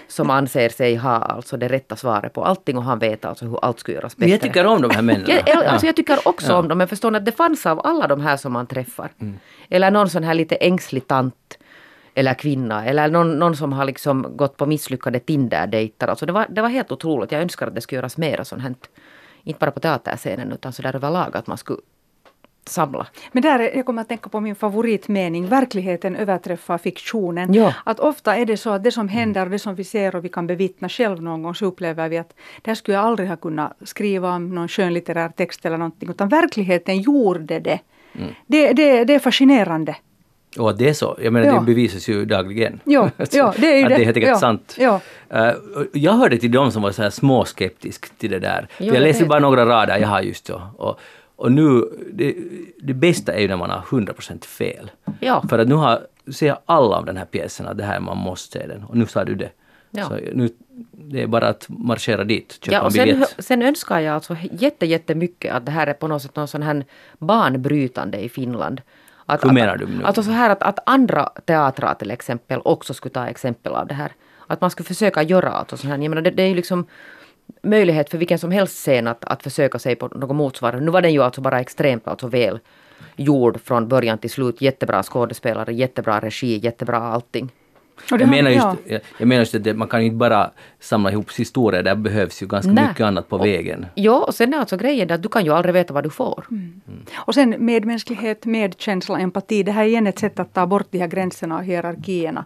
som 0.09 0.31
anser 0.31 0.69
sig 0.69 0.97
ha 0.97 1.11
alltså 1.11 1.57
det 1.57 1.69
rätta 1.69 1.97
svaret 1.97 2.33
på 2.33 2.45
allting 2.45 2.77
och 2.79 2.85
han 2.85 2.99
vet 2.99 3.25
alltså 3.25 3.45
hur 3.45 3.65
allt 3.65 3.81
ska 3.81 3.93
göras 3.93 4.17
bättre. 4.17 4.31
Jag 4.31 4.41
tycker 4.41 4.67
om 4.67 4.83
de 4.83 4.91
här 4.91 5.03
männen. 5.03 5.27
Jag, 5.47 5.65
alltså 5.65 5.87
jag 5.87 5.97
tycker 5.97 6.29
också 6.29 6.55
om 6.55 6.69
dem, 6.69 6.79
men 6.79 6.89
förstår 6.89 7.11
ni 7.11 7.19
att 7.19 7.25
det 7.25 7.33
fanns 7.33 7.67
av 7.67 7.87
alla 7.87 8.07
de 8.07 8.21
här 8.21 8.37
som 8.37 8.53
man 8.53 8.67
träffar. 8.67 9.11
Eller 9.69 9.91
någon 9.91 10.11
sån 10.11 10.25
här 10.25 10.35
lite 10.35 10.57
ängslig 10.57 11.07
tant 11.07 11.59
eller 12.19 12.35
kvinna 12.35 12.85
eller 12.85 13.09
någon, 13.09 13.39
någon 13.39 13.57
som 13.57 13.73
har 13.73 13.85
liksom 13.85 14.27
gått 14.37 14.57
på 14.57 14.67
misslyckade 14.67 15.19
Tinder-dejter. 15.19 16.09
Alltså 16.09 16.27
det, 16.27 16.33
var, 16.33 16.47
det 16.51 16.63
var 16.63 16.69
helt 16.69 16.93
otroligt. 16.93 17.33
Jag 17.33 17.43
önskar 17.43 17.67
att 17.67 17.75
det 17.75 17.81
skulle 17.81 17.97
göras 17.99 18.17
mera 18.17 18.45
sånt 18.45 18.63
här. 18.63 18.75
Inte 19.45 19.59
bara 19.59 19.71
på 19.71 19.81
teaterscenen 19.81 20.53
utan 20.53 20.73
så 20.73 20.83
där 20.83 20.97
överlag 20.97 21.37
att 21.37 21.47
man 21.47 21.59
skulle 21.59 21.79
samla. 22.67 23.07
Men 23.33 23.43
där, 23.43 23.59
är- 23.59 23.77
jag 23.77 23.87
kommer 23.87 24.03
att 24.03 24.09
tänka 24.09 24.29
på 24.29 24.41
min 24.41 24.55
favoritmening, 24.55 25.47
verkligheten 25.47 26.17
överträffar 26.17 26.79
fiktionen. 26.79 27.55
Ja. 27.55 27.75
Att 27.85 28.01
ofta 28.01 28.37
är 28.37 28.47
det 28.47 28.57
så 28.57 28.71
att 28.71 28.85
det 28.85 28.93
som 28.93 29.09
händer, 29.09 29.47
det 29.47 29.59
som 29.59 29.75
vi 29.75 29.85
ser 29.85 30.17
och 30.17 30.25
vi 30.25 30.29
kan 30.29 30.47
bevittna 30.47 30.89
själv 30.89 31.23
någon 31.23 31.43
gång, 31.43 31.55
så 31.55 31.67
upplever 31.67 32.09
vi 32.09 32.19
att 32.19 32.35
det 32.63 32.71
här 32.71 32.75
skulle 32.75 32.97
jag 32.97 33.05
aldrig 33.05 33.29
ha 33.29 33.37
kunnat 33.37 33.73
skriva 33.85 34.35
om 34.35 34.55
någon 34.55 34.69
skönlitterär 34.69 35.29
text 35.29 35.67
eller 35.67 35.77
någonting, 35.79 36.11
utan 36.11 36.29
verkligheten 36.29 37.01
gjorde 37.01 37.61
det. 37.61 37.81
Det, 38.47 38.73
det, 38.73 39.05
det 39.05 39.15
är 39.15 39.19
fascinerande. 39.19 39.97
Och 40.59 40.77
det 40.79 40.89
är 40.89 40.93
så. 40.93 41.17
Jag 41.23 41.33
menar, 41.33 41.47
Ja. 41.47 41.61
det 41.61 41.67
bevisas 41.67 42.09
ju 42.09 42.25
dagligen. 42.25 42.81
Ja, 42.85 43.11
ja, 43.33 43.55
det 43.59 43.67
är 43.73 43.77
ju 43.79 43.83
att 43.85 43.89
det. 43.89 43.95
är 43.95 44.05
helt 44.05 44.17
enkelt 44.17 44.27
Ja, 44.27 44.39
sant. 44.39 44.77
ja. 44.79 45.01
Och 45.77 45.85
jag 45.93 46.13
hörde 46.13 46.39
till 46.39 46.53
de 46.53 46.73
som 46.73 46.83
var 46.83 46.93
så 46.93 47.03
här 47.03 47.11
småskeptisk 47.11 48.19
till 48.19 48.31
det 48.31 48.39
där. 48.39 48.69
Jo, 48.79 48.95
jag 48.95 49.03
läste 49.03 49.23
vet. 49.23 49.29
bara 49.29 49.41
några 49.41 49.67
rader, 49.67 49.99
jag 49.99 50.09
har 50.09 50.21
just 50.21 50.47
så. 50.47 50.63
Och, 50.77 51.01
och 51.37 51.53
nu, 51.53 51.83
det, 52.13 52.35
det 52.83 52.95
bästa 52.95 53.33
är 53.33 53.41
ju 53.41 53.49
när 53.49 53.57
man 53.57 53.71
har 53.71 53.81
100% 53.81 54.45
fel. 54.45 54.91
Ja. 55.21 55.45
För 55.51 55.59
att 55.59 55.69
nu 55.69 55.75
har, 55.75 56.01
ser 56.33 56.57
alla 56.67 56.99
om 56.99 57.05
den 57.05 57.17
här 57.17 57.25
pjäsen 57.25 57.67
att 57.67 57.79
det 57.79 57.85
här, 57.85 58.01
man 58.01 58.17
måste 58.17 58.59
se 58.59 58.67
den. 58.67 58.85
Och 58.85 58.97
nu 58.97 59.07
sa 59.07 59.25
du 59.25 59.35
det. 59.35 59.51
Ja. 59.91 60.05
Så 60.09 60.15
nu, 60.33 60.49
det 60.93 61.23
är 61.23 61.27
bara 61.27 61.49
att 61.49 61.67
marschera 61.69 62.25
dit, 62.25 62.59
köpa 62.65 62.73
Ja, 62.75 62.81
en 62.81 62.87
och 62.87 62.93
sen, 62.93 63.05
biljett. 63.09 63.35
sen 63.39 63.63
önskar 63.63 64.01
jag 64.01 64.15
alltså 64.15 64.37
jätte, 64.53 64.87
jättemycket 64.87 65.55
att 65.55 65.67
det 65.67 65.73
här 65.73 65.87
är 65.87 65.93
på 65.93 66.09
något 66.09 66.23
sätt 66.23 66.37
någon 66.37 66.49
sån 66.49 66.63
här 66.63 66.85
banbrytande 67.19 68.19
i 68.19 68.29
Finland. 68.29 68.81
Att, 69.31 69.45
Hur 69.45 69.49
att, 69.49 69.55
menar 69.55 69.77
du 69.77 69.87
nu? 69.87 70.05
Alltså 70.05 70.23
så 70.23 70.31
här 70.31 70.51
att, 70.51 70.63
att 70.63 70.79
andra 70.87 71.29
teatrar 71.45 71.95
till 71.95 72.11
exempel 72.11 72.61
också 72.65 72.95
skulle 72.95 73.13
ta 73.13 73.27
exempel 73.27 73.73
av 73.73 73.87
det 73.87 73.95
här. 73.95 74.13
Att 74.47 74.61
man 74.61 74.71
skulle 74.71 74.87
försöka 74.87 75.23
göra 75.23 75.51
alltså 75.51 75.77
så 75.77 75.87
här. 75.87 75.99
Jag 75.99 76.11
menar, 76.11 76.23
det, 76.23 76.31
det 76.31 76.43
är 76.43 76.47
ju 76.47 76.55
liksom 76.55 76.87
möjlighet 77.63 78.11
för 78.11 78.19
vilken 78.19 78.39
som 78.39 78.51
helst 78.51 78.75
scen 78.75 79.07
att, 79.07 79.25
att 79.25 79.43
försöka 79.43 79.79
sig 79.79 79.97
på 79.97 80.09
något 80.09 80.37
motsvarande. 80.37 80.85
Nu 80.85 80.91
var 80.91 81.03
den 81.03 81.13
ju 81.13 81.23
alltså 81.23 81.41
bara 81.41 81.61
extremt 81.61 82.09
alltså 82.09 82.27
väl 82.27 82.59
gjord 83.17 83.61
från 83.61 83.89
början 83.89 84.19
till 84.19 84.31
slut. 84.31 84.61
Jättebra 84.61 85.03
skådespelare, 85.03 85.75
jättebra 85.75 86.21
regi, 86.21 86.59
jättebra 86.59 86.99
allting. 86.99 87.51
Och 88.13 88.19
det 88.19 88.23
Jag 88.25 88.29
har- 88.29 88.35
menar, 88.37 88.51
just, 88.51 88.63
ja. 88.65 88.77
jag, 88.87 89.01
jag 89.19 89.29
menar 89.29 89.41
just 89.41 89.55
att 89.55 89.65
det, 89.65 89.75
man 89.75 89.89
kan 89.89 90.01
ju 90.01 90.07
inte 90.07 90.17
bara 90.17 90.51
samla 90.81 91.13
ihop 91.13 91.33
historier, 91.33 91.83
där 91.83 91.95
behövs 91.95 92.43
ju 92.43 92.47
ganska 92.47 92.73
Nej. 92.73 92.89
mycket 92.89 93.05
annat 93.07 93.29
på 93.29 93.39
vägen. 93.39 93.87
Ja, 93.95 94.25
och 94.25 94.35
sen 94.35 94.55
är 94.55 94.59
alltså 94.59 94.77
grejen 94.77 95.09
det 95.09 95.15
att 95.15 95.23
du 95.23 95.29
kan 95.29 95.45
ju 95.45 95.53
aldrig 95.55 95.73
veta 95.75 95.95
vad 95.95 96.05
du 96.05 96.11
får. 96.11 96.47
Och 97.17 97.35
sen 97.35 97.55
medmänsklighet, 97.59 98.45
medkänsla, 98.47 99.19
empati. 99.19 99.63
Det 99.63 99.73
här 99.73 99.83
är 99.83 99.87
igen 99.89 100.07
ett 100.07 100.19
sätt 100.19 100.41
att 100.41 100.55
ta 100.55 100.67
bort 100.67 100.87
de 100.91 100.99
här 100.99 101.07
gränserna 101.09 101.57
och 101.57 101.65
hierarkierna. 101.65 102.45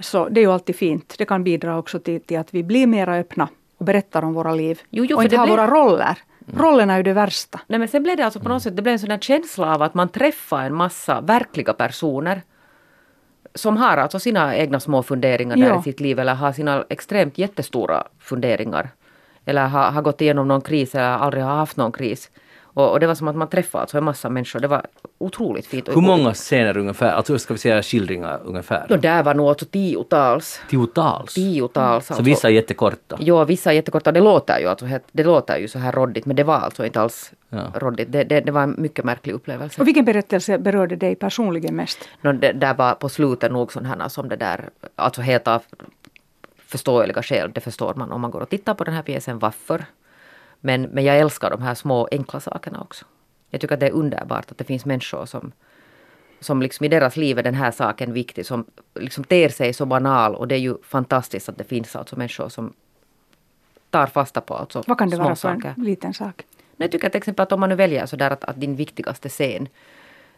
Så 0.00 0.28
det 0.28 0.40
är 0.40 0.42
ju 0.42 0.52
alltid 0.52 0.76
fint. 0.76 1.14
Det 1.18 1.24
kan 1.24 1.44
bidra 1.44 1.78
också 1.78 1.98
till, 1.98 2.20
till 2.20 2.38
att 2.38 2.54
vi 2.54 2.62
blir 2.62 2.86
mera 2.86 3.14
öppna 3.16 3.48
och 3.78 3.84
berättar 3.84 4.22
om 4.24 4.34
våra 4.34 4.54
liv. 4.54 4.80
Jo, 4.90 5.04
jo, 5.04 5.16
och 5.16 5.22
för 5.22 5.24
inte 5.26 5.36
det 5.36 5.40
har 5.40 5.46
blir- 5.46 5.56
våra 5.56 5.66
roller. 5.66 6.18
Rollerna 6.56 6.92
är 6.92 6.96
ju 6.96 7.02
det 7.02 7.12
värsta. 7.12 7.60
Nej, 7.66 7.78
men 7.78 7.88
sen 7.88 8.02
blev 8.02 8.16
det 8.16 8.24
alltså 8.24 8.40
på 8.40 8.48
något 8.48 8.62
sätt 8.62 8.76
det 8.76 8.82
blev 8.82 8.92
en 8.92 8.98
sån 8.98 9.10
här 9.10 9.18
känsla 9.18 9.74
av 9.74 9.82
att 9.82 9.94
man 9.94 10.08
träffar 10.08 10.64
en 10.64 10.74
massa 10.74 11.20
verkliga 11.20 11.72
personer 11.72 12.42
som 13.54 13.76
har 13.76 13.96
alltså 13.96 14.18
sina 14.18 14.56
egna 14.56 14.80
små 14.80 15.02
funderingar 15.02 15.56
där 15.56 15.66
Ja. 15.66 15.80
i 15.80 15.82
sitt 15.82 16.00
liv 16.00 16.18
eller 16.18 16.34
har 16.34 16.52
sina 16.52 16.84
extremt 16.88 17.38
jättestora 17.38 18.06
funderingar. 18.20 18.90
Eller 19.44 19.66
har, 19.66 19.90
har 19.90 20.02
gått 20.02 20.20
igenom 20.20 20.48
någon 20.48 20.60
kris 20.60 20.94
eller 20.94 21.04
aldrig 21.08 21.44
har 21.44 21.54
haft 21.56 21.76
någon 21.76 21.92
kris. 21.92 22.30
Och, 22.78 22.90
och 22.92 23.00
det 23.00 23.06
var 23.06 23.14
som 23.14 23.28
att 23.28 23.36
man 23.36 23.48
träffade 23.48 23.82
alltså 23.82 23.98
en 23.98 24.04
massa 24.04 24.28
människor. 24.28 24.60
Det 24.60 24.68
var 24.68 24.86
otroligt 25.18 25.66
fint. 25.66 25.88
Hur 25.88 26.00
många 26.00 26.34
scener 26.34 26.76
ungefär, 26.76 27.12
alltså 27.12 27.38
ska 27.38 27.54
vi 27.54 27.58
säga 27.58 27.82
skildringar 27.82 28.40
ungefär? 28.44 28.92
Och 28.92 28.98
där 28.98 29.22
var 29.22 29.34
nog 29.34 29.48
alltså 29.48 29.64
tiotals. 29.64 30.60
Tiotals? 30.70 31.34
Tiotals. 31.34 32.06
Så 32.06 32.12
alltså. 32.12 32.24
vissa 32.24 32.48
är 32.48 32.52
jättekorta? 32.52 33.16
Ja, 33.20 33.44
vissa 33.44 33.70
är 33.70 33.74
jättekorta. 33.74 34.12
Det 34.12 34.20
låter 34.20 34.58
ju, 34.60 34.66
alltså, 34.66 34.86
det 35.12 35.24
låter 35.24 35.58
ju 35.58 35.68
så 35.68 35.78
här 35.78 35.92
råddigt 35.92 36.26
men 36.26 36.36
det 36.36 36.44
var 36.44 36.54
alltså 36.54 36.86
inte 36.86 37.00
alls 37.00 37.32
Ja. 37.50 37.72
råddigt. 37.74 38.12
Det, 38.12 38.24
det, 38.24 38.40
det 38.40 38.52
var 38.52 38.62
en 38.62 38.74
mycket 38.78 39.04
märklig 39.04 39.32
upplevelse. 39.32 39.80
Och 39.80 39.86
vilken 39.86 40.04
berättelse 40.04 40.58
berörde 40.58 40.96
dig 40.96 41.14
personligen 41.14 41.76
mest? 41.76 41.98
Nå, 42.20 42.32
det, 42.32 42.52
där 42.52 42.74
var 42.74 42.94
på 42.94 43.08
slutet 43.08 43.52
nog 43.52 43.72
sådana 43.72 44.08
som 44.08 44.28
det 44.28 44.36
där, 44.36 44.68
alltså 44.96 45.22
helt 45.22 45.48
av 45.48 45.62
förståeliga 46.66 47.22
skäl, 47.22 47.50
det 47.54 47.60
förstår 47.60 47.94
man 47.94 48.12
om 48.12 48.20
man 48.20 48.30
går 48.30 48.40
och 48.40 48.48
tittar 48.48 48.74
på 48.74 48.84
den 48.84 48.94
här 48.94 49.02
pjäsen, 49.02 49.38
varför. 49.38 49.84
Men, 50.60 50.82
men 50.82 51.04
jag 51.04 51.18
älskar 51.18 51.50
de 51.50 51.62
här 51.62 51.74
små 51.74 52.08
enkla 52.10 52.40
sakerna 52.40 52.80
också. 52.80 53.04
Jag 53.50 53.60
tycker 53.60 53.74
att 53.74 53.80
det 53.80 53.86
är 53.86 53.92
underbart 53.92 54.50
att 54.50 54.58
det 54.58 54.64
finns 54.64 54.84
människor 54.84 55.26
som, 55.26 55.52
som 56.40 56.62
liksom 56.62 56.86
i 56.86 56.88
deras 56.88 57.16
liv 57.16 57.38
är 57.38 57.42
den 57.42 57.54
här 57.54 57.70
saken 57.70 58.12
viktig, 58.12 58.46
som 58.46 58.64
liksom 58.94 59.24
ter 59.24 59.48
sig 59.48 59.72
så 59.72 59.86
banal 59.86 60.34
och 60.34 60.48
det 60.48 60.54
är 60.54 60.58
ju 60.58 60.76
fantastiskt 60.82 61.48
att 61.48 61.58
det 61.58 61.64
finns 61.64 61.96
alltså 61.96 62.16
människor 62.16 62.48
som 62.48 62.72
tar 63.90 64.06
fasta 64.06 64.40
på 64.40 64.54
alltså 64.54 64.82
Vad 64.86 64.98
kan 64.98 65.10
det 65.10 65.16
små 65.16 65.24
vara 65.24 65.36
för 65.36 65.48
en 65.48 65.84
liten 65.84 66.14
sak? 66.14 66.44
Jag 66.76 66.92
tycker 66.92 67.08
till 67.08 67.18
exempel 67.18 67.42
att 67.42 67.52
om 67.52 67.60
man 67.60 67.68
nu 67.68 67.74
väljer 67.74 68.06
så 68.06 68.16
där 68.16 68.30
att, 68.30 68.44
att 68.44 68.60
din 68.60 68.76
viktigaste 68.76 69.28
scen 69.28 69.68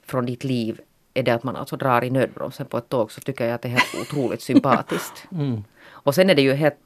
från 0.03 0.27
ditt 0.27 0.45
liv 0.45 0.81
är 1.15 1.23
det 1.23 1.31
att 1.31 1.43
man 1.43 1.57
alltså 1.57 1.77
drar 1.77 2.05
i 2.05 2.11
nödbromsen 2.11 2.67
på 2.67 2.79
ett 2.79 2.89
tåg 2.89 3.13
så 3.13 3.21
tycker 3.21 3.45
jag 3.45 3.55
att 3.55 3.63
det 3.63 3.69
är 3.69 3.73
helt 3.73 3.95
otroligt 4.03 4.43
sympatiskt. 4.43 5.27
Och 6.03 6.15
sen 6.15 6.31
är 6.31 6.35
det 6.35 6.43
ju 6.43 6.53
helt 6.53 6.77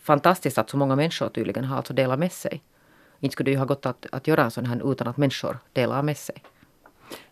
fantastiskt 0.00 0.58
att 0.58 0.70
så 0.70 0.76
många 0.76 0.96
människor 0.96 1.28
tydligen 1.28 1.64
har 1.64 1.76
alltså 1.76 1.92
delat 1.92 2.18
med 2.18 2.32
sig. 2.32 2.62
Inte 3.20 3.32
skulle 3.32 3.44
det 3.50 3.52
ju 3.52 3.58
ha 3.58 3.64
gått 3.64 3.86
att, 3.86 4.06
att 4.12 4.26
göra 4.26 4.44
en 4.44 4.50
sån 4.50 4.66
här 4.66 4.92
utan 4.92 5.08
att 5.08 5.16
människor 5.16 5.58
delar 5.72 6.02
med 6.02 6.16
sig. 6.16 6.34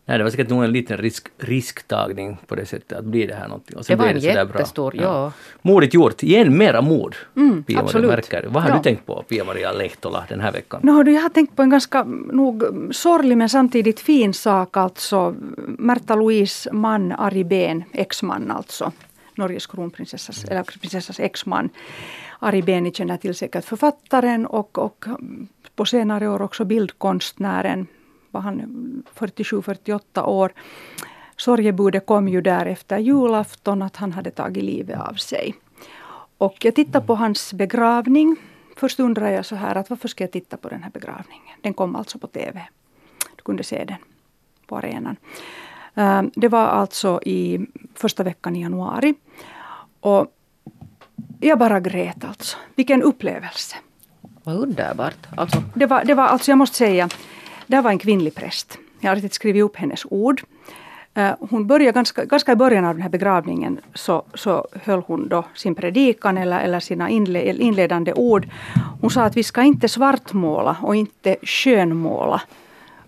Nej, 0.06 0.18
det 0.18 0.24
var 0.24 0.30
säkert 0.30 0.48
nog 0.50 0.64
en 0.64 0.72
liten 0.72 0.96
risk, 0.98 1.28
risktagning 1.38 2.38
på 2.46 2.54
det 2.54 2.66
sättet 2.66 2.98
att 2.98 3.04
bli 3.04 3.26
det 3.26 3.34
här 3.34 3.48
någonting. 3.48 3.76
Och 3.76 3.86
sen 3.86 3.98
Det 3.98 4.04
var 4.04 4.10
en 4.10 4.20
sådär 4.20 4.44
bra. 4.44 4.58
jättestor, 4.58 4.96
ja. 4.96 5.32
Modigt 5.62 5.94
gjort. 5.94 6.22
Igen 6.22 6.56
mera 6.58 6.82
mod. 6.82 7.14
Pia-Maria 7.34 7.80
absolut. 7.80 8.10
Märker. 8.10 8.46
Vad 8.48 8.62
har 8.62 8.70
Ja. 8.70 8.76
du 8.76 8.82
tänkt 8.82 9.06
på, 9.06 9.22
Pia-Maria 9.28 9.72
Lehtola, 9.72 10.24
den 10.28 10.40
här 10.40 10.52
veckan? 10.52 10.80
No, 10.82 11.02
du, 11.02 11.12
jag 11.12 11.22
har 11.22 11.28
tänkt 11.28 11.56
på 11.56 11.62
en 11.62 11.70
ganska 11.70 12.02
nog 12.32 12.64
sorglig 12.92 13.38
men 13.38 13.48
samtidigt 13.48 14.00
fin 14.00 14.34
sak. 14.34 14.76
Alltså 14.76 15.34
Märta 15.78 16.14
Louise 16.14 16.72
man 16.72 17.12
Ari 17.12 17.44
Behn, 17.44 17.84
exman 17.92 18.50
alltså. 18.50 18.92
Norges 19.36 19.66
kronprinsessas, 19.66 20.44
eller 20.44 20.62
prinsessas 20.62 21.20
exman. 21.20 21.70
Ari 22.38 22.62
Beni 22.62 22.92
känner 22.92 23.16
till 23.16 23.34
säkert 23.34 23.64
författaren 23.64 24.46
och, 24.46 24.78
och 24.78 25.06
mm, 25.06 25.48
på 25.74 25.84
senare 25.84 26.28
år 26.28 26.42
också 26.42 26.64
bildkonstnären. 26.64 27.86
Var 28.30 28.40
han 28.40 29.02
47-48 29.14 30.24
år. 30.24 30.52
Sorgebudet 31.36 32.06
kom 32.06 32.28
ju 32.28 32.40
där 32.40 32.66
efter 32.66 32.98
julafton 32.98 33.82
att 33.82 33.96
han 33.96 34.12
hade 34.12 34.30
tagit 34.30 34.64
livet 34.64 35.00
av 35.00 35.14
sig. 35.14 35.54
Och 36.38 36.64
jag 36.64 36.74
tittade 36.74 37.06
på 37.06 37.14
hans 37.14 37.52
begravning. 37.52 38.36
Först 38.76 39.00
undrade 39.00 39.32
jag 39.32 39.46
så 39.46 39.56
här 39.56 39.74
att 39.76 39.90
varför 39.90 40.08
ska 40.08 40.24
jag 40.24 40.30
titta 40.30 40.56
på 40.56 40.68
den 40.68 40.82
här 40.82 40.90
begravningen? 40.90 41.58
Den 41.60 41.74
kom 41.74 41.96
alltså 41.96 42.18
på 42.18 42.26
TV. 42.26 42.62
Du 43.36 43.42
kunde 43.42 43.62
se 43.62 43.84
den 43.84 43.98
på 44.66 44.76
arenan. 44.76 45.16
Eh, 45.94 46.22
Det 46.34 46.48
var 46.48 46.66
alltså 46.66 47.20
i 47.22 47.66
första 47.94 48.22
veckan 48.22 48.56
i 48.56 48.62
januari. 48.62 49.14
Och 50.00 50.26
jag 51.40 51.58
bara 51.58 51.80
grät 51.80 52.24
alltså. 52.24 52.56
Vilken 52.74 53.02
upplevelse. 53.02 53.76
Vad 54.42 54.56
underbart. 54.56 55.26
Alltså, 55.36 55.62
Det 55.74 55.86
var, 55.86 56.04
det 56.04 56.14
var 56.14 56.24
alltså, 56.24 56.50
jag 56.50 56.58
måste 56.58 56.76
säga, 56.76 57.08
det 57.66 57.76
här 57.76 57.82
var 57.82 57.90
en 57.90 57.98
kvinnlig 57.98 58.34
präst. 58.34 58.78
Jag 59.00 59.10
har 59.10 59.14
riktigt 59.16 59.34
skrivit 59.34 59.62
upp 59.64 59.76
hennes 59.76 60.06
ord. 60.10 60.42
Eh, 61.14 61.32
Hon 61.50 61.66
började 61.66 61.92
ganska, 61.92 62.24
ganska 62.24 62.52
i 62.52 62.56
början 62.56 62.84
av 62.84 62.94
den 62.94 63.02
här 63.02 63.08
begravningen 63.10 63.80
så, 63.94 64.22
så 64.34 64.66
höll 64.82 65.00
hon 65.06 65.28
då 65.28 65.44
sin 65.54 65.74
predikan 65.74 66.38
eller, 66.38 66.60
eller 66.60 66.80
sina 66.80 67.08
inle, 67.10 67.52
inledande 67.52 68.12
ord. 68.12 68.48
Hon 69.00 69.10
sa 69.10 69.22
att 69.24 69.36
vi 69.36 69.42
ska 69.42 69.62
inte 69.62 69.88
svartmåla 69.88 70.76
och 70.82 70.96
inte 70.96 71.36
skönmåla. 71.42 72.42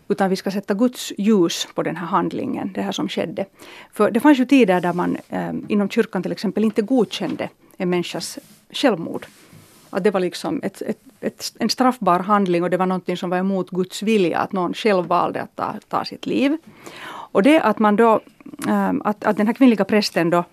Utan 0.08 0.30
vi 0.30 0.36
ska 0.36 0.50
sätta 0.50 0.74
Guds 0.74 1.12
ljus 1.18 1.68
på 1.74 1.82
den 1.82 1.96
här 1.96 2.06
handlingen, 2.06 2.72
det 2.74 2.82
här 2.82 2.92
som 2.92 3.08
skedde. 3.08 3.46
För 3.92 4.10
det 4.10 4.20
fanns 4.20 4.38
ju 4.38 4.44
tider 4.44 4.80
där 4.80 4.92
man 4.92 5.16
eh, 5.28 5.52
inom 5.68 5.88
kyrkan 5.88 6.22
till 6.22 6.32
exempel 6.32 6.64
inte 6.64 6.82
godkände 6.82 7.48
en 7.76 7.90
människas 7.90 8.38
självmord. 8.70 9.26
Att 9.90 10.04
det 10.04 10.10
var 10.10 10.20
liksom 10.20 10.60
ett, 10.62 10.82
ett, 10.82 10.98
ett, 11.20 11.52
en 11.58 11.68
straffbar 11.68 12.20
handling 12.20 12.62
och 12.62 12.70
det 12.70 12.76
var 12.76 12.86
någonting 12.86 13.16
som 13.16 13.30
var 13.30 13.38
emot 13.38 13.70
Guds 13.70 14.02
vilja, 14.02 14.38
att 14.38 14.52
någon 14.52 14.74
själv 14.74 15.06
valde 15.06 15.42
att 15.42 15.56
ta, 15.56 15.74
ta 15.88 16.04
sitt 16.04 16.26
liv. 16.26 16.56
Och 17.32 17.42
det 17.42 17.60
att 17.60 17.78
man 17.78 17.96
då, 17.96 18.20
ehm, 18.68 19.02
att, 19.04 19.24
att 19.24 19.36
den 19.36 19.46
här 19.46 19.54
kvinnliga 19.54 19.84
prästen 19.84 20.30
då 20.30 20.44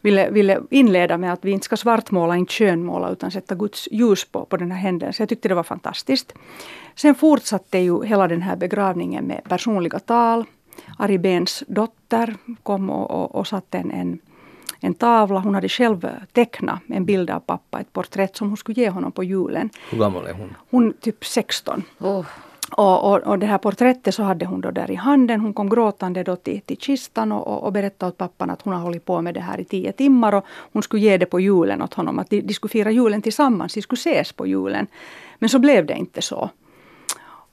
ville, 0.00 0.30
ville 0.30 0.60
inleda 0.70 1.18
med 1.18 1.32
att 1.32 1.44
vi 1.44 1.50
inte 1.50 1.64
ska 1.64 1.76
svartmåla, 1.76 2.36
inte 2.36 2.52
skönmåla 2.52 3.10
utan 3.10 3.30
sätta 3.30 3.54
Guds 3.54 3.88
ljus 3.90 4.24
på, 4.24 4.44
på 4.44 4.56
den 4.56 4.70
här 4.70 4.78
händelsen. 4.78 5.22
Jag 5.22 5.28
tyckte 5.28 5.48
det 5.48 5.54
var 5.54 5.62
fantastiskt. 5.62 6.32
Sen 6.94 7.14
fortsatte 7.14 7.78
ju 7.78 8.04
hela 8.04 8.28
den 8.28 8.42
här 8.42 8.56
begravningen 8.56 9.24
med 9.24 9.44
personliga 9.44 9.98
tal. 9.98 10.44
Ari 10.98 11.18
Behns 11.18 11.64
dotter 11.66 12.36
kom 12.62 12.90
och, 12.90 13.10
och, 13.10 13.34
och 13.34 13.46
satte 13.46 13.78
en, 13.78 13.90
en 13.90 14.18
en 14.80 14.94
tavla. 14.94 15.40
Hon 15.40 15.54
hade 15.54 15.68
själv 15.68 16.08
tecknat 16.32 16.80
en 16.86 17.04
bild 17.04 17.30
av 17.30 17.40
pappa, 17.40 17.80
ett 17.80 17.92
porträtt 17.92 18.36
som 18.36 18.48
hon 18.48 18.56
skulle 18.56 18.80
ge 18.80 18.90
honom 18.90 19.12
på 19.12 19.24
julen. 19.24 19.70
Hur 19.90 19.98
gammal 19.98 20.26
är 20.26 20.32
hon? 20.32 20.54
Hon 20.70 20.92
typ 20.92 21.24
16. 21.24 21.82
oh, 21.98 22.26
och, 22.70 23.12
och, 23.12 23.18
och 23.18 23.38
det 23.38 23.46
här 23.46 23.58
porträttet 23.58 24.14
så 24.14 24.22
hade 24.22 24.46
hon 24.46 24.60
då 24.60 24.70
där 24.70 24.90
i 24.90 24.94
handen. 24.94 25.40
Hon 25.40 25.52
kom 25.52 25.70
gråtande 25.70 26.22
då 26.22 26.36
till, 26.36 26.60
till 26.60 26.76
kistan 26.76 27.32
och, 27.32 27.46
och, 27.46 27.62
och 27.62 27.72
berättade 27.72 28.10
åt 28.10 28.18
pappan 28.18 28.50
att 28.50 28.62
hon 28.62 28.74
har 28.74 28.80
hållit 28.80 29.04
på 29.04 29.22
med 29.22 29.34
det 29.34 29.40
här 29.40 29.60
i 29.60 29.64
tio 29.64 29.92
timmar 29.92 30.34
och 30.34 30.44
hon 30.72 30.82
skulle 30.82 31.02
ge 31.02 31.16
det 31.16 31.26
på 31.26 31.40
julen 31.40 31.82
åt 31.82 31.94
honom. 31.94 32.18
Att 32.18 32.30
de, 32.30 32.40
de 32.40 32.54
skulle 32.54 32.70
fira 32.70 32.90
julen 32.90 33.22
tillsammans, 33.22 33.74
de 33.74 33.82
skulle 33.82 33.98
ses 33.98 34.32
på 34.32 34.46
julen. 34.46 34.86
Men 35.38 35.48
så 35.48 35.58
blev 35.58 35.86
det 35.86 35.94
inte 35.94 36.22
så. 36.22 36.50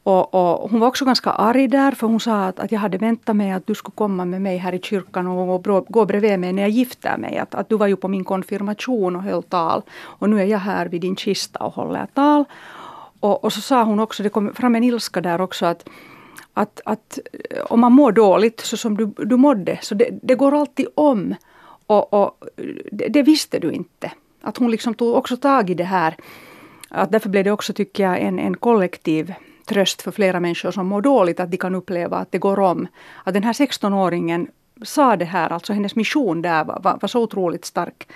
Och, 0.08 0.34
och 0.34 0.70
hon 0.72 0.80
var 0.80 0.88
också 0.88 1.06
ganska 1.06 1.30
arg 1.30 1.68
där 1.68 1.92
för 1.92 2.08
hon 2.08 2.20
sa 2.20 2.46
att, 2.46 2.60
att 2.60 2.72
jag 2.72 2.80
hade 2.80 2.98
väntat 2.98 3.36
mig 3.36 3.52
att 3.52 3.68
du 3.68 3.76
skulle 3.76 3.96
komma 3.96 4.26
med 4.26 4.42
mig 4.42 4.58
här 4.58 4.74
i 4.74 4.80
kyrkan 4.80 5.28
och, 5.28 5.68
och 5.68 5.86
gå 5.88 6.06
bredvid 6.06 6.40
mig 6.40 6.54
när 6.54 6.62
jag 6.62 6.70
gifter 6.70 7.18
mig. 7.18 7.38
Att, 7.38 7.56
att 7.56 7.70
du 7.70 7.78
var 7.78 7.88
ju 7.88 7.96
på 7.96 8.08
min 8.08 8.24
konfirmation 8.24 9.16
och 9.16 9.24
höll 9.24 9.44
tal. 9.44 9.82
Och 10.00 10.30
nu 10.30 10.42
är 10.42 10.46
jag 10.46 10.60
här 10.60 10.86
vid 10.86 11.02
din 11.02 11.16
kista 11.16 11.60
och 11.60 11.74
håller 11.74 12.08
tal. 12.14 12.46
Och, 13.20 13.44
och 13.44 13.54
så 13.54 13.62
sa 13.62 13.84
hon 13.84 14.00
också, 14.00 14.24
det 14.24 14.30
kom 14.30 14.54
fram 14.54 14.76
en 14.76 14.84
ilska 14.84 15.22
där 15.22 15.42
också 15.42 15.66
att 15.66 15.90
att, 16.58 16.82
att 16.86 17.20
eh, 17.50 17.62
om 17.70 17.80
man 17.80 17.92
mår 17.92 18.12
dåligt 18.12 18.60
så 18.60 18.78
som 18.78 18.98
du, 18.98 19.06
du 19.06 19.38
mådde, 19.38 19.80
så 19.82 19.96
det, 19.96 20.10
det 20.22 20.36
går 20.36 20.56
alltid 20.56 20.88
om. 20.96 21.36
Och, 21.88 22.14
och 22.14 22.44
det, 22.92 23.08
det 23.08 23.22
visste 23.22 23.60
du 23.60 23.72
inte. 23.72 24.12
Att 24.42 24.58
hon 24.58 24.72
liksom 24.72 24.94
tog 24.94 25.16
också 25.16 25.38
tag 25.38 25.70
i 25.70 25.74
det 25.74 25.84
här. 25.84 26.16
Att 26.90 27.12
därför 27.12 27.30
blev 27.30 27.44
det 27.44 27.52
också, 27.52 27.74
tycker 27.74 28.04
jag, 28.04 28.20
en, 28.20 28.40
en 28.40 28.58
kollektiv 28.58 29.34
tröst 29.66 30.02
för 30.02 30.12
flera 30.12 30.40
människor 30.40 30.72
som 30.72 30.88
mår 30.88 31.02
dåligt, 31.02 31.40
att 31.40 31.52
de 31.52 31.58
kan 31.58 31.76
uppleva 31.76 32.18
att 32.18 32.32
det 32.32 32.38
går 32.38 32.60
om. 32.60 32.88
Att 33.24 33.34
den 33.34 33.44
här 33.44 33.54
16-åringen 33.54 34.48
sa 34.84 35.16
det 35.16 35.26
här, 35.26 35.50
alltså 35.50 35.74
hennes 35.74 35.96
mission 35.96 36.42
där 36.42 36.64
var, 36.64 36.80
var, 36.84 36.98
var 37.02 37.08
så 37.08 37.22
otroligt 37.22 37.66
stark. 37.66 38.08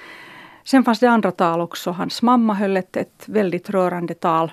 Sen 0.64 0.84
fanns 0.84 1.00
det 1.00 1.10
andra 1.10 1.32
tal 1.32 1.62
också. 1.62 1.92
Hans 1.92 2.22
mamma 2.22 2.54
höll 2.54 2.78
ett, 2.78 2.98
ett 2.98 3.24
väldigt 3.26 3.70
rörande 3.70 4.14
tal. 4.14 4.52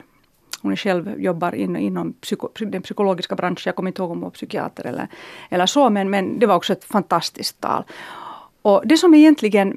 Hon 0.63 0.77
själv 0.77 1.21
jobbar 1.21 1.55
in, 1.55 1.77
inom 1.77 2.13
psyko, 2.13 2.49
den 2.59 2.83
psykologiska 2.83 3.35
branschen. 3.35 3.63
Jag 3.65 3.77
kommer 3.77 3.91
inte 3.91 4.03
ihåg 4.03 4.11
om 4.11 4.17
hon 4.17 4.25
var 4.25 4.31
psykiater 4.31 4.87
eller, 4.87 5.09
eller 5.51 5.67
så, 5.67 5.91
men, 5.91 6.11
men 6.11 6.39
det 6.39 6.47
var 6.47 6.55
också 6.55 6.73
ett 6.73 6.85
fantastiskt 6.85 7.61
tal. 7.61 7.85
Och 8.63 8.83
det 8.85 8.97
som 8.97 9.15
egentligen 9.15 9.77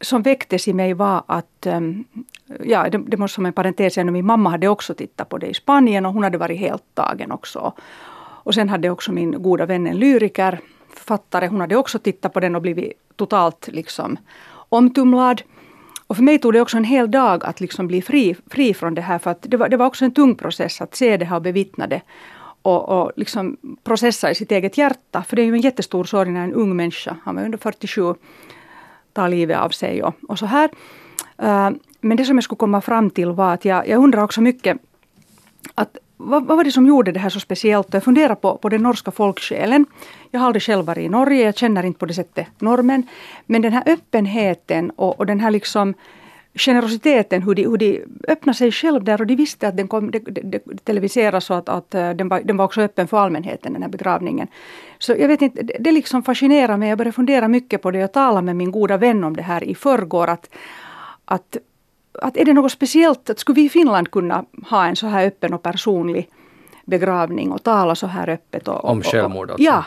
som 0.00 0.22
väcktes 0.22 0.68
i 0.68 0.72
mig 0.72 0.94
var 0.94 1.22
att, 1.26 1.66
ehm, 1.66 2.04
ja 2.62 2.90
det, 2.90 2.98
det 2.98 3.16
måste 3.16 3.34
som 3.34 3.46
en 3.46 3.52
parentes 3.52 3.96
min 3.96 4.26
mamma 4.26 4.50
hade 4.50 4.68
också 4.68 4.94
tittat 4.94 5.28
på 5.28 5.38
det 5.38 5.46
i 5.46 5.54
Spanien 5.54 6.06
och 6.06 6.12
hon 6.12 6.22
hade 6.22 6.38
varit 6.38 6.58
helt 6.58 6.94
tagen 6.94 7.32
också. 7.32 7.72
Och 8.44 8.54
sen 8.54 8.68
hade 8.68 8.90
också 8.90 9.12
min 9.12 9.42
goda 9.42 9.66
vän 9.66 9.86
en 9.86 9.96
lyriker, 9.96 10.60
författare, 10.94 11.46
hon 11.46 11.60
hade 11.60 11.76
också 11.76 11.98
tittat 11.98 12.32
på 12.32 12.40
den 12.40 12.56
och 12.56 12.62
blivit 12.62 12.92
totalt 13.16 13.68
liksom 13.68 14.16
omtumlad. 14.68 15.42
Och 16.06 16.16
för 16.16 16.22
mig 16.22 16.38
tog 16.38 16.52
det 16.52 16.60
också 16.60 16.76
en 16.76 16.84
hel 16.84 17.10
dag 17.10 17.44
att 17.44 17.60
liksom 17.60 17.86
bli 17.86 18.02
fri, 18.02 18.36
fri 18.46 18.74
från 18.74 18.94
det 18.94 19.02
här. 19.02 19.18
För 19.18 19.30
att 19.30 19.42
det 19.42 19.56
var, 19.56 19.68
det 19.68 19.76
var 19.76 19.86
också 19.86 20.04
en 20.04 20.14
tung 20.14 20.34
process 20.34 20.80
att 20.80 20.94
se 20.94 21.16
det 21.16 21.24
här 21.24 21.36
och 21.36 21.42
bevittna 21.42 21.86
det. 21.86 22.00
Och, 22.62 22.88
och 22.88 23.12
liksom 23.16 23.56
processa 23.84 24.30
i 24.30 24.34
sitt 24.34 24.52
eget 24.52 24.78
hjärta. 24.78 25.22
För 25.22 25.36
det 25.36 25.42
är 25.42 25.46
ju 25.46 25.54
en 25.54 25.60
jättestor 25.60 26.04
sorg 26.04 26.30
när 26.30 26.44
en 26.44 26.52
ung 26.52 26.76
människa, 26.76 27.16
han 27.24 27.34
var 27.34 27.44
under 27.44 27.58
47, 27.58 28.14
tar 29.12 29.28
livet 29.28 29.58
av 29.58 29.68
sig 29.68 30.02
och, 30.02 30.14
och 30.28 30.38
så 30.38 30.46
här. 30.46 30.70
Eh, 31.38 31.70
men 32.00 32.16
det 32.16 32.24
som 32.24 32.36
jag 32.36 32.44
skulle 32.44 32.58
komma 32.58 32.80
fram 32.80 33.10
till 33.10 33.28
var 33.28 33.54
att 33.54 33.64
jag, 33.64 33.88
jag 33.88 34.02
undrar 34.02 34.22
också 34.22 34.40
mycket 34.40 34.78
att 35.74 35.98
vad, 36.16 36.46
vad 36.46 36.56
var 36.56 36.64
det 36.64 36.72
som 36.72 36.86
gjorde 36.86 37.12
det 37.12 37.20
här 37.20 37.30
så 37.30 37.40
speciellt? 37.40 37.94
Jag 37.94 38.04
funderar 38.04 38.34
på, 38.34 38.56
på 38.56 38.68
den 38.68 38.82
norska 38.82 39.10
folksjälen. 39.10 39.86
Jag 40.34 40.40
har 40.40 40.46
aldrig 40.46 40.62
själv 40.62 40.84
varit 40.84 41.04
i 41.04 41.08
Norge, 41.08 41.44
jag 41.44 41.56
känner 41.56 41.84
inte 41.84 41.98
på 41.98 42.06
det 42.06 42.14
sättet 42.14 42.46
normen. 42.58 43.06
Men 43.46 43.62
den 43.62 43.72
här 43.72 43.82
öppenheten 43.86 44.90
och, 44.90 45.18
och 45.18 45.26
den 45.26 45.40
här 45.40 45.50
liksom 45.50 45.94
generositeten, 46.54 47.42
hur 47.42 47.54
de, 47.54 47.62
hur 47.66 47.76
de 47.76 48.04
öppnade 48.28 48.58
sig 48.58 48.72
själv 48.72 49.04
där 49.04 49.20
och 49.20 49.26
de 49.26 49.36
visste 49.36 49.68
att 49.68 49.76
den 49.76 49.88
kom, 49.88 50.10
det, 50.10 50.18
det, 50.18 50.40
det 50.40 50.84
televiseras 50.84 51.50
och 51.50 51.56
att, 51.56 51.68
att 51.68 51.94
eh, 51.94 52.10
den, 52.10 52.28
var, 52.28 52.40
den 52.40 52.56
var 52.56 52.64
också 52.64 52.80
öppen 52.80 53.08
för 53.08 53.18
allmänheten, 53.18 53.72
den 53.72 53.82
här 53.82 53.88
begravningen. 53.88 54.48
Så 54.98 55.12
jag 55.12 55.28
vet 55.28 55.42
inte, 55.42 55.62
det, 55.62 55.76
det 55.80 55.92
liksom 55.92 56.22
fascinerar 56.22 56.76
mig. 56.76 56.88
Jag 56.88 56.98
började 56.98 57.14
fundera 57.14 57.48
mycket 57.48 57.82
på 57.82 57.90
det. 57.90 57.98
Jag 57.98 58.12
talade 58.12 58.42
med 58.42 58.56
min 58.56 58.70
goda 58.70 58.96
vän 58.96 59.24
om 59.24 59.36
det 59.36 59.42
här 59.42 59.64
i 59.64 59.74
förrgår. 59.74 60.28
Att, 60.28 60.48
att 61.24 61.56
att 62.22 62.36
är 62.36 62.44
det 62.44 62.52
något 62.52 62.72
speciellt, 62.72 63.30
att 63.30 63.38
skulle 63.38 63.56
vi 63.56 63.64
i 63.64 63.68
Finland 63.68 64.10
kunna 64.10 64.44
ha 64.70 64.86
en 64.86 64.96
så 64.96 65.06
här 65.06 65.26
öppen 65.26 65.54
och 65.54 65.62
personlig 65.62 66.28
begravning 66.84 67.52
och 67.52 67.62
tala 67.62 67.94
så 67.94 68.06
här 68.06 68.28
öppet? 68.28 68.68
Och, 68.68 68.84
Om 68.84 69.02
självmord 69.02 69.50
alltså? 69.50 69.64
Ja. 69.64 69.84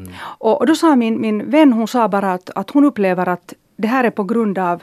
Mm. 0.00 0.12
Och, 0.38 0.60
och, 0.60 0.66
då 0.66 0.74
sa 0.74 0.96
min, 0.96 1.20
min 1.20 1.50
vän, 1.50 1.72
hon 1.72 1.88
sa 1.88 2.08
bara 2.08 2.32
att, 2.32 2.50
att 2.54 2.70
hon 2.70 2.84
upplever 2.84 3.28
att 3.28 3.54
det 3.76 3.88
här 3.88 4.04
är 4.04 4.10
på 4.10 4.24
grund 4.24 4.58
av 4.58 4.82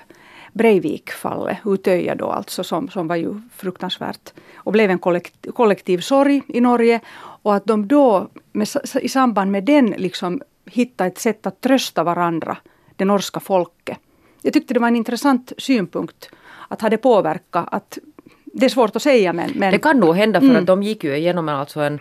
Breivik-fallet, 0.53 1.57
Utöja 1.65 2.15
då 2.15 2.25
alltså, 2.25 2.63
som, 2.63 2.89
som 2.89 3.07
var 3.07 3.15
ju 3.15 3.41
fruktansvärt 3.55 4.33
och 4.55 4.71
blev 4.71 4.91
en 4.91 4.99
kollektiv, 4.99 5.51
kollektiv 5.51 5.97
sorg 5.99 6.41
i 6.47 6.61
Norge. 6.61 6.99
Och 7.19 7.55
att 7.55 7.65
de 7.65 7.87
då 7.87 8.27
med, 8.51 8.67
i 9.01 9.09
samband 9.09 9.51
med 9.51 9.63
den 9.63 9.85
liksom 9.85 10.41
hittade 10.65 11.07
ett 11.07 11.17
sätt 11.17 11.45
att 11.45 11.61
trösta 11.61 12.03
varandra, 12.03 12.57
det 12.95 13.05
norska 13.05 13.39
folket. 13.39 13.97
Jag 14.41 14.53
tyckte 14.53 14.73
det 14.73 14.79
var 14.79 14.87
en 14.87 14.95
intressant 14.95 15.53
synpunkt 15.57 16.29
att 16.67 16.81
ha 16.81 16.89
det 16.89 16.97
påverkat. 16.97 17.67
Att, 17.71 17.97
det 18.45 18.65
är 18.65 18.69
svårt 18.69 18.95
att 18.95 19.01
säga 19.01 19.33
men... 19.33 19.51
men 19.55 19.71
det 19.71 19.79
kan 19.79 19.99
nog 19.99 20.15
hända 20.15 20.39
för 20.39 20.47
mm. 20.47 20.59
att 20.59 20.65
de 20.65 20.83
gick 20.83 21.03
ju 21.03 21.15
igenom 21.15 21.49
alltså 21.49 21.79
en 21.79 21.99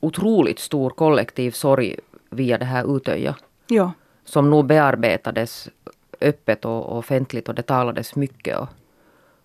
otroligt 0.00 0.58
stor 0.58 0.90
kollektiv 0.90 1.50
sorg 1.50 1.96
via 2.32 2.58
det 2.58 2.64
här 2.64 2.96
Utöja. 2.96 3.36
Ja. 3.66 3.92
Som 4.24 4.50
nog 4.50 4.66
bearbetades 4.66 5.68
öppet 6.20 6.64
och 6.64 6.98
offentligt 6.98 7.48
och 7.48 7.54
det 7.54 7.62
talades 7.62 8.16
mycket. 8.16 8.58
Och, 8.58 8.68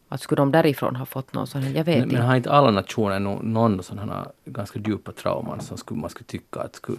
att 0.10 0.22
skulle 0.22 0.42
de 0.42 0.52
därifrån 0.52 0.96
ha 0.96 1.06
fått 1.06 1.34
någon 1.34 1.48
sån, 1.48 1.62
jag 1.62 1.84
vet 1.84 1.86
men, 1.86 2.04
inte. 2.04 2.16
Men 2.16 2.26
har 2.26 2.36
inte 2.36 2.52
alla 2.52 2.72
nationer 2.72 3.20
någon 3.20 3.84
sådana 3.84 4.28
ganska 4.46 4.80
djupa 4.80 5.12
trauman 5.12 5.62
som 5.62 5.78
skulle, 5.78 6.00
man 6.00 6.10
skulle 6.10 6.26
tycka 6.26 6.60
att 6.60 6.76
skulle 6.76 6.98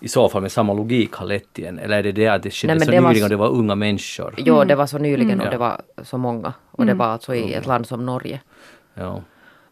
i 0.00 0.08
så 0.08 0.28
fall 0.28 0.42
med 0.42 0.52
samma 0.52 0.72
logik 0.72 1.12
har 1.12 1.26
lett 1.26 1.52
till 1.52 1.66
en? 1.66 1.78
Eller 1.78 1.98
är 1.98 2.02
det 2.02 2.12
det 2.12 2.28
att 2.28 2.42
det 2.42 2.50
skedde 2.50 2.74
Nej, 2.74 2.84
så 2.84 2.90
det 2.90 3.00
nyligen 3.00 3.24
och 3.24 3.30
det 3.30 3.36
var 3.36 3.48
unga 3.48 3.74
människor? 3.74 4.34
Jo, 4.36 4.54
mm. 4.54 4.68
det 4.68 4.74
var 4.74 4.86
så 4.86 4.98
nyligen 4.98 5.32
mm. 5.32 5.46
och 5.46 5.50
det 5.50 5.58
var 5.58 5.80
så 6.02 6.18
många. 6.18 6.52
Och 6.70 6.86
det 6.86 6.92
mm. 6.92 6.98
var 6.98 7.06
alltså 7.06 7.34
i 7.34 7.54
ett 7.54 7.66
land 7.66 7.86
som 7.86 8.06
Norge. 8.06 8.40
Ja. 8.94 9.22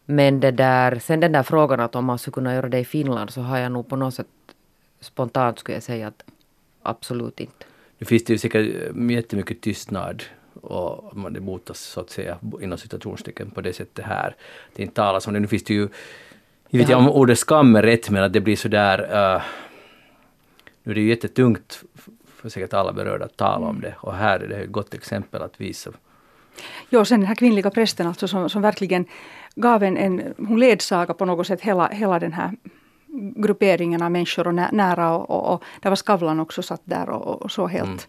Men 0.05 0.39
det 0.39 0.51
där, 0.51 0.99
sen 0.99 1.19
den 1.19 1.31
där 1.31 1.43
frågan 1.43 1.79
att 1.79 1.95
om 1.95 2.05
man 2.05 2.17
skulle 2.17 2.33
kunna 2.33 2.53
göra 2.53 2.69
det 2.69 2.79
i 2.79 2.85
Finland 2.85 3.29
så 3.29 3.41
har 3.41 3.57
jag 3.57 3.71
nog 3.71 3.87
på 3.89 3.95
något 3.95 4.13
sätt 4.13 4.27
spontant 4.99 5.59
skulle 5.59 5.75
jag 5.75 5.83
säga 5.83 6.07
att 6.07 6.23
absolut 6.81 7.39
inte. 7.39 7.65
Nu 7.97 8.05
finns 8.05 8.23
det 8.23 8.33
ju 8.33 8.37
säkert 8.37 8.95
jättemycket 9.09 9.61
tystnad 9.61 10.23
och 10.61 11.17
man 11.17 11.33
det 11.33 11.39
motas 11.39 11.79
så 11.79 11.99
att 11.99 12.09
säga 12.09 12.37
inom 12.61 12.77
citationstecken 12.77 13.51
på 13.51 13.61
det 13.61 13.73
sättet 13.73 14.05
här. 14.05 14.35
Det 14.75 14.83
inte 14.83 14.95
talas 14.95 15.27
om 15.27 15.33
det. 15.33 15.39
Nu 15.39 15.47
finns 15.47 15.63
det 15.63 15.73
ju, 15.73 15.87
jag 16.69 16.79
vet 16.79 16.81
inte 16.81 16.95
om 16.95 17.09
ordet 17.09 17.39
skam 17.39 17.75
är 17.75 17.83
rätt 17.83 18.09
men 18.09 18.23
att 18.23 18.33
det 18.33 18.41
blir 18.41 18.55
sådär 18.55 19.01
uh, 19.01 19.41
nu 20.83 20.91
är 20.91 20.95
det 20.95 21.01
ju 21.01 21.09
jättetungt 21.09 21.83
för 22.25 22.49
säkert 22.49 22.73
alla 22.73 22.93
berörda 22.93 23.25
att 23.25 23.37
tala 23.37 23.67
om 23.67 23.81
det 23.81 23.95
och 23.97 24.15
här 24.15 24.39
är 24.39 24.47
det 24.47 24.55
ett 24.55 24.71
gott 24.71 24.93
exempel 24.93 25.41
att 25.41 25.61
visa. 25.61 25.91
Ja, 26.89 27.05
sen 27.05 27.19
den 27.19 27.27
här 27.27 27.35
kvinnliga 27.35 27.69
prästen 27.69 28.07
alltså 28.07 28.27
som, 28.27 28.49
som 28.49 28.61
verkligen 28.61 29.05
gav 29.55 29.83
en, 29.83 29.97
en 29.97 30.33
hon 30.37 30.59
ledsaga 30.59 31.13
på 31.13 31.25
något 31.25 31.47
sätt 31.47 31.61
hela, 31.61 31.87
hela 31.87 32.19
den 32.19 32.33
här 32.33 32.51
grupperingen 33.35 34.01
av 34.01 34.11
människor 34.11 34.47
och 34.47 34.53
nära 34.53 35.15
och, 35.15 35.29
och, 35.29 35.53
och 35.53 35.63
där 35.81 35.89
var 35.89 35.95
Skavlan 35.95 36.39
också 36.39 36.61
satt 36.61 36.81
där 36.83 37.09
och, 37.09 37.41
och 37.41 37.51
så 37.51 37.67
helt 37.67 37.87
mm. 37.87 37.99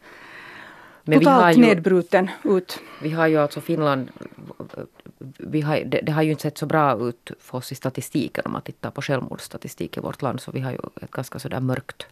Men 1.04 1.18
totalt 1.18 1.56
ju, 1.56 1.60
nedbruten 1.60 2.30
ut. 2.44 2.80
Vi 3.02 3.10
har 3.10 3.26
ju 3.26 3.36
alltså 3.36 3.60
Finland, 3.60 4.10
vi 5.38 5.60
har, 5.60 5.80
det, 5.86 6.00
det, 6.02 6.12
har 6.12 6.22
ju 6.22 6.30
inte 6.30 6.42
sett 6.42 6.58
så 6.58 6.66
bra 6.66 7.08
ut 7.08 7.30
för 7.40 7.58
oss 7.58 7.72
i 7.72 7.74
statistiken 7.74 8.44
om 8.46 8.52
man 8.52 8.62
tittar 8.62 8.90
på 8.90 9.02
självmordsstatistik 9.02 9.96
i 9.96 10.00
vårt 10.00 10.22
land 10.22 10.40
så 10.40 10.50
vi 10.50 10.60
har 10.60 10.70
ju 10.70 10.78
ett 11.02 11.10
ganska 11.10 11.38
sådär 11.38 11.60
mörkt 11.60 12.06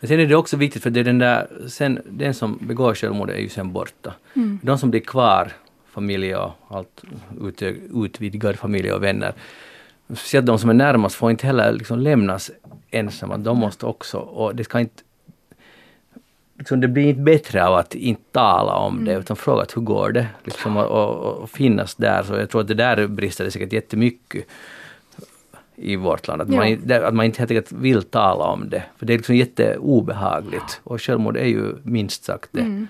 men 0.00 0.08
sen 0.08 0.20
är 0.20 0.26
det 0.26 0.36
också 0.36 0.56
viktigt 0.56 0.82
för 0.82 0.90
det 0.90 1.00
är 1.00 1.04
den 1.04 1.18
där, 1.18 1.46
sen, 1.68 2.00
den 2.04 2.34
som 2.34 2.58
begår 2.60 2.94
självmord 2.94 3.30
är 3.30 3.38
ju 3.38 3.48
sen 3.48 3.72
borta. 3.72 4.14
Mm. 4.36 4.58
De 4.62 4.78
som 4.78 4.90
blir 4.90 5.00
kvar, 5.00 5.52
familj 5.88 6.34
och 6.34 6.52
allt, 6.68 7.02
ut, 7.40 7.62
utvidgad 7.94 8.56
familj 8.56 8.92
och 8.92 9.02
vänner, 9.02 9.34
speciellt 10.08 10.46
de 10.46 10.58
som 10.58 10.70
är 10.70 10.74
närmast 10.74 11.16
får 11.16 11.30
inte 11.30 11.46
heller 11.46 11.72
liksom 11.72 11.98
lämnas 11.98 12.50
ensamma. 12.90 13.36
De 13.36 13.58
måste 13.58 13.86
också, 13.86 14.18
och 14.18 14.56
det 14.56 14.64
ska 14.64 14.80
inte 14.80 15.02
Liksom 16.58 16.80
det 16.80 16.88
blir 16.88 17.08
inte 17.08 17.20
bättre 17.20 17.66
av 17.66 17.74
att 17.74 17.94
inte 17.94 18.22
tala 18.32 18.74
om 18.74 18.94
mm. 18.94 19.04
det 19.04 19.14
utan 19.20 19.36
fråga 19.36 19.66
hur 19.74 19.82
går 19.82 20.12
det? 20.12 20.26
Liksom, 20.44 20.76
och, 20.76 20.86
och, 20.86 21.42
och, 21.42 21.50
finnas 21.50 21.94
där. 21.94 22.22
Så 22.22 22.34
jag 22.34 22.50
tror 22.50 22.60
att 22.60 22.68
det 22.68 22.74
där 22.74 23.06
brister 23.06 23.44
det 23.44 23.50
säkert 23.50 23.72
jättemycket 23.72 24.46
i 25.76 25.96
vårt 25.96 26.26
land. 26.26 26.42
Att, 26.42 26.48
ja. 26.48 26.56
man, 26.56 27.04
att 27.04 27.14
man 27.14 27.26
inte 27.26 27.38
helt 27.38 27.50
enkelt 27.50 27.72
vill 27.72 28.02
tala 28.02 28.44
om 28.44 28.68
det. 28.70 28.82
För 28.98 29.06
det 29.06 29.12
är 29.12 29.16
liksom 29.16 29.36
jätteobehagligt. 29.36 30.80
Och 30.84 31.02
självmord 31.02 31.36
är 31.36 31.46
ju 31.46 31.74
minst 31.82 32.24
sagt 32.24 32.48
det. 32.52 32.60
Mm. 32.60 32.88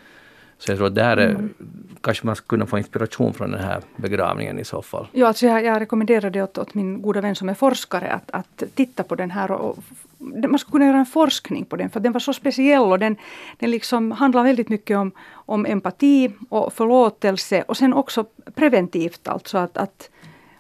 Så 0.59 0.71
jag 0.71 0.79
tror 0.79 0.87
att 0.87 0.95
det 0.95 1.03
här 1.03 1.17
är, 1.17 1.31
mm. 1.31 1.55
kanske 2.01 2.27
man 2.27 2.37
skulle 2.37 2.49
kunna 2.49 2.67
få 2.67 2.79
inspiration 2.79 3.35
från 3.35 3.51
den 3.51 3.61
här 3.61 3.81
begravningen 3.97 4.59
i 4.59 4.65
så 4.65 4.83
fall. 4.83 5.07
Ja, 5.13 5.27
alltså 5.27 5.47
jag, 5.47 5.65
jag 5.65 5.81
rekommenderade 5.81 6.43
åt, 6.43 6.59
åt 6.59 6.75
min 6.75 7.03
goda 7.03 7.21
vän 7.21 7.35
som 7.35 7.49
är 7.49 7.55
forskare 7.55 8.13
att, 8.13 8.31
att 8.31 8.63
titta 8.75 9.03
på 9.03 9.15
den 9.15 9.31
här. 9.31 9.51
Och, 9.51 9.79
man 10.19 10.59
skulle 10.59 10.73
kunna 10.73 10.87
göra 10.87 10.99
en 10.99 11.07
forskning 11.07 11.65
på 11.65 11.77
den 11.77 11.91
för 11.91 12.01
den 12.01 12.13
var 12.13 12.21
så 12.21 12.33
speciell 12.33 12.83
och 12.83 12.99
den, 12.99 13.17
den 13.59 13.71
liksom 13.71 14.13
handlar 14.13 14.45
väldigt 14.45 14.69
mycket 14.69 14.97
om, 14.97 15.13
om 15.33 15.67
empati 15.67 16.33
och 16.49 16.73
förlåtelse 16.73 17.63
och 17.63 17.77
sen 17.77 17.93
också 17.93 18.25
preventivt 18.55 19.29
alltså 19.29 19.59
att, 19.59 19.77
att 19.77 20.11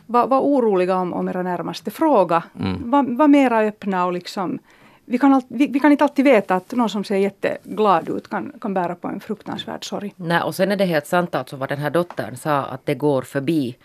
var, 0.07 0.27
var 0.27 0.41
oroliga 0.41 0.97
om, 0.97 1.13
om 1.13 1.29
era 1.29 1.43
närmaste. 1.43 1.91
Fråga. 1.91 2.43
Mm. 2.61 2.91
Var, 2.91 3.17
var 3.17 3.29
mera 3.29 3.59
öppna 3.59 4.07
och 4.07 4.13
liksom 4.13 4.59
vi 5.05 5.19
kan, 5.19 5.35
all, 5.35 5.43
vi, 5.49 5.67
vi, 5.67 5.81
kan 5.81 5.93
inte 5.93 6.05
alltid 6.05 6.25
veta 6.25 6.55
att 6.55 6.73
någon 6.73 6.91
som 6.91 7.05
ser 7.05 7.17
jätteglad 7.17 8.09
ut 8.09 8.31
kan, 8.31 8.53
kan 8.61 8.75
bära 8.75 8.95
på 8.95 9.09
en 9.09 9.21
fruktansvärd 9.21 9.85
sorg. 9.85 10.15
Nej, 10.17 10.43
och 10.43 10.55
sen 10.55 10.73
är 10.73 10.77
det 10.77 10.85
helt 10.85 11.07
sant 11.07 11.35
alltså 11.35 11.57
vad 11.57 11.69
den 11.69 11.79
här 11.79 11.91
dottern 11.91 12.37
sa 12.37 12.63
att 12.63 12.87
det 12.87 12.95
går 12.95 13.23
förbi. 13.23 13.77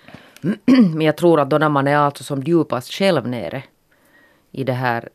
Men 0.66 1.02
jag 1.02 1.18
tror 1.18 1.40
att 1.40 1.50
då 1.50 1.58
när 1.58 1.70
man 1.70 1.88
är 1.88 1.98
alltså 1.98 2.24
som 2.24 2.44
djupast 2.44 2.92
själv 2.94 3.28
nere 3.28 3.64
i 4.52 4.64
det 4.64 4.74
här 4.74 5.10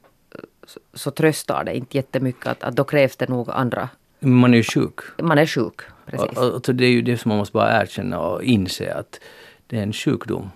så, 0.67 0.81
så 0.95 1.11
tröstar 1.11 1.65
det 1.65 1.77
inte 1.77 1.97
jättemycket 1.97 2.47
att, 2.47 2.63
att 2.63 2.77
då 2.77 2.85
krävs 2.85 3.17
det 3.17 3.29
nog 3.29 3.51
andra. 3.51 3.89
Man 4.21 4.55
är 4.55 4.57
ju 4.57 4.63
sjuk. 4.63 5.01
Man 5.23 5.39
är 5.39 5.47
sjuk, 5.47 5.81
precis. 6.07 6.39
Och, 6.39 6.45
och, 6.45 6.69
och 6.69 6.75
det 6.75 6.85
är 6.85 6.91
ju 6.91 7.03
det 7.03 7.19
som 7.19 7.29
man 7.29 7.39
måste 7.39 7.53
bara 7.53 7.83
erkänna 7.83 8.21
och 8.21 8.43
inse 8.43 8.95
att 8.95 9.21
det 9.67 9.79
är 9.79 9.83
en 9.83 9.93
sjukdom. 9.93 10.51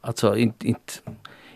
Alltså 0.00 0.36
inte, 0.36 0.68
inte, 0.68 0.92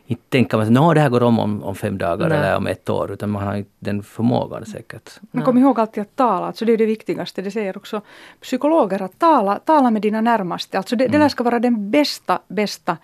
inte 0.06 0.22
tänka 0.28 0.56
att 0.56 0.74
det 0.74 1.00
här 1.00 1.08
går 1.08 1.22
om, 1.22 1.38
om 1.38 1.62
om 1.62 1.74
fem 1.74 1.98
dagar 1.98 2.28
Nej. 2.28 2.38
eller 2.38 2.56
om 2.56 2.66
ett 2.66 2.90
år 2.90 3.12
utan 3.12 3.30
man 3.30 3.46
har 3.46 3.56
inte 3.56 3.70
den 3.78 4.02
förmågan 4.02 4.66
säkert. 4.66 5.10
Man 5.30 5.44
kommer 5.44 5.60
ihåg 5.60 5.80
alltid 5.80 6.02
att 6.02 6.16
tala, 6.16 6.46
alltså 6.46 6.64
det 6.64 6.72
är 6.72 6.76
det 6.76 6.86
viktigaste. 6.86 7.42
Det 7.42 7.50
säger 7.50 7.76
också 7.76 8.00
psykologer 8.40 9.02
att 9.02 9.18
tala, 9.18 9.58
tala 9.58 9.90
med 9.90 10.02
dina 10.02 10.20
närmaste. 10.20 10.78
Alltså 10.78 10.96
det, 10.96 11.04
mm. 11.04 11.12
det 11.12 11.18
där 11.18 11.28
ska 11.28 11.44
vara 11.44 11.58
den 11.58 11.90
bästa, 11.90 12.38
bästa 12.48 12.96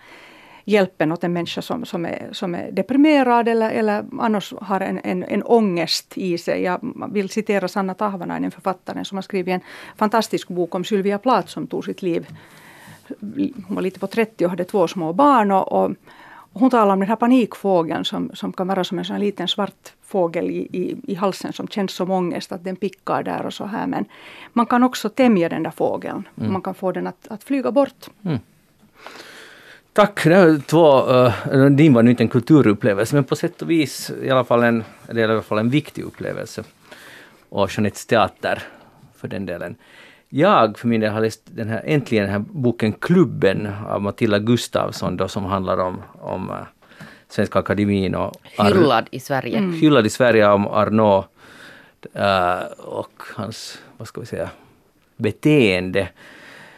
hjälpen 0.65 1.11
åt 1.11 1.23
en 1.23 1.33
människa 1.33 1.61
som, 1.61 1.85
som, 1.85 2.05
är, 2.05 2.29
som 2.31 2.55
är 2.55 2.71
deprimerad 2.71 3.47
eller, 3.47 3.71
eller 3.71 4.05
annars 4.19 4.53
har 4.61 4.81
en, 4.81 4.99
en, 5.03 5.23
en 5.23 5.43
ångest 5.43 6.17
i 6.17 6.37
sig. 6.37 6.61
Jag 6.61 6.79
vill 7.11 7.29
citera 7.29 7.67
Sanna 7.67 7.93
Tahvanainen, 7.93 8.51
författaren 8.51 9.05
som 9.05 9.17
har 9.17 9.21
skrivit 9.21 9.53
en 9.53 9.61
fantastisk 9.95 10.47
bok 10.47 10.75
om 10.75 10.83
Sylvia 10.83 11.17
Plath 11.17 11.47
som 11.47 11.67
tog 11.67 11.85
sitt 11.85 12.01
liv 12.01 12.27
hon 13.67 13.75
var 13.75 13.81
lite 13.81 13.99
på 13.99 14.07
30 14.07 14.45
och 14.45 14.49
hade 14.49 14.63
två 14.63 14.87
små 14.87 15.13
barn. 15.13 15.51
Och, 15.51 15.71
och 15.71 15.91
hon 16.53 16.69
talade 16.69 16.93
om 16.93 16.99
den 16.99 17.09
här 17.09 17.15
panikfågeln 17.15 18.05
som, 18.05 18.31
som 18.33 18.53
kan 18.53 18.67
vara 18.67 18.83
som 18.83 18.99
en 18.99 19.05
sån 19.05 19.19
liten 19.19 19.47
svart 19.47 19.93
fågel 20.01 20.49
i, 20.49 20.67
i, 20.71 20.95
i 21.07 21.15
halsen 21.15 21.53
som 21.53 21.67
känns 21.67 21.91
som 21.91 22.11
ångest, 22.11 22.51
att 22.51 22.63
den 22.63 22.75
pickar 22.75 23.23
där 23.23 23.45
och 23.45 23.53
så 23.53 23.65
här. 23.65 23.87
Men 23.87 24.05
man 24.53 24.65
kan 24.65 24.83
också 24.83 25.09
tämja 25.09 25.49
den 25.49 25.63
där 25.63 25.71
fågeln. 25.71 26.27
Mm. 26.37 26.53
Man 26.53 26.61
kan 26.61 26.73
få 26.73 26.91
den 26.91 27.07
att, 27.07 27.27
att 27.27 27.43
flyga 27.43 27.71
bort. 27.71 28.09
Mm. 28.25 28.39
Tack, 29.93 30.23
det 30.23 30.45
var 30.45 30.59
två, 30.59 31.13
uh, 31.53 31.65
din 31.65 31.93
var 31.93 32.09
inte 32.09 32.23
en 32.23 32.29
kulturupplevelse 32.29 33.15
men 33.15 33.23
på 33.23 33.35
sätt 33.35 33.61
och 33.61 33.69
vis 33.69 34.11
i 34.21 34.29
alla 34.29 34.43
fall 34.43 34.63
en, 34.63 34.83
eller 35.07 35.21
i 35.21 35.31
alla 35.31 35.41
fall 35.41 35.57
en 35.57 35.69
viktig 35.69 36.03
upplevelse. 36.03 36.63
Och 37.49 37.71
Jeanettes 37.71 38.05
teater 38.05 38.63
för 39.17 39.27
den 39.27 39.45
delen. 39.45 39.75
Jag 40.35 40.77
för 40.77 40.87
min 40.87 41.01
del 41.01 41.11
har 41.11 41.21
läst 41.21 41.41
den 41.45 41.69
här, 41.69 41.81
äntligen 41.85 42.23
den 42.23 42.33
här 42.33 42.39
boken 42.39 42.93
Klubben 42.93 43.69
av 43.87 44.01
Matilda 44.01 44.39
Gustavsson 44.39 45.17
då 45.17 45.27
som 45.27 45.45
handlar 45.45 45.77
om, 45.77 46.01
om 46.21 46.49
uh, 46.49 46.55
Svenska 47.29 47.59
Akademin 47.59 48.15
och 48.15 48.35
Hyllad 48.43 49.07
i 49.11 49.19
Sverige. 49.19 49.57
Mm. 49.57 49.73
Hyllad 49.73 50.05
i 50.05 50.09
Sverige 50.09 50.47
om 50.47 50.67
Arnaud 50.67 51.23
uh, 52.15 52.63
och 52.77 53.23
hans, 53.35 53.81
vad 53.97 54.07
ska 54.07 54.21
vi 54.21 54.27
säga, 54.27 54.49
beteende. 55.17 56.09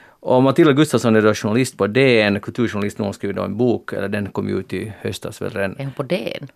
Och 0.07 0.43
Matilda 0.43 0.73
Gustafsson 0.73 1.15
är 1.15 1.21
då 1.21 1.33
journalist 1.33 1.77
på 1.77 1.87
DN, 1.87 2.39
kulturjournalist, 2.39 2.97
hon 2.97 3.13
skrev 3.13 3.33
då 3.33 3.43
en 3.43 3.57
bok, 3.57 3.93
eller 3.93 4.07
den 4.07 4.29
kom 4.29 4.47
ut 4.47 4.73
i 4.73 4.93
höstas 4.99 5.41
väl 5.41 5.49
redan. 5.49 5.75
Är 5.77 5.83
hon 5.83 5.93
på 5.93 6.03
DN? 6.03 6.47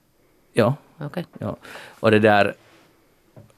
Ja. 0.54 0.76
Okay. 1.00 1.24
ja. 1.40 1.58
Och 2.00 2.12
det 2.12 2.20
där, 2.20 2.54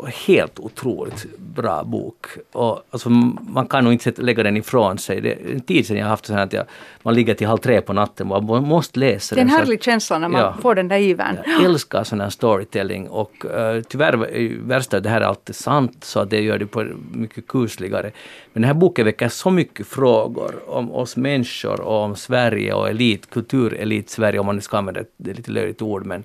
helt 0.08 0.60
otroligt 0.60 1.26
bra 1.38 1.84
bok. 1.84 2.26
Och, 2.52 2.84
alltså, 2.90 3.10
man 3.10 3.68
kan 3.68 3.84
nog 3.84 3.94
inte 3.94 4.14
lägga 4.22 4.44
den 4.44 4.58
ifrån 4.58 4.98
sig. 4.98 5.22
Det 5.22 5.32
är 5.32 5.52
en 5.52 5.62
tid 5.62 5.88
sedan 5.88 5.98
jag 5.98 6.06
haft 6.06 6.26
så 6.26 6.34
här 6.34 6.44
att 6.44 6.54
jag, 6.54 6.66
man 7.04 7.14
ligger 7.14 7.34
till 7.34 7.48
halv 7.48 7.58
tre 7.58 7.82
på 7.82 7.94
natten 7.94 8.32
och 8.32 8.44
man 8.44 8.64
måste 8.64 9.00
läsa 9.00 9.36
den. 9.36 9.48
Det 9.48 9.54
är 9.54 9.56
en 9.56 9.60
härlig 9.60 9.84
känsla 9.84 10.20
när 10.20 10.28
man 10.28 10.42
ja, 10.42 10.56
får 10.62 10.76
den 10.76 10.88
där 10.88 10.98
ivern. 10.98 11.38
Jag 11.46 11.66
älskar 11.66 12.04
sån 12.04 12.22
här 12.22 12.30
storytelling 12.30 13.10
och 13.10 13.46
uh, 13.46 13.82
tyvärr 13.82 14.14
är 14.14 14.68
värsta 14.68 15.00
det 15.00 15.10
här 15.10 15.22
är 15.22 15.26
alltid 15.26 15.56
sant 15.56 16.04
så 16.04 16.20
att 16.20 16.30
det 16.30 16.42
gör 16.42 16.58
det 16.58 16.66
på 16.66 16.86
mycket 17.12 17.48
kusligare. 17.48 18.12
Men 18.54 18.62
den 18.62 18.64
här 18.64 18.74
boken 18.74 19.06
väcker 19.06 19.30
så 19.30 19.50
mycket 19.50 19.88
frågor 19.88 20.56
om 20.68 20.92
oss 20.92 21.18
människor 21.18 21.82
och 21.82 22.04
om 22.04 22.16
Sverige 22.16 22.74
och 22.74 22.90
elit, 22.90 23.30
kulturelit 23.30 24.10
Sverige 24.10 24.40
om 24.40 24.46
man 24.46 24.56
nu 24.56 24.62
ska 24.62 24.78
använda 24.78 25.02
det 25.18 25.34
lite 25.34 25.52
löjligt 25.52 25.82
ord 25.82 26.06
men 26.06 26.24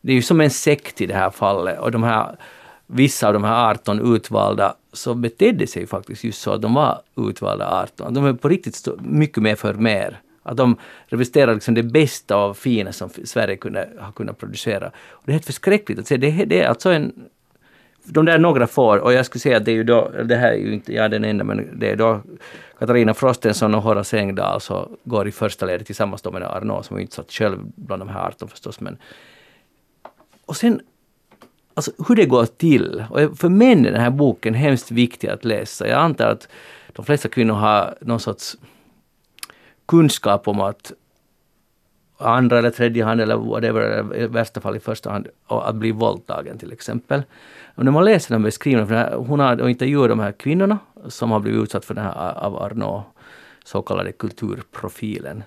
det 0.00 0.12
är 0.12 0.16
ju 0.16 0.22
som 0.22 0.40
en 0.40 0.50
sekt 0.50 1.00
i 1.00 1.06
det 1.06 1.14
här 1.14 1.30
fallet 1.30 1.78
och 1.78 1.90
de 1.90 2.02
här 2.02 2.36
vissa 2.94 3.26
av 3.26 3.32
de 3.32 3.44
här 3.44 3.70
18 3.70 4.14
utvalda 4.14 4.74
så 4.92 5.14
betedde 5.14 5.66
sig 5.66 5.86
faktiskt 5.86 6.24
just 6.24 6.42
så 6.42 6.52
att 6.52 6.62
de 6.62 6.74
var 6.74 7.00
utvalda 7.16 7.82
18. 7.82 8.14
De 8.14 8.26
är 8.26 8.32
på 8.32 8.48
riktigt 8.48 8.88
mycket 8.98 9.42
mer 9.42 9.54
för 9.54 9.74
mer. 9.74 10.20
Att 10.42 10.56
de 10.56 10.76
representerar 11.06 11.54
liksom 11.54 11.74
det 11.74 11.82
bästa 11.82 12.36
och 12.36 12.56
fina 12.56 12.92
som 12.92 13.10
Sverige 13.24 13.56
kunde 13.56 13.88
har 13.98 14.12
kunnat 14.12 14.38
producera. 14.38 14.86
Och 15.10 15.22
det 15.24 15.30
är 15.30 15.32
helt 15.32 15.44
förskräckligt 15.44 15.98
att 15.98 16.06
se. 16.06 16.16
Det, 16.16 16.30
det 16.30 16.60
är 16.60 16.68
alltså 16.68 16.90
en... 16.90 17.12
De 18.04 18.24
där 18.24 18.38
några 18.38 18.66
får, 18.66 18.98
och 18.98 19.12
jag 19.12 19.26
skulle 19.26 19.40
säga 19.40 19.56
att 19.56 19.64
det 19.64 19.70
är 19.70 19.76
ju 19.76 19.84
då, 19.84 20.10
det 20.24 20.36
här 20.36 20.52
är 20.52 20.56
ju 20.56 20.74
inte 20.74 20.94
jag 20.94 21.10
den 21.10 21.24
enda, 21.24 21.44
men 21.44 21.78
det 21.78 21.90
är 21.90 21.96
då 21.96 22.20
Katarina 22.78 23.14
Frostenson 23.14 23.74
och 23.74 23.82
Horace 23.82 24.18
Engdahl 24.18 24.60
så 24.60 24.74
alltså 24.74 24.96
går 25.04 25.28
i 25.28 25.32
första 25.32 25.66
ledet 25.66 25.86
tillsammans 25.86 26.24
med 26.24 26.42
Arnaud 26.42 26.84
som 26.84 26.96
är 26.96 27.00
inte 27.00 27.14
satt 27.14 27.32
själv 27.32 27.58
bland 27.76 28.02
de 28.02 28.08
här 28.08 28.26
18 28.26 28.48
förstås. 28.48 28.80
Men, 28.80 28.96
och 30.46 30.56
sen 30.56 30.80
alltså 31.74 31.92
hur 32.08 32.16
det 32.16 32.26
går 32.26 32.46
till. 32.46 33.04
Och 33.10 33.38
för 33.38 33.48
män 33.48 33.86
är 33.86 33.90
den 33.90 34.00
här 34.00 34.10
boken 34.10 34.54
hemskt 34.54 34.90
viktig 34.90 35.28
att 35.28 35.44
läsa. 35.44 35.88
Jag 35.88 35.98
antar 35.98 36.28
att 36.28 36.48
de 36.92 37.04
flesta 37.04 37.28
kvinnor 37.28 37.54
har 37.54 37.94
någon 38.00 38.20
sorts 38.20 38.56
kunskap 39.86 40.48
om 40.48 40.60
att 40.60 40.92
andra 42.18 42.58
eller 42.58 42.70
tredje 42.70 43.04
hand 43.04 43.20
eller 43.20 43.36
whatever, 43.36 44.16
i 44.16 44.26
värsta 44.26 44.60
fall 44.60 44.76
i 44.76 44.80
första 44.80 45.10
hand, 45.10 45.28
att 45.46 45.74
bli 45.74 45.92
våldtagen 45.92 46.58
till 46.58 46.72
exempel. 46.72 47.22
Och 47.74 47.84
när 47.84 47.92
man 47.92 48.04
läser 48.04 48.34
den 48.34 48.42
beskrivningen, 48.42 48.88
för 48.88 49.16
hon 49.16 49.40
har 49.40 49.68
intervjuat 49.68 50.08
de 50.08 50.20
här 50.20 50.32
kvinnorna 50.32 50.78
som 51.08 51.30
har 51.30 51.40
blivit 51.40 51.62
utsatta 51.62 51.86
för 51.86 51.94
den 51.94 52.04
här 52.04 52.38
av 52.38 52.62
Arnaud, 52.62 53.02
så 53.64 53.82
kallade 53.82 54.12
kulturprofilen, 54.12 55.42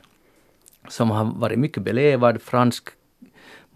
som 0.88 1.10
har 1.10 1.26
varit 1.26 1.60
mycket 1.60 1.84
belevad, 1.84 2.42
fransk 2.42 2.90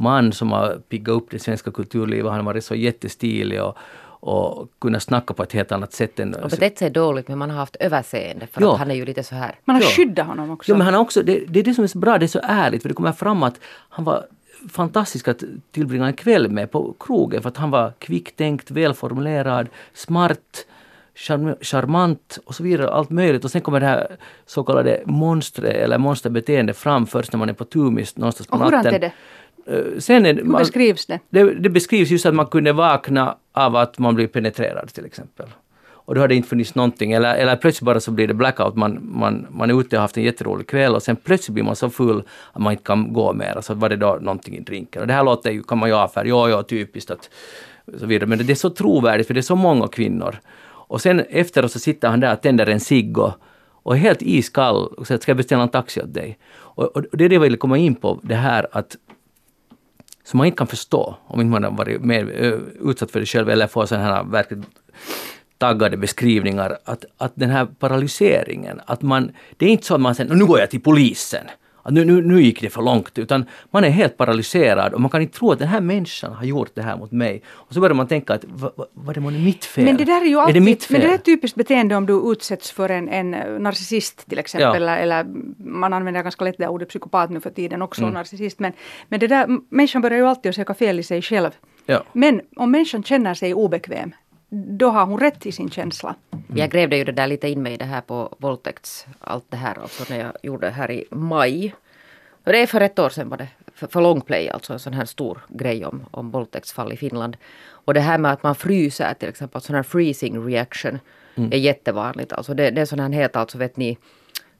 man 0.02 0.32
som 0.32 0.52
har 0.52 0.82
piggat 0.90 1.16
upp 1.16 1.32
det 1.32 1.40
svenska 1.40 1.72
kulturlivet. 1.72 2.32
Han 2.32 2.40
har 2.40 2.46
varit 2.46 2.66
så 2.66 2.76
jättestilig 2.76 3.64
och, 3.64 3.78
och 4.04 4.70
kunnat 4.80 5.04
snacka 5.04 5.34
på 5.34 5.44
ett 5.44 5.54
helt 5.54 5.72
annat 5.72 5.94
sätt. 5.94 6.20
Än, 6.20 6.36
och 6.36 6.50
betett 6.50 6.78
sig 6.78 6.90
dåligt 6.90 7.28
men 7.28 7.38
man 7.38 7.50
har 7.50 7.58
haft 7.58 7.76
överseende 7.76 8.48
för 8.48 8.62
ja. 8.62 8.74
att 8.74 8.80
han 8.80 8.92
är 8.92 8.96
ju 8.96 9.06
lite 9.06 9.24
så 9.24 9.36
här. 9.36 9.56
Man 9.66 9.76
har 9.76 9.84
ja. 9.84 9.90
skyddat 9.90 10.28
honom 10.28 10.52
också. 10.52 10.72
Ja, 10.72 10.78
men 10.78 10.86
han 10.86 10.94
har 10.94 11.02
också, 11.02 11.24
det, 11.24 11.44
det 11.48 11.60
är 11.60 11.64
det 11.64 11.74
som 11.74 11.84
är 11.84 11.88
så 11.88 11.98
bra, 11.98 12.18
det 12.18 12.26
är 12.26 12.28
så 12.28 12.42
ärligt 12.44 12.82
för 12.82 12.90
det 12.90 12.96
kommer 12.96 13.12
fram 13.12 13.44
att 13.44 13.60
han 13.90 14.06
var 14.06 14.26
fantastisk 14.70 15.28
att 15.28 15.44
tillbringa 15.72 16.08
en 16.08 16.14
kväll 16.14 16.50
med 16.50 16.72
på 16.72 16.96
krogen 17.00 17.42
för 17.42 17.50
att 17.50 17.58
han 17.58 17.72
var 17.72 17.94
kvicktänkt, 18.00 18.72
välformulerad, 18.72 19.70
smart, 19.94 20.66
charmant 21.62 22.40
och 22.46 22.56
så 22.56 22.64
vidare, 22.64 22.90
allt 22.90 23.10
möjligt. 23.10 23.46
Och 23.46 23.52
sen 23.52 23.62
kommer 23.62 23.80
det 23.80 23.86
här 23.86 24.18
så 24.46 24.64
kallade 24.64 25.04
monstret 25.06 25.76
eller 25.76 25.98
monsterbeteendet 25.98 26.78
fram 26.78 27.08
först 27.08 27.34
när 27.34 27.38
man 27.38 27.50
är 27.50 27.54
på 27.54 27.66
tumis 27.66 28.18
någonstans 28.18 28.48
på 28.48 28.58
natten. 28.58 28.80
Och 28.80 28.86
hur 28.86 28.94
är 28.94 29.00
det? 29.00 29.12
Eh, 29.68 30.00
sen 30.00 30.26
är, 30.26 30.34
Hur 30.34 30.58
beskrivs 30.58 31.06
det? 31.06 31.20
det? 31.30 31.54
det? 31.54 31.70
beskrivs 31.70 32.10
just 32.10 32.26
att 32.26 32.36
man 32.36 32.46
kunde 32.46 32.74
vakna 32.74 33.36
av 33.52 33.76
att 33.76 34.00
man 34.00 34.16
blir 34.16 34.28
penetrerad 34.28 34.94
till 34.94 35.06
exempel. 35.06 35.46
Och 36.12 36.16
då 36.16 36.22
har 36.22 36.28
det 36.28 36.36
inte 36.36 36.50
funnits 36.50 36.76
någonting, 36.76 37.12
eller, 37.12 37.36
eller 37.36 37.56
plötsligt 37.56 37.86
bara 37.86 38.00
så 38.00 38.12
blir 38.12 38.28
det 38.28 38.34
blackout, 38.34 38.76
man, 38.76 39.00
man, 39.02 39.48
man 39.50 39.70
är 39.70 39.80
ute 39.80 39.96
och 39.96 40.00
har 40.00 40.02
haft 40.02 40.18
en 40.18 40.24
jätterolig 40.24 40.68
kväll 40.68 40.96
och 40.96 41.04
sen 41.04 41.16
plötsligt 41.16 41.54
blir 41.54 41.64
man 41.64 41.76
så 41.76 41.90
full 41.90 42.24
att 42.54 42.62
man 42.62 42.72
inte 42.72 42.84
kan 42.84 43.14
gå 43.14 43.34
mer. 43.34 43.58
Så 43.62 43.74
var 43.74 43.90
det 43.90 43.96
då 43.96 44.18
någonting 44.22 44.58
i 44.58 44.60
drinken. 44.60 45.02
Och 45.02 45.08
det 45.08 45.14
här 45.14 45.24
låter 45.24 45.52
ju, 45.52 45.64
kan 45.64 45.78
man 45.78 45.90
ju 45.90 45.96
avfärda, 45.96 46.30
ja 46.30 46.50
ja 46.50 46.64
typiskt 46.64 47.12
att 47.12 47.30
så 48.00 48.06
vidare. 48.06 48.30
Men 48.30 48.38
det 48.38 48.54
är 48.54 48.56
så 48.56 48.70
trovärdigt 48.70 49.28
för 49.28 49.34
det 49.34 49.40
är 49.40 49.42
så 49.42 49.56
många 49.56 49.88
kvinnor. 49.88 50.36
Och 50.92 51.02
sen 51.02 51.20
efteråt 51.20 51.72
så 51.72 51.80
sitter 51.80 52.08
han 52.08 52.20
där 52.20 52.34
och 52.34 52.42
tänder 52.42 52.68
en 52.68 52.80
cigg 52.80 53.18
och, 53.18 53.34
och 53.84 53.96
är 53.96 54.00
helt 54.00 54.22
iskall 54.22 54.88
och 54.88 55.08
säger 55.08 55.22
ska 55.22 55.30
jag 55.30 55.38
beställa 55.38 55.64
en 55.64 55.70
taxi 55.70 56.02
åt 56.02 56.14
dig? 56.14 56.38
Och, 56.54 56.96
och 56.96 57.04
det 57.12 57.26
är 57.26 57.30
det 57.30 57.36
jag 57.36 57.42
vill 57.42 57.58
komma 57.58 57.78
in 57.78 57.96
på, 57.96 58.20
det 58.24 58.36
här 58.36 58.68
att 58.72 58.96
som 60.32 60.38
man 60.38 60.48
inte 60.48 60.58
kan 60.58 60.68
förstå 60.68 61.16
om 61.28 61.42
inte 61.42 61.52
man 61.52 61.64
har 61.64 61.72
varit 61.72 62.02
mer 62.02 62.44
eh, 62.44 62.90
utsatt 62.90 63.12
för 63.12 63.20
det 63.20 63.26
själv 63.26 63.50
eller 63.50 63.68
får 63.68 63.86
sådana 63.86 64.06
här 64.06 64.24
verkligt 64.24 64.60
taggade 65.58 65.98
beskrivningar. 65.98 66.78
Att, 66.86 67.06
att 67.18 67.32
den 67.36 67.50
här 67.50 67.66
paralyseringen, 67.66 68.82
att 68.86 69.02
man, 69.02 69.32
det 69.58 69.66
är 69.66 69.70
inte 69.70 69.86
så 69.86 69.96
att 69.96 70.02
man 70.02 70.16
säger 70.16 70.36
nu 70.36 70.46
går 70.46 70.60
jag 70.60 70.70
till 70.70 70.82
polisen 70.82 71.46
nu, 71.90 72.06
nu, 72.06 72.22
nu 72.22 72.42
gick 72.42 72.62
det 72.62 72.70
för 72.70 72.82
långt, 72.82 73.18
utan 73.18 73.46
man 73.72 73.84
är 73.84 73.90
helt 73.90 74.18
paralyserad 74.18 74.94
och 74.94 75.02
man 75.02 75.10
kan 75.10 75.22
inte 75.22 75.38
tro 75.38 75.52
att 75.52 75.60
den 75.60 75.68
här 75.68 75.82
människan 75.82 76.34
har 76.34 76.46
gjort 76.46 76.72
det 76.74 76.82
här 76.82 76.98
mot 76.98 77.12
mig. 77.12 77.42
Och 77.48 77.74
så 77.74 77.80
börjar 77.80 77.96
man 77.96 78.08
tänka 78.08 78.34
att 78.34 78.46
vad, 78.94 79.18
är 79.18 79.32
det 79.32 79.40
mitt 79.40 79.66
fel? 79.66 79.86
Men 79.86 79.98
det 79.98 80.06
där 80.06 80.22
är 80.22 80.26
ju 80.26 80.40
alltid, 80.40 80.56
är 80.56 80.60
det 80.60 80.66
mitt 80.66 80.84
fel? 80.84 80.98
Men 80.98 81.08
det 81.08 81.14
är 81.14 81.16
ett 81.16 81.26
typiskt 81.26 81.58
beteende 81.58 81.96
om 81.96 82.06
du 82.06 82.32
utsätts 82.32 82.72
för 82.72 82.90
en, 82.90 83.10
en 83.10 83.32
narcissist 83.64 84.30
till 84.30 84.40
exempel, 84.40 84.82
ja. 84.82 84.96
eller, 84.96 84.98
eller, 84.98 85.26
man 85.58 85.94
använder 85.94 86.24
ganska 86.24 86.46
lätt 86.46 86.58
det 86.58 86.68
ordet 86.68 86.90
psykopat 86.90 87.30
nu 87.30 87.40
för 87.40 87.50
tiden 87.50 87.82
också, 87.82 88.02
mm. 88.02 88.14
narcissist. 88.14 88.60
Men, 88.60 88.74
men 89.10 89.20
det 89.20 89.28
där, 89.28 89.48
människan 89.70 90.02
börjar 90.02 90.18
ju 90.18 90.28
alltid 90.28 90.50
att 90.50 90.56
söka 90.56 90.74
fel 90.74 91.00
i 91.00 91.04
sig 91.04 91.22
själv. 91.22 91.52
Ja. 91.86 92.04
Men 92.14 92.42
om 92.56 92.72
människan 92.72 93.04
känner 93.04 93.34
sig 93.34 93.54
obekväm, 93.54 94.12
då 94.54 94.90
har 94.90 95.06
hon 95.06 95.20
rätt 95.20 95.46
i 95.46 95.52
sin 95.52 95.70
känsla. 95.70 96.16
Mm. 96.32 96.58
Jag 96.58 96.70
grävde 96.70 96.98
ju 96.98 97.04
det 97.04 97.12
där 97.12 97.28
lite 97.28 97.48
in 97.48 97.62
mig 97.64 97.78
det 97.78 97.86
här 97.86 98.02
på 98.02 98.36
våldtäkts, 98.38 99.06
allt 99.20 99.46
det 99.50 99.58
här 99.58 99.78
alltså 99.82 100.04
när 100.10 100.20
jag 100.20 100.32
gjorde 100.44 100.68
det 100.68 100.72
här 100.72 100.92
i 100.92 101.06
maj. 101.12 101.76
Och 102.44 102.52
det 102.52 102.58
är 102.58 102.68
för 102.68 102.82
ett 102.82 103.00
år 103.00 103.10
sedan 103.10 103.30
var 103.30 103.38
det, 103.38 103.48
för, 103.76 103.88
för 103.88 104.02
Longplay, 104.02 104.50
alltså 104.50 104.74
en 104.74 104.80
sån 104.80 104.94
här 104.94 105.06
stor 105.06 105.42
grej 105.48 105.86
om, 105.86 106.06
om 106.12 106.32
våldtäktsfall 106.32 106.94
i 106.94 106.98
Finland. 106.98 107.38
Och 107.64 107.94
det 107.94 108.00
här 108.00 108.18
med 108.18 108.32
att 108.32 108.44
man 108.44 108.56
fryser 108.56 109.14
till 109.14 109.30
exempel, 109.30 109.62
sån 109.62 109.76
här 109.76 109.84
freezing 109.84 110.46
reaction 110.48 111.00
mm. 111.36 111.52
är 111.54 111.58
jättevanligt. 111.58 112.34
Alltså 112.34 112.54
det, 112.54 112.72
det 112.72 112.82
är 112.82 112.86
sån 112.86 113.00
här 113.00 113.10
helt, 113.10 113.36
alltså 113.36 113.58
vet 113.58 113.78
ni, 113.78 113.98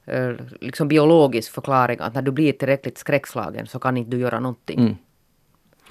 eh, 0.04 0.30
liksom 0.60 0.88
biologisk 0.88 1.52
förklaring 1.52 1.98
att 2.00 2.14
när 2.14 2.22
du 2.22 2.30
blir 2.30 2.52
tillräckligt 2.52 2.98
skräckslagen 2.98 3.66
så 3.66 3.78
kan 3.78 3.96
inte 3.96 4.10
du 4.10 4.18
göra 4.18 4.40
någonting. 4.40 4.80
Mm. 4.80 4.96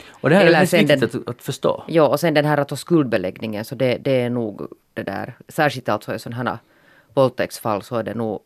Och 0.09 0.29
det 0.29 0.35
här 0.35 0.45
Eller 0.45 0.57
är 0.57 0.61
viktigt 0.61 0.87
den, 0.87 1.03
att, 1.03 1.29
att, 1.29 1.41
förstå. 1.41 1.83
Ja, 1.87 2.07
och 2.07 2.19
sen 2.19 2.33
den 2.33 2.45
här 2.45 2.57
att 2.57 2.79
skuldbeläggningen, 2.79 3.65
så 3.65 3.75
det, 3.75 3.97
det 3.97 4.21
är 4.21 4.29
nog 4.29 4.67
det 4.93 5.03
där, 5.03 5.33
särskilt 5.47 5.89
alltså 5.89 6.15
i 6.15 6.19
sådana 6.19 6.49
här 6.49 6.59
våldtäktsfall 7.13 7.81
så 7.81 7.95
är 7.95 8.03
det 8.03 8.13
nog 8.13 8.39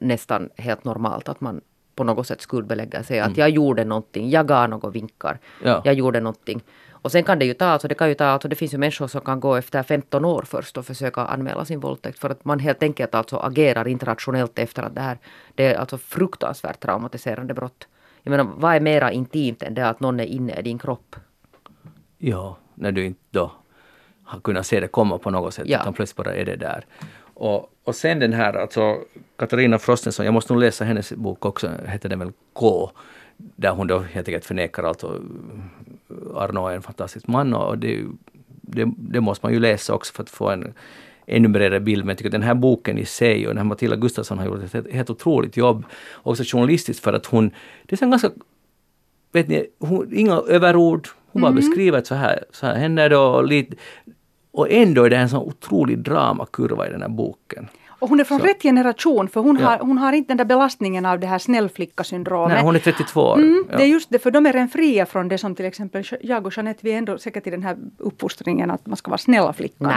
nästan 0.00 0.50
helt 0.56 0.84
normalt 0.84 1.28
att 1.28 1.40
man 1.40 1.60
på 1.94 2.04
något 2.04 2.26
sätt 2.26 2.40
skuldbelägger 2.40 3.02
sig. 3.02 3.20
Att 3.20 3.26
mm. 3.26 3.38
jag 3.38 3.50
gjorde 3.50 3.84
någonting, 3.84 4.30
jag 4.30 4.46
gav 4.46 4.68
några 4.68 4.90
vinkar, 4.90 5.38
ja. 5.64 5.82
jag 5.84 5.94
gjorde 5.94 6.20
någonting. 6.20 6.62
Och 7.02 7.12
sen 7.12 7.24
kan 7.24 7.38
det 7.38 7.44
ju 7.44 7.54
ta, 7.54 7.64
alltså 7.64 7.88
det 7.88 7.94
kan 7.94 8.08
ju 8.08 8.14
ta, 8.14 8.24
alltså 8.24 8.48
det 8.48 8.56
finns 8.56 8.74
ju 8.74 8.78
människor 8.78 9.08
som 9.08 9.20
kan 9.20 9.40
gå 9.40 9.54
efter 9.54 9.82
15 9.82 10.24
år 10.24 10.42
först 10.42 10.78
och 10.78 10.86
försöka 10.86 11.20
anmäla 11.20 11.64
sin 11.64 11.80
våldtäkt. 11.80 12.18
För 12.18 12.30
att 12.30 12.44
man 12.44 12.58
helt 12.58 12.82
enkelt 12.82 13.14
alltså 13.14 13.36
agerar 13.36 13.88
internationellt 13.88 14.58
efter 14.58 14.82
att 14.82 14.94
det 14.94 15.00
här, 15.00 15.18
det 15.54 15.66
är 15.66 15.78
alltså 15.78 15.98
fruktansvärt 15.98 16.80
traumatiserande 16.80 17.54
brott. 17.54 17.86
Jag 18.22 18.30
menar, 18.30 18.44
vad 18.56 18.74
är 18.74 18.80
mera 18.80 19.12
intimt 19.12 19.62
än 19.62 19.74
det 19.74 19.88
att 19.88 20.00
någon 20.00 20.20
är 20.20 20.24
inne 20.24 20.58
i 20.58 20.62
din 20.62 20.78
kropp? 20.78 21.16
Ja, 22.18 22.56
när 22.74 22.92
du 22.92 23.04
inte 23.04 23.20
då 23.30 23.52
har 24.24 24.40
kunnat 24.40 24.66
se 24.66 24.80
det 24.80 24.88
komma 24.88 25.18
på 25.18 25.30
något 25.30 25.54
sätt, 25.54 25.68
ja. 25.68 25.80
utan 25.80 25.92
plötsligt 25.92 26.16
bara 26.16 26.34
är 26.34 26.44
det 26.44 26.56
där. 26.56 26.84
Och, 27.34 27.72
och 27.84 27.94
sen 27.94 28.18
den 28.18 28.32
här, 28.32 28.54
alltså 28.54 28.98
Katarina 29.36 29.78
Frostenson, 29.78 30.24
jag 30.24 30.34
måste 30.34 30.52
nog 30.52 30.60
läsa 30.60 30.84
hennes 30.84 31.12
bok 31.12 31.44
också, 31.44 31.70
heter 31.86 32.08
den 32.08 32.18
väl 32.18 32.32
K, 32.52 32.90
där 33.36 33.70
hon 33.70 33.86
då 33.86 33.98
helt 33.98 34.28
enkelt 34.28 34.44
förnekar 34.44 34.82
allt 34.82 35.02
och 35.04 35.18
Arno 36.34 36.66
är 36.66 36.74
en 36.74 36.82
fantastisk 36.82 37.26
man 37.26 37.54
och 37.54 37.78
det, 37.78 38.04
det, 38.46 38.92
det, 38.96 39.20
måste 39.20 39.46
man 39.46 39.52
ju 39.52 39.60
läsa 39.60 39.94
också 39.94 40.12
för 40.12 40.22
att 40.22 40.30
få 40.30 40.50
en 40.50 40.74
ännu 41.32 41.48
bredare 41.48 41.80
bild. 41.80 42.04
Men 42.04 42.08
jag 42.08 42.18
tycker 42.18 42.28
att 42.28 42.32
den 42.32 42.42
här 42.42 42.54
boken 42.54 42.98
i 42.98 43.04
sig 43.04 43.46
och 43.46 43.50
den 43.50 43.58
här 43.58 43.64
Matilda 43.64 43.96
Gustafsson 43.96 44.38
har 44.38 44.46
gjort 44.46 44.74
ett 44.74 44.92
helt 44.92 45.10
otroligt 45.10 45.56
jobb, 45.56 45.84
också 46.22 46.44
journalistiskt 46.46 47.04
för 47.04 47.12
att 47.12 47.26
hon, 47.26 47.50
det 47.86 48.00
är 48.00 48.04
en 48.04 48.10
ganska, 48.10 48.30
vet 49.32 49.48
ni, 49.48 49.66
hon, 49.78 50.12
inga 50.14 50.34
överord, 50.34 51.08
hon 51.32 51.42
bara 51.42 51.52
mm. 51.52 51.60
beskriver 51.60 51.98
att 51.98 52.06
så 52.06 52.14
här, 52.14 52.44
så 52.50 52.66
här 52.66 52.74
händer 52.74 53.10
det 53.10 53.16
och 53.16 53.44
lite, 53.44 53.76
och 54.50 54.70
ändå 54.70 55.04
är 55.04 55.10
det 55.10 55.16
en 55.16 55.28
sån 55.28 55.42
otrolig 55.42 55.98
dramakurva 55.98 56.86
i 56.86 56.90
den 56.90 57.02
här 57.02 57.08
boken. 57.08 57.68
Och 58.02 58.08
hon 58.08 58.20
är 58.20 58.24
från 58.24 58.40
Så. 58.40 58.46
rätt 58.46 58.62
generation 58.62 59.28
för 59.28 59.40
hon, 59.40 59.58
Ja. 59.60 59.66
har, 59.66 59.78
hon 59.78 59.98
har 59.98 60.12
inte 60.12 60.30
den 60.30 60.36
där 60.36 60.44
belastningen 60.44 61.06
av 61.06 61.20
det 61.20 61.26
här 61.26 61.38
snällflickasyndromet. 61.38 62.54
Nej, 62.54 62.62
hon 62.62 62.74
är 62.74 62.80
32 62.80 63.20
år. 63.20 63.38
Mm, 63.38 63.64
Ja. 63.70 63.76
Det 63.76 63.82
är 63.82 63.86
just 63.86 64.10
det, 64.10 64.18
för 64.18 64.30
de 64.30 64.46
är 64.46 64.56
en 64.56 64.68
fria 64.68 65.06
från 65.06 65.28
det 65.28 65.38
som 65.38 65.54
till 65.54 65.64
exempel 65.64 66.04
jag 66.20 66.46
och 66.46 66.52
Jeanette, 66.56 66.80
vi 66.82 66.92
är 66.92 66.98
ändå 66.98 67.18
säkert 67.18 67.46
i 67.46 67.50
den 67.50 67.62
här 67.62 67.76
uppfostringen 67.98 68.70
att 68.70 68.86
man 68.86 68.96
ska 68.96 69.10
vara 69.10 69.18
snälla 69.18 69.52
flickan. 69.52 69.92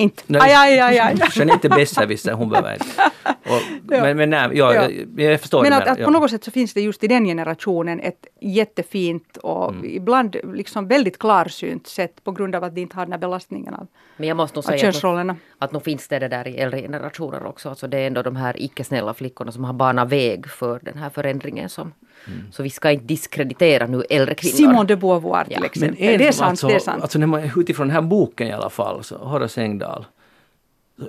Nej. 0.00 0.04
Inte. 0.04 0.22
Nej. 0.26 0.40
Aj, 0.42 0.54
aj, 0.54 0.80
aj, 0.80 0.98
aj. 0.98 1.28
Jeanette 1.34 1.68
är 1.68 1.76
besserwisser, 1.76 2.32
hon 2.32 2.48
behöver 2.48 2.72
inte. 2.72 2.86
Och, 3.24 3.60
Ja. 3.90 4.00
Men, 4.02 4.16
men 4.16 4.30
nej, 4.30 4.48
ja, 4.52 4.74
Ja. 4.74 4.90
Jag, 5.16 5.20
jag 5.30 5.40
förstår 5.40 5.62
Men 5.62 5.72
att, 5.72 5.88
att 5.88 5.98
ja. 5.98 6.04
på 6.04 6.10
något 6.10 6.30
sätt 6.30 6.44
så 6.44 6.50
finns 6.50 6.74
det 6.74 6.80
just 6.80 7.04
i 7.04 7.08
den 7.08 7.24
generationen 7.24 8.00
ett 8.00 8.26
jättefint 8.40 9.36
och 9.36 9.70
Mm. 9.70 9.84
ibland 9.84 10.36
liksom 10.54 10.88
väldigt 10.88 11.18
klarsynt 11.18 11.86
sätt 11.86 12.24
på 12.24 12.32
grund 12.32 12.54
av 12.54 12.64
att 12.64 12.74
de 12.74 12.80
inte 12.80 12.96
har 12.96 13.04
den 13.04 13.12
här 13.12 13.18
belastningen 13.18 13.74
av, 13.74 13.86
Men 14.16 14.28
jag 14.28 14.36
måste 14.36 14.56
nog 14.56 14.64
säga 14.64 14.74
att, 14.74 14.80
könsrollerna. 14.80 15.36
att 15.58 15.72
nog 15.72 15.84
finns 15.84 16.08
det 16.08 16.18
det 16.18 16.28
där 16.28 16.48
i 16.48 16.56
äldre 16.56 16.80
generationer 16.80 17.46
också. 17.46 17.68
Alltså 17.68 17.86
det 17.88 17.98
är 17.98 18.06
ändå 18.06 18.22
de 18.22 18.36
här 18.36 18.62
icke-snälla 18.62 19.14
flickorna 19.14 19.52
som 19.52 19.64
har 19.64 19.72
banat 19.72 20.08
väg 20.08 20.48
för 20.50 20.80
den 20.82 20.98
här 20.98 21.10
förändringen. 21.10 21.68
Som, 21.68 21.92
Mm. 22.26 22.52
Så 22.52 22.62
vi 22.62 22.70
ska 22.70 22.90
inte 22.90 23.04
diskreditera 23.04 23.86
nu 23.86 24.02
äldre 24.10 24.34
kvinnor. 24.34 24.56
Simone 24.56 24.84
de 24.84 24.96
Beauvoir 24.96 25.44
till 25.44 25.64
exempel. 25.64 25.96
Men 26.00 26.08
en 26.12 26.18
det 26.18 26.26
är 26.28 26.32
sant, 26.32 26.50
alltså, 26.50 26.66
det 26.68 26.74
är 26.74 26.78
sant. 26.78 27.02
Alltså 27.02 27.18
när 27.18 27.26
man, 27.26 27.50
utifrån 27.56 27.86
den 27.86 27.94
här 27.94 28.02
boken 28.02 28.46
i 28.48 28.52
alla 28.52 28.70
fall, 28.70 29.04
så 29.04 29.16
Horace 29.16 29.60
Engdahl 29.62 29.89
så- 29.94 31.08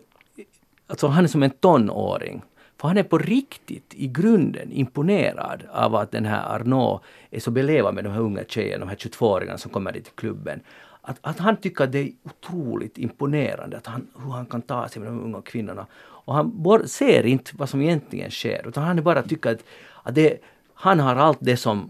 Alltså 0.87 1.07
han 1.07 1.23
är 1.23 1.27
som 1.27 1.43
en 1.43 1.49
tonåring. 1.49 2.41
För 2.77 2.87
han 2.87 2.97
är 2.97 3.03
på 3.03 3.17
riktigt 3.17 3.93
i 3.93 4.07
grunden 4.07 4.71
imponerad 4.71 5.63
av 5.71 5.95
att 5.95 6.11
den 6.11 6.25
här 6.25 6.55
Arnaud 6.55 6.99
är 7.31 7.39
så 7.39 7.51
belevad 7.51 7.93
med 7.93 8.03
de 8.03 8.13
här 8.13 8.19
unga 8.19 8.43
tjejerna, 8.47 8.85
de 8.85 8.89
här 8.89 8.95
22-åringarna 8.95 9.57
som 9.57 9.71
kommer 9.71 9.91
dit 9.91 10.03
till 10.03 10.13
klubben. 10.13 10.61
Att, 11.01 11.17
att 11.21 11.39
han 11.39 11.57
tycker 11.57 11.83
att 11.83 11.91
det 11.91 11.99
är 11.99 12.11
otroligt 12.23 12.97
imponerande 12.97 13.77
att 13.77 13.87
han, 13.87 14.07
hur 14.23 14.31
han 14.31 14.45
kan 14.45 14.61
ta 14.61 14.87
sig 14.87 15.01
med 15.01 15.11
de 15.11 15.23
unga 15.23 15.41
kvinnorna. 15.41 15.87
Och 16.25 16.33
han 16.35 16.87
ser 16.87 17.25
inte 17.25 17.51
vad 17.55 17.69
som 17.69 17.81
egentligen 17.81 18.31
sker 18.31 18.67
utan 18.67 18.83
han 18.83 18.97
är 18.97 19.01
bara 19.01 19.23
tycker 19.23 19.51
att, 19.51 19.63
att 20.03 20.15
det, 20.15 20.37
han 20.73 20.99
har 20.99 21.15
allt 21.15 21.39
det 21.41 21.57
som 21.57 21.89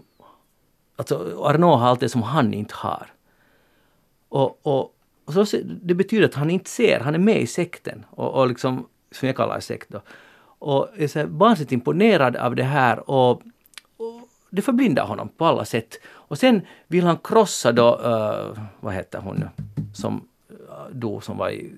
Alltså 0.96 1.42
Arnaud 1.44 1.78
har 1.78 1.88
allt 1.88 2.00
det 2.00 2.08
som 2.08 2.22
han 2.22 2.54
inte 2.54 2.74
har. 2.74 3.06
Och, 4.28 4.66
och, 4.66 4.94
och 5.24 5.48
så, 5.48 5.58
det 5.62 5.94
betyder 5.94 6.24
att 6.24 6.34
han 6.34 6.50
inte 6.50 6.70
ser, 6.70 7.00
han 7.00 7.14
är 7.14 7.18
med 7.18 7.40
i 7.40 7.46
sekten. 7.46 8.04
Och, 8.10 8.34
och 8.34 8.48
liksom, 8.48 8.86
som 9.10 9.26
jag 9.26 9.36
kallar 9.36 9.60
sekt 9.60 9.88
då. 9.88 10.00
Och 10.58 10.88
är 10.96 11.08
så 11.08 11.26
vansinnigt 11.26 11.72
imponerad 11.72 12.36
av 12.36 12.56
det 12.56 12.62
här 12.62 13.10
och, 13.10 13.30
och 13.96 14.28
det 14.50 14.62
förblindar 14.62 15.06
honom 15.06 15.28
på 15.28 15.44
alla 15.44 15.64
sätt. 15.64 15.98
Och 16.04 16.38
sen 16.38 16.62
vill 16.86 17.04
han 17.04 17.18
krossa 17.24 17.72
då, 17.72 18.00
eh, 18.04 18.62
vad 18.80 18.94
heter 18.94 19.18
hon 19.18 19.44
som 19.94 20.28
uh, 20.50 20.96
dog 20.96 21.24
som 21.24 21.38
var 21.38 21.50
i 21.50 21.72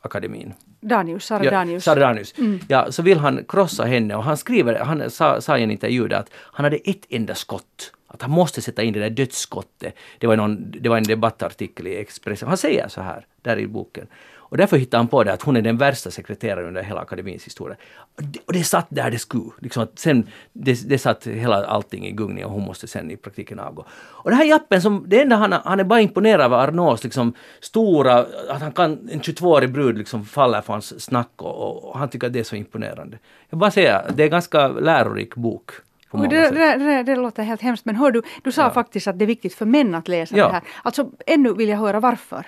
akademin. 0.00 0.54
Danius, 0.80 1.24
Sara 1.24 1.44
Ja, 1.44 1.50
Danius. 1.50 1.84
Sara 1.84 2.00
Danius. 2.00 2.34
Ja, 2.68 2.92
så 2.92 3.02
vill 3.02 3.18
han 3.18 3.44
krossa 3.48 3.84
henne 3.84 4.14
och 4.14 4.24
han 4.24 4.36
skriver, 4.36 4.80
han 4.80 5.10
sa, 5.10 5.40
sa 5.40 5.58
i 5.58 5.62
en 5.62 5.70
intervju 5.70 6.14
att 6.14 6.30
han 6.34 6.64
hade 6.64 6.76
ett 6.76 7.06
enda 7.08 7.34
skott. 7.34 7.92
Att 8.08 8.22
han 8.22 8.30
måste 8.30 8.62
sätta 8.62 8.82
in 8.82 8.92
det 8.92 9.00
där 9.00 9.10
dödsskottet. 9.10 9.94
Det 10.18 10.26
var, 10.26 10.36
någon, 10.36 10.70
det 10.70 10.88
var 10.88 10.96
en 10.96 11.02
debattartikel 11.02 11.86
i 11.86 11.96
Expressen. 11.96 12.48
Han 12.48 12.56
säger 12.56 12.88
så 12.88 13.00
här, 13.00 13.26
där 13.42 13.58
i 13.58 13.66
boken. 13.66 14.06
Och 14.50 14.56
därför 14.56 14.76
hittade 14.76 15.00
han 15.00 15.08
på 15.08 15.24
det 15.24 15.32
att 15.32 15.42
hon 15.42 15.56
är 15.56 15.62
den 15.62 15.76
värsta 15.76 16.10
sekreteraren 16.10 16.68
under 16.68 16.82
hela 16.82 17.00
akademins 17.00 17.44
historia. 17.44 17.76
Och 18.16 18.22
det, 18.22 18.38
och 18.46 18.52
det 18.52 18.64
satt 18.64 18.86
där 18.88 19.10
det 19.10 19.18
skulle. 19.18 19.50
Liksom 19.60 19.82
att 19.82 19.98
sen, 19.98 20.26
det, 20.52 20.88
det 20.88 20.98
satt 20.98 21.26
hela 21.26 21.64
allting 21.64 22.06
i 22.06 22.12
gungning 22.12 22.44
och 22.44 22.50
hon 22.50 22.62
måste 22.62 22.86
sen 22.86 23.10
i 23.10 23.16
praktiken 23.16 23.58
avgå. 23.58 23.84
Och 23.90 24.30
den 24.30 24.38
här 24.38 24.44
jappen, 24.44 24.82
som, 24.82 25.04
det 25.06 25.22
enda 25.22 25.36
han, 25.36 25.52
han 25.52 25.80
är 25.80 25.84
bara 25.84 26.00
imponerad 26.00 26.40
av 26.40 26.54
Arnauds 26.54 27.04
liksom, 27.04 27.32
stora, 27.60 28.26
att 28.48 28.60
han 28.60 28.72
kan, 28.72 29.08
en 29.12 29.20
22-årig 29.20 29.72
brud 29.72 29.98
liksom 29.98 30.24
faller 30.24 30.60
för 30.60 30.72
hans 30.72 31.04
snack 31.04 31.32
och, 31.36 31.84
och 31.84 31.98
han 31.98 32.08
tycker 32.08 32.26
att 32.26 32.32
det 32.32 32.40
är 32.40 32.44
så 32.44 32.56
imponerande. 32.56 33.18
Jag 33.50 33.58
bara 33.58 33.70
säger, 33.70 34.10
det 34.14 34.22
är 34.22 34.24
en 34.24 34.30
ganska 34.30 34.68
lärorik 34.68 35.34
bok. 35.34 35.70
Det, 36.12 36.26
det, 36.28 36.50
det, 36.78 37.02
det 37.02 37.16
låter 37.16 37.42
helt 37.42 37.60
hemskt 37.60 37.84
men 37.84 37.96
hör 37.96 38.10
du, 38.10 38.22
du 38.44 38.52
sa 38.52 38.62
Ja. 38.62 38.70
faktiskt 38.70 39.06
att 39.06 39.18
det 39.18 39.24
är 39.24 39.26
viktigt 39.26 39.54
för 39.54 39.66
män 39.66 39.94
att 39.94 40.08
läsa 40.08 40.36
Ja. 40.36 40.46
det 40.46 40.52
här. 40.52 40.62
Alltså 40.82 41.10
ännu 41.26 41.52
vill 41.54 41.68
jag 41.68 41.76
höra 41.78 42.00
varför. 42.00 42.46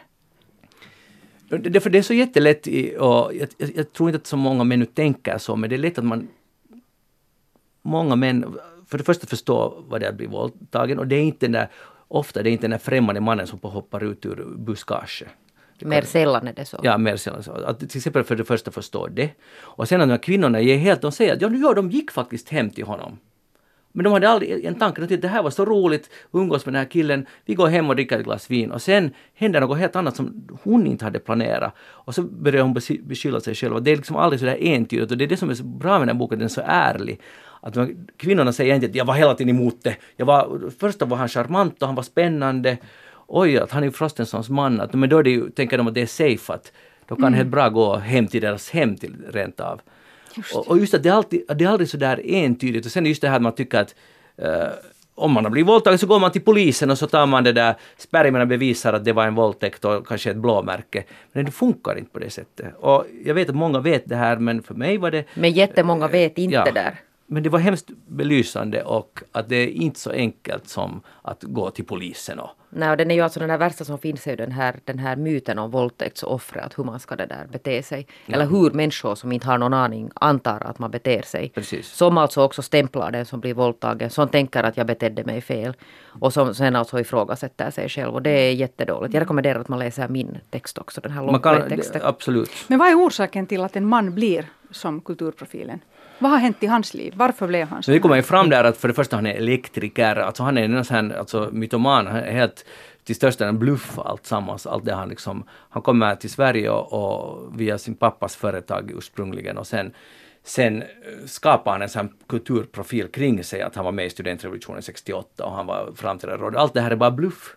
Det, 1.48 1.58
det- 1.58 1.80
för 1.80 1.90
det 1.90 1.98
är 1.98 2.02
så 2.02 2.14
jättelätt, 2.14 2.66
i, 2.66 2.96
och 2.98 3.34
jag, 3.34 3.48
jag, 3.58 3.70
jag 3.76 3.92
tror 3.92 4.08
inte 4.08 4.16
att 4.16 4.26
så 4.26 4.36
många 4.36 4.64
män 4.64 4.78
nu 4.80 4.86
tänker 4.86 5.38
så, 5.38 5.56
men 5.56 5.70
det 5.70 5.76
är 5.76 5.78
lätt 5.78 5.98
att 5.98 6.04
man... 6.04 6.28
Många 7.82 8.16
män, 8.16 8.54
för 8.88 8.98
det 8.98 9.04
första 9.04 9.26
förstår 9.26 9.84
vad 9.88 10.00
det 10.00 10.06
är 10.06 10.10
att 10.10 10.16
bli 10.16 10.26
våldtagen 10.26 10.98
och 10.98 11.06
det 11.06 11.16
är 11.16 11.22
inte 11.22 11.46
den 11.46 11.52
där, 11.52 11.68
ofta 12.08 12.42
det 12.42 12.50
är 12.50 12.52
inte 12.52 12.62
den 12.64 12.70
där 12.70 12.78
främmande 12.78 13.20
mannen 13.20 13.46
som 13.46 13.58
hoppar 13.62 14.04
ut 14.04 14.26
ur 14.26 14.44
buskage. 14.58 15.24
Mer 15.82 16.02
sällan 16.02 16.48
är 16.48 16.52
det 16.52 16.64
så. 16.64 16.80
Ja, 16.82 16.98
mer 16.98 17.16
sällan 17.16 17.42
så. 17.42 17.52
Att 17.52 17.78
till 17.78 17.96
exempel 17.98 18.24
för 18.24 18.36
det 18.36 18.44
första 18.44 18.70
förstår 18.70 19.08
det. 19.08 19.30
Och 19.58 19.88
sen 19.88 20.00
att 20.00 20.06
de 20.08 20.10
här 20.10 20.18
kvinnorna 20.18 20.60
ger 20.60 20.76
helt, 20.76 21.00
de 21.00 21.12
säger 21.12 21.32
att 21.34 21.40
ja, 21.42 21.48
nu- 21.48 21.58
ja, 21.58 21.74
de 21.74 21.90
gick 21.90 22.10
faktiskt 22.10 22.48
hem 22.48 22.70
till 22.70 22.84
honom. 22.84 23.18
Men 23.92 24.04
de 24.04 24.12
hade 24.12 24.28
aldrig 24.28 24.64
en 24.64 24.74
tanke 24.74 25.02
att 25.02 25.22
det 25.22 25.28
här 25.28 25.42
var 25.42 25.50
så 25.50 25.64
roligt, 25.64 26.10
umgås 26.32 26.66
med 26.66 26.74
den 26.74 26.82
här 26.82 26.90
killen, 26.90 27.26
vi 27.44 27.54
går 27.54 27.68
hem 27.68 27.88
och 27.88 27.96
dricker 27.96 28.18
ett 28.18 28.24
glas 28.24 28.50
vin 28.50 28.70
och 28.70 28.82
sen 28.82 29.10
händer 29.34 29.60
något 29.60 29.78
helt 29.78 29.96
annat 29.96 30.16
som 30.16 30.48
hon 30.62 30.86
inte 30.86 31.04
hade 31.04 31.18
planerat. 31.18 31.74
Och 31.78 32.14
så 32.14 32.22
börjar 32.22 32.62
hon 32.62 32.74
besky- 32.74 33.02
beskylla 33.02 33.40
sig 33.40 33.54
själv 33.54 33.74
och 33.74 33.82
det 33.82 33.90
är 33.90 33.96
liksom 33.96 34.16
aldrig 34.16 34.40
så 34.40 34.46
där 34.46 34.58
entydigt 34.60 35.10
och 35.10 35.18
det 35.18 35.24
är 35.24 35.28
det 35.28 35.36
som 35.36 35.50
är 35.50 35.54
så 35.54 35.64
bra 35.64 35.92
med 35.92 36.00
den 36.00 36.08
här 36.08 36.20
boken, 36.20 36.38
den 36.38 36.44
är 36.44 36.48
så 36.48 36.62
ärlig. 36.64 37.20
Att 37.60 37.74
de, 37.74 38.06
kvinnorna 38.16 38.52
säger 38.52 38.74
inte 38.74 38.86
att 38.86 38.94
jag 38.94 39.04
var 39.04 39.14
hela 39.14 39.34
tiden 39.34 39.56
emot 39.56 39.76
det. 39.82 39.96
Jag 40.16 40.26
var, 40.26 40.70
först 40.78 41.02
var 41.02 41.16
han 41.16 41.28
charmant 41.28 41.82
och 41.82 41.86
han 41.86 41.96
var 41.96 42.02
spännande. 42.02 42.78
Oj, 43.26 43.58
att 43.58 43.70
han 43.70 43.82
är 43.82 43.86
ju 43.86 43.92
Frostensons 43.92 44.48
man. 44.48 44.80
Att, 44.80 44.92
men 44.92 45.08
då 45.08 45.18
är 45.18 45.22
det 45.22 45.30
ju, 45.30 45.50
tänker 45.50 45.78
de 45.78 45.86
att 45.86 45.94
det 45.94 46.02
är 46.02 46.06
safe 46.06 46.52
att 46.52 46.72
då 47.06 47.16
kan 47.16 47.34
helt 47.34 47.48
bra 47.48 47.68
gå 47.68 47.96
hem 47.96 48.26
till 48.26 48.40
deras 48.40 48.70
hem 48.70 48.96
till 48.96 49.14
rent 49.32 49.60
av. 49.60 49.80
Och, 50.54 50.68
och 50.68 50.78
just 50.78 50.94
att 50.94 51.02
det 51.02 51.08
är, 51.08 51.12
alltid, 51.12 51.42
det 51.56 51.64
är 51.64 51.68
aldrig 51.68 51.88
så 51.88 51.96
där 51.96 52.20
entydigt. 52.24 52.86
Och 52.86 52.92
sen 52.92 53.06
just 53.06 53.22
det 53.22 53.28
här 53.28 53.36
att 53.36 53.42
man 53.42 53.54
tycker 53.54 53.78
att 53.80 53.94
eh, 54.36 54.68
om 55.14 55.32
man 55.32 55.44
har 55.44 55.50
blivit 55.50 55.68
våldtagen 55.68 55.98
så 55.98 56.06
går 56.06 56.20
man 56.20 56.32
till 56.32 56.42
polisen 56.42 56.90
och 56.90 56.98
så 56.98 57.06
tar 57.06 57.26
man 57.26 57.44
det 57.44 57.52
där 57.52 57.74
spermierna 57.96 58.46
bevisar 58.46 58.92
att 58.92 59.04
det 59.04 59.12
var 59.12 59.26
en 59.26 59.34
våldtäkt 59.34 59.84
och 59.84 60.06
kanske 60.06 60.30
ett 60.30 60.36
blåmärke. 60.36 61.04
Men 61.32 61.44
det 61.44 61.50
funkar 61.50 61.98
inte 61.98 62.10
på 62.10 62.18
det 62.18 62.30
sättet. 62.30 62.74
Och 62.78 63.06
jag 63.24 63.34
vet 63.34 63.48
att 63.48 63.54
många 63.54 63.80
vet 63.80 64.08
det 64.08 64.16
här 64.16 64.36
men 64.36 64.62
för 64.62 64.74
mig 64.74 64.98
var 64.98 65.10
det 65.10 65.24
Men 65.34 65.52
jättemånga 65.52 66.08
vet 66.08 66.38
inte 66.38 66.54
ja. 66.54 66.72
där. 66.72 67.00
Men 67.32 67.42
det 67.42 67.48
var 67.48 67.58
hemskt 67.58 67.90
belysande 68.06 68.82
och 68.82 69.22
att 69.32 69.48
det 69.48 69.56
är 69.56 69.68
inte 69.68 70.00
så 70.00 70.10
enkelt 70.10 70.68
som 70.68 71.00
att 71.22 71.42
gå 71.42 71.70
till 71.70 71.84
polisen 71.84 72.38
och 72.38 72.50
Nej, 72.72 72.90
och 72.90 72.96
den 72.96 73.10
är 73.10 73.14
ju 73.14 73.20
alltså 73.20 73.40
den 73.40 73.50
här 73.50 73.58
värsta 73.58 73.84
som 73.84 73.98
finns 73.98 74.26
är 74.26 74.30
ju 74.30 74.36
den 74.36 74.52
här, 74.52 74.80
den 74.84 74.98
här 74.98 75.16
myten 75.16 75.58
om 75.58 75.70
våldtäktsoffret, 75.70 76.64
att 76.64 76.78
hur 76.78 76.84
man 76.84 77.00
ska 77.00 77.16
det 77.16 77.26
där 77.26 77.46
bete 77.52 77.82
sig. 77.82 78.06
Eller 78.26 78.46
hur 78.46 78.70
människor 78.70 79.14
som 79.14 79.32
inte 79.32 79.46
har 79.46 79.58
någon 79.58 79.74
aning 79.74 80.10
antar 80.14 80.60
att 80.60 80.78
man 80.78 80.90
beter 80.90 81.22
sig. 81.22 81.48
Precis. 81.48 81.86
Som 81.86 82.18
alltså 82.18 82.42
också 82.42 82.62
stämplar 82.62 83.10
den 83.10 83.26
som 83.26 83.40
blir 83.40 83.54
våldtagen, 83.54 84.10
som 84.10 84.28
tänker 84.28 84.62
att 84.62 84.76
jag 84.76 84.86
betedde 84.86 85.24
mig 85.24 85.40
fel. 85.40 85.74
Och 86.20 86.32
som 86.32 86.54
sen 86.54 86.76
alltså 86.76 87.00
ifrågasätter 87.00 87.70
sig 87.70 87.88
själv 87.88 88.14
och 88.14 88.22
det 88.22 88.30
är 88.30 88.52
jättedåligt. 88.52 89.14
Jag 89.14 89.20
rekommenderar 89.20 89.60
att 89.60 89.68
man 89.68 89.78
läser 89.78 90.08
min 90.08 90.38
text 90.50 90.78
också, 90.78 91.00
den 91.00 91.12
här 91.12 91.22
man 91.22 91.40
kan, 91.40 91.54
långtexten. 91.54 92.02
absolut. 92.04 92.50
Men 92.68 92.78
vad 92.78 92.88
är 92.88 92.94
orsaken 92.94 93.46
till 93.46 93.60
att 93.60 93.76
en 93.76 93.86
man 93.86 94.14
blir 94.14 94.46
som 94.70 95.00
kulturprofilen? 95.00 95.80
Vad 96.20 96.30
har 96.30 96.38
hänt 96.38 96.62
i 96.62 96.66
hans 96.66 96.94
liv? 96.94 97.12
Varför 97.16 97.46
blev 97.46 97.68
han 97.68 97.82
så? 97.82 97.90
Det 97.90 97.98
kommer 97.98 98.16
ju 98.16 98.22
fram 98.22 98.50
där 98.50 98.64
att 98.64 98.76
för 98.76 98.88
det 98.88 98.94
första 98.94 99.16
han 99.16 99.26
är 99.26 99.34
elektriker, 99.34 100.16
alltså 100.16 100.42
han 100.42 100.58
är 100.58 100.62
en 100.62 100.84
sån 100.84 101.12
alltså 101.12 101.48
mytoman, 101.52 102.06
han 102.06 102.16
är 102.16 102.32
helt 102.32 102.64
till 103.04 103.14
största 103.14 103.44
delen 103.44 103.58
bluff 103.58 103.98
alltsammans, 103.98 104.66
allt 104.66 104.84
det 104.84 104.94
han 104.94 105.08
liksom, 105.08 105.44
han 105.70 105.82
kommer 105.82 106.14
till 106.14 106.30
Sverige 106.30 106.70
och, 106.70 106.92
och 106.92 107.60
via 107.60 107.78
sin 107.78 107.94
pappas 107.94 108.36
företag 108.36 108.90
ursprungligen 108.90 109.58
och 109.58 109.66
sen 109.66 109.92
Sen 110.42 110.84
skapade 111.26 111.74
han 111.74 111.82
en 111.82 111.88
sån 111.88 112.08
kulturprofil 112.28 113.08
kring 113.08 113.44
sig, 113.44 113.62
att 113.62 113.76
han 113.76 113.84
var 113.84 113.92
med 113.92 114.06
i 114.06 114.10
studentrevolutionen 114.10 114.82
68 114.82 115.44
och 115.44 115.52
han 115.52 115.66
var 115.66 115.92
framträdande. 115.94 116.58
Allt 116.58 116.74
det 116.74 116.80
här 116.80 116.90
är 116.90 116.96
bara 116.96 117.10
bluff. 117.10 117.56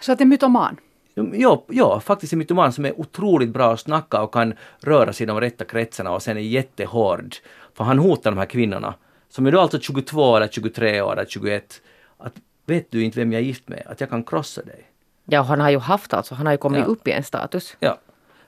Så 0.00 0.12
att 0.12 0.20
en 0.20 0.28
mytoman? 0.28 0.76
Ja, 1.14 1.64
ja, 1.68 2.00
faktiskt 2.00 2.32
en 2.32 2.38
mytoman 2.38 2.72
som 2.72 2.84
är 2.84 3.00
otroligt 3.00 3.50
bra 3.50 3.72
att 3.72 3.80
snacka 3.80 4.22
och 4.22 4.32
kan 4.32 4.54
röra 4.80 5.12
sig 5.12 5.24
i 5.24 5.26
de 5.26 5.40
rätta 5.40 5.64
kretsarna 5.64 6.10
och 6.10 6.22
sen 6.22 6.36
är 6.36 6.40
jättehård. 6.40 7.34
För 7.74 7.84
han 7.84 7.98
hotar 7.98 8.30
de 8.30 8.38
här 8.38 8.46
kvinnorna, 8.46 8.94
som 9.28 9.46
är 9.46 9.52
då 9.52 9.60
alltså 9.60 9.80
22 9.80 10.36
eller 10.36 10.48
23 10.48 11.00
år 11.00 11.12
eller 11.12 11.24
21, 11.24 11.82
att 12.18 12.34
vet 12.66 12.90
du 12.90 13.02
inte 13.04 13.18
vem 13.20 13.32
jag 13.32 13.40
är 13.42 13.46
gift 13.46 13.68
med? 13.68 13.82
Att 13.86 14.00
jag 14.00 14.10
kan 14.10 14.24
krossa 14.24 14.62
dig. 14.62 14.90
Ja, 15.24 15.42
han 15.42 15.60
har 15.60 15.70
ju 15.70 15.78
haft 15.78 16.14
alltså, 16.14 16.34
han 16.34 16.46
har 16.46 16.52
ju 16.52 16.58
kommit 16.58 16.80
Ja. 16.80 16.84
upp 16.86 17.08
i 17.08 17.10
en 17.10 17.24
status. 17.24 17.76
Ja. 17.80 17.98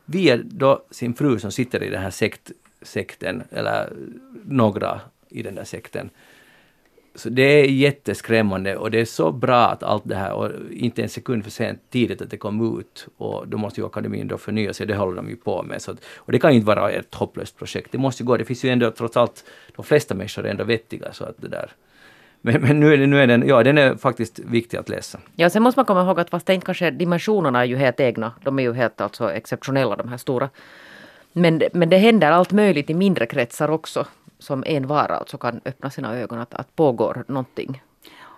Via 0.05 0.37
då 0.37 0.83
sin 0.91 1.15
fru 1.15 1.39
som 1.39 1.53
sitter 1.53 1.83
i 1.83 1.91
den 1.91 2.03
här 2.03 2.11
sekt, 2.11 2.51
sekten, 2.83 3.43
eller 3.51 3.93
några 4.45 5.01
i 5.29 5.43
den 5.43 5.55
där 5.55 5.65
sekten. 5.65 6.11
Så 7.17 7.29
det 7.29 7.43
är 7.43 7.65
jätteskrämmande 7.65 8.77
och 8.77 8.91
det 8.91 9.01
är 9.01 9.05
så 9.05 9.33
bra 9.33 9.67
att 9.67 9.83
allt 9.83 10.03
det 10.05 10.17
här, 10.17 10.33
och 10.33 10.51
inte 10.71 11.03
en 11.03 11.09
sekund 11.09 11.45
för 11.45 11.51
sent 11.51 11.81
tidigt 11.91 12.23
att 12.23 12.31
det 12.31 12.37
kom 12.37 12.81
ut. 12.81 13.07
Och 13.17 13.49
då 13.49 13.59
måste 13.59 13.81
ju 13.81 13.87
akademin 13.87 14.29
då 14.29 14.39
förnya 14.39 14.73
sig, 14.73 14.87
det 14.87 14.97
håller 14.97 15.17
de 15.17 15.29
ju 15.29 15.37
på 15.37 15.63
med. 15.63 15.83
Så 15.83 15.91
att, 15.91 16.05
och 16.17 16.33
det 16.33 16.39
kan 16.39 16.51
ju 16.51 16.57
inte 16.57 16.67
vara 16.67 16.91
ett 16.91 17.15
hopplöst 17.15 17.59
projekt, 17.59 17.93
det 17.93 17.99
måste 17.99 18.23
ju 18.23 18.27
gå. 18.27 18.37
Det 18.37 18.45
finns 18.45 18.65
ju 18.65 18.71
ändå 18.71 18.91
trots 18.91 19.17
allt, 19.17 19.45
de 19.77 19.85
flesta 19.85 20.15
människor 20.15 20.47
är 20.47 20.51
ändå 20.51 20.65
vettiga 20.65 21.13
så 21.13 21.25
att 21.25 21.37
det 21.39 21.49
där. 21.49 21.71
Men, 22.41 22.63
men 22.63 22.81
nu, 22.81 22.93
är 22.93 22.99
det, 22.99 23.07
nu 23.07 23.21
är 23.21 23.27
den, 23.27 23.49
ja 23.49 23.63
den 23.63 23.79
är 23.79 23.97
faktiskt 23.97 24.39
viktig 24.39 24.77
att 24.77 24.89
läsa. 24.89 25.19
Ja, 25.37 25.51
sen 25.51 25.63
måste 25.63 25.79
man 25.79 25.85
komma 25.85 26.03
ihåg 26.03 26.21
att 26.21 26.31
fast 26.31 26.47
det 26.47 26.55
inte 26.55 26.67
kanske 26.67 26.91
dimensionerna 26.91 27.61
är 27.61 27.65
ju 27.65 27.77
helt 27.77 28.01
egna. 28.01 28.33
De 28.43 28.59
är 28.59 28.63
ju 28.63 28.73
helt 28.73 29.01
alltså 29.01 29.33
exceptionella 29.33 29.97
de 29.97 30.09
här 30.09 30.17
stora. 30.17 30.49
Men, 31.33 31.63
men 31.73 31.89
det 31.89 31.97
händer 31.97 32.31
allt 32.31 32.53
möjligt 32.53 32.91
i 32.91 32.95
mindre 32.95 33.27
kretsar 33.27 33.71
också. 33.71 34.07
Som 34.39 34.65
en 34.67 34.87
var 34.87 35.09
alltså 35.09 35.39
kan 35.39 35.61
öppna 35.65 35.91
sina 35.91 36.15
ögon 36.17 36.39
att, 36.39 36.55
att 36.55 36.77
pågår 36.77 37.25
någonting. 37.29 37.83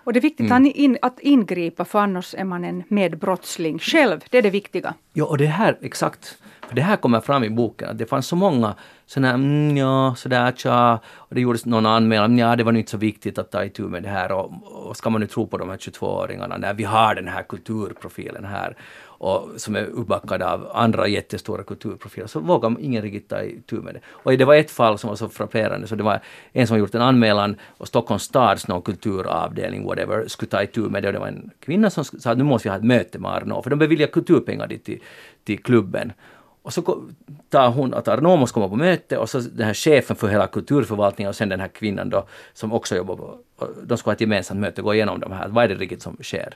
Och 0.03 0.13
det 0.13 0.19
är 0.19 0.21
viktigt 0.21 0.51
Mm. 0.51 0.65
att 0.65 0.75
in, 0.75 0.97
att 1.01 1.19
ingripa 1.19 1.85
för 1.85 1.99
annars 1.99 2.35
är 2.37 2.43
man 2.43 2.65
en 2.65 2.83
medbrottsling 2.87 3.79
själv. 3.79 4.19
Det 4.29 4.37
är 4.37 4.41
det 4.41 4.49
viktiga. 4.49 4.93
Ja, 5.13 5.25
och 5.25 5.37
det 5.37 5.45
här, 5.45 5.77
exakt. 5.81 6.37
För 6.67 6.75
det 6.75 6.81
här 6.81 6.95
kommer 6.95 7.19
fram 7.19 7.43
i 7.43 7.49
boken, 7.49 7.97
det 7.97 8.05
fanns 8.05 8.27
så 8.27 8.35
många 8.35 8.75
sådana 9.05 9.33
mm, 9.33 9.77
ja, 9.77 10.15
sådär, 10.17 10.51
tja, 10.51 10.99
och 11.15 11.35
det 11.35 11.41
gjordes 11.41 11.65
någon 11.65 11.85
anmälan, 11.85 12.37
ja, 12.37 12.55
det 12.55 12.63
var 12.63 12.71
nu 12.71 12.79
inte 12.79 12.91
så 12.91 12.97
viktigt 12.97 13.37
att 13.37 13.51
ta 13.51 13.63
itu 13.65 13.83
med 13.83 14.03
det 14.03 14.09
här, 14.09 14.31
och, 14.31 14.51
och 14.63 14.97
ska 14.97 15.09
man 15.09 15.21
nu 15.21 15.27
tro 15.27 15.47
på 15.47 15.57
de 15.57 15.69
här 15.69 15.77
22-åringarna, 15.77 16.57
när 16.57 16.73
vi 16.73 16.83
har 16.83 17.15
den 17.15 17.27
här 17.27 17.43
kulturprofilen 17.43 18.45
här, 18.45 18.77
och 19.19 19.49
som 19.57 19.75
är 19.75 19.85
uppbackade 19.85 20.51
av 20.51 20.71
andra 20.73 21.07
jättestora 21.07 21.63
kulturprofiler, 21.63 22.27
så 22.27 22.39
vågar 22.39 22.75
ingen 22.79 23.01
riktigt 23.01 23.29
ta 23.29 23.43
itu 23.43 23.81
med 23.81 23.93
det. 23.93 23.99
Och 24.07 24.37
det 24.37 24.45
var 24.45 24.55
ett 24.55 24.71
fall 24.71 24.97
som 24.97 25.07
var 25.07 25.15
så 25.15 25.29
frapperande, 25.29 25.87
så 25.87 25.95
det 25.95 26.03
var 26.03 26.19
en 26.53 26.67
som 26.67 26.77
gjort 26.77 26.95
en 26.95 27.01
anmälan, 27.01 27.55
och 27.77 27.87
Stockholms 27.87 28.23
stads 28.23 28.67
någon 28.67 28.81
kulturavdelning, 28.81 29.85
whatever, 29.85 30.27
skulle 30.27 30.49
ta 30.49 30.63
itu 30.63 30.81
med 30.81 31.03
det, 31.03 31.07
och 31.07 31.13
det 31.13 31.19
var 31.19 31.27
en 31.27 31.51
kvinna 31.59 31.89
som 31.89 32.03
sa 32.03 32.31
att 32.31 32.37
nu 32.37 32.43
måste 32.43 32.67
vi 32.67 32.69
ha 32.69 32.77
ett 32.77 32.83
möte 32.83 33.19
med 33.19 33.31
Arnault, 33.31 33.63
för 33.63 33.69
de 33.69 33.79
beviljar 33.79 34.07
kulturpengar 34.07 34.67
dit 34.67 34.83
till, 34.83 34.99
till 35.43 35.63
klubben. 35.63 36.13
Och 36.61 36.73
så 36.73 37.03
tar 37.49 37.69
hon 37.69 37.93
att 37.93 38.07
Arnault 38.07 38.39
måste 38.39 38.53
komma 38.53 38.69
på 38.69 38.75
möte 38.75 39.17
och 39.17 39.29
så 39.29 39.39
den 39.39 39.65
här 39.65 39.73
chefen 39.73 40.15
för 40.15 40.27
hela 40.27 40.47
kulturförvaltningen 40.47 41.29
och 41.29 41.35
sen 41.35 41.49
den 41.49 41.59
här 41.59 41.67
kvinnan 41.67 42.09
då 42.09 42.27
som 42.53 42.73
också 42.73 42.95
jobbar 42.95 43.15
på, 43.15 43.37
de 43.83 43.97
ska 43.97 44.09
ha 44.09 44.13
ett 44.13 44.21
gemensamt 44.21 44.59
möte 44.59 44.81
och 44.81 44.85
gå 44.85 44.93
igenom 44.93 45.19
de 45.19 45.31
här, 45.31 45.47
vad 45.47 45.63
är 45.63 45.67
det 45.67 45.75
riktigt 45.75 46.01
som 46.01 46.17
sker. 46.21 46.53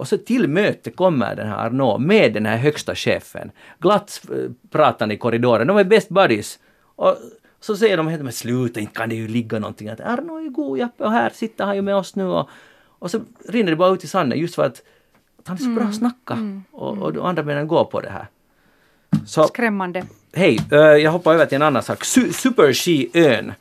Och 0.00 0.08
så 0.08 0.18
till 0.18 0.48
möte 0.48 0.90
kommer 0.90 1.36
den 1.36 1.48
här 1.48 1.66
Arnaud 1.66 2.00
med 2.00 2.32
den 2.32 2.46
här 2.46 2.56
högsta 2.56 2.94
chefen, 2.94 3.50
glatt 3.78 4.20
eh, 4.30 4.50
pratande 4.70 5.14
i 5.14 5.18
korridoren, 5.18 5.66
de 5.66 5.76
är 5.76 5.84
best 5.84 6.08
buddies. 6.08 6.58
Och 6.96 7.16
så 7.60 7.76
säger 7.76 7.96
de 7.96 8.08
helt 8.08 8.22
men 8.22 8.32
sluta, 8.32 8.80
inte 8.80 8.94
kan 8.94 9.08
det 9.08 9.14
ju 9.14 9.28
ligga 9.28 9.58
någonting. 9.58 9.88
Att 9.88 10.00
Arnaud 10.00 10.46
är 10.46 10.50
god 10.50 10.78
Jappe 10.78 11.04
och 11.04 11.12
här 11.12 11.30
sitter 11.30 11.64
han 11.64 11.76
ju 11.76 11.82
med 11.82 11.96
oss 11.96 12.16
nu. 12.16 12.24
Och, 12.24 12.48
och 12.86 13.10
så 13.10 13.20
rinner 13.48 13.70
det 13.70 13.76
bara 13.76 13.94
ut 13.94 14.04
i 14.04 14.06
sanden 14.06 14.38
just 14.38 14.54
för 14.54 14.62
att, 14.62 14.82
att 15.38 15.48
han 15.48 15.56
är 15.56 15.60
så 15.60 15.70
bra 15.70 15.84
att 15.84 15.94
snacka. 15.94 16.62
Och, 16.70 16.98
och 16.98 17.12
de 17.12 17.24
andra 17.24 17.42
männen 17.42 17.68
går 17.68 17.84
på 17.84 18.00
det 18.00 18.10
här. 18.10 18.26
Så, 19.26 19.44
Skrämmande. 19.44 20.06
Hej, 20.32 20.60
eh, 20.72 20.78
jag 20.78 21.10
hoppar 21.10 21.34
över 21.34 21.46
till 21.46 21.56
en 21.56 21.62
annan 21.62 21.82
sak. 21.82 22.04
Su 22.04 22.32
Super-Ski-ön. 22.32 23.52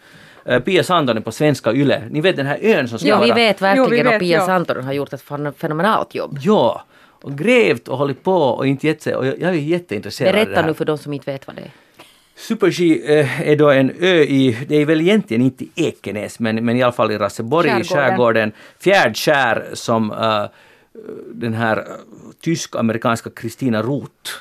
Uh, 0.52 0.60
Pia 0.60 0.84
Sandonen 0.84 1.24
på 1.24 1.32
svenska 1.32 1.74
YLE. 1.74 2.04
Ni 2.10 2.22
vet 2.22 2.36
den 2.36 2.46
här 2.46 2.60
ön 2.62 2.88
som 2.88 3.00
ska 3.00 3.08
Ja, 3.08 3.20
vi 3.20 3.28
vara... 3.28 3.36
vet 3.36 3.62
verkligen 3.62 3.86
Jo, 3.86 3.90
vi 3.90 4.04
vet, 4.04 4.14
och 4.14 4.20
Pia 4.20 4.38
ja. 4.38 4.46
Santonen 4.46 4.84
har 4.84 4.94
gjort 4.94 5.14
ett 5.14 5.24
fenomenalt 5.58 6.16
jobb. 6.16 6.40
Ja, 6.42 6.84
och 7.22 7.38
grävt 7.38 7.88
och 7.88 7.98
hållit 7.98 8.24
på 8.24 8.34
och 8.34 8.68
inte 8.68 8.88
gett 8.88 9.02
sig. 9.02 9.16
Och 9.16 9.28
jag, 9.28 9.42
jag 9.42 9.50
är 9.50 9.54
jätteintresserad 9.54 10.30
av 10.30 10.36
det 10.40 10.46
Berätta 10.46 10.62
här. 10.62 10.68
nu 10.68 10.74
för 10.74 10.86
de 10.86 10.98
som 10.98 11.14
inte 11.14 11.32
vet 11.32 11.48
vad 11.48 11.56
det 11.56 11.62
är. 11.62 11.72
Super-G 12.36 13.02
är 13.44 13.56
då 13.56 13.70
en 13.70 13.92
ö 14.00 14.22
i, 14.22 14.66
det 14.68 14.76
är 14.76 14.86
väl 14.86 15.02
egentligen 15.02 15.44
inte 15.44 15.64
i 15.64 15.70
Ekenäs, 15.76 16.40
men, 16.40 16.66
men 16.66 16.78
i 16.78 16.84
alla 16.84 16.92
fall 16.92 17.12
i 17.12 17.18
Raseborg 17.18 17.82
i 17.82 17.84
Skärgården. 17.84 18.52
Fjärdskär 18.80 19.70
som 19.74 20.12
eh, 20.12 20.46
den 21.34 21.54
här 21.54 21.86
tysk-amerikanska 22.42 23.30
Kristina 23.30 23.82
Roth, 23.82 24.32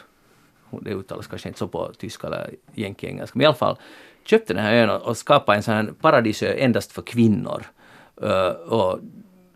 det 0.71 0.91
uttalas 0.91 1.27
kanske 1.27 1.49
inte 1.49 1.59
så 1.59 1.69
på 1.69 1.93
tyska 1.99 2.27
eller 2.27 2.51
jänkiengelska, 2.75 3.39
men 3.39 3.43
i 3.43 3.47
alla 3.47 3.55
fall 3.55 3.77
köpte 4.31 4.55
den 4.55 4.65
här 4.65 4.75
ön 4.75 4.91
och, 4.91 5.17
skapade 5.17 5.57
en 5.57 5.63
sån 5.63 5.75
här 5.75 5.91
paradisö 6.01 6.53
endast 6.53 6.93
för 6.93 7.03
kvinnor. 7.03 7.63
Eh, 8.23 8.49
och, 8.49 8.99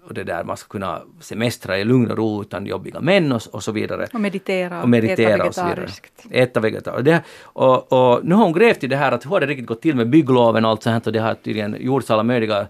och 0.04 0.14
det 0.14 0.24
där 0.24 0.44
man 0.44 0.56
ska 0.56 0.68
kunna 0.68 1.02
semestra 1.20 1.78
i 1.78 1.84
lugn 1.84 2.10
och 2.10 2.16
ro 2.16 2.42
utan 2.42 2.66
jobbiga 2.66 3.00
män 3.00 3.32
och, 3.32 3.42
och 3.50 3.62
så 3.62 3.72
vidare 3.72 4.06
Och 4.12 4.20
meditera 4.20 4.82
och 4.82 4.88
meditera 4.88 5.34
äta 5.34 5.44
och 5.44 5.56
vegetariskt. 5.58 6.26
Äta 6.30 6.60
vegetariskt. 6.60 7.04
Det, 7.04 7.22
och, 7.42 7.92
och 7.92 8.24
nu 8.24 8.34
har 8.34 8.44
hon 8.44 8.52
grävt 8.52 8.84
i 8.84 8.86
det 8.86 8.96
här 8.96 9.12
att 9.12 9.24
hur 9.24 9.30
har 9.30 9.40
det 9.40 9.46
riktigt 9.46 9.66
gått 9.66 9.82
till 9.82 9.96
med 9.96 10.10
byggloven 10.10 10.64
och 10.64 10.70
allt 10.70 10.82
sånt 10.82 11.06
och 11.06 11.12
det 11.12 11.18
har 11.18 11.34
tydligen 11.34 11.76
gjorts 11.80 12.10
alla 12.10 12.22
möjliga 12.22 12.66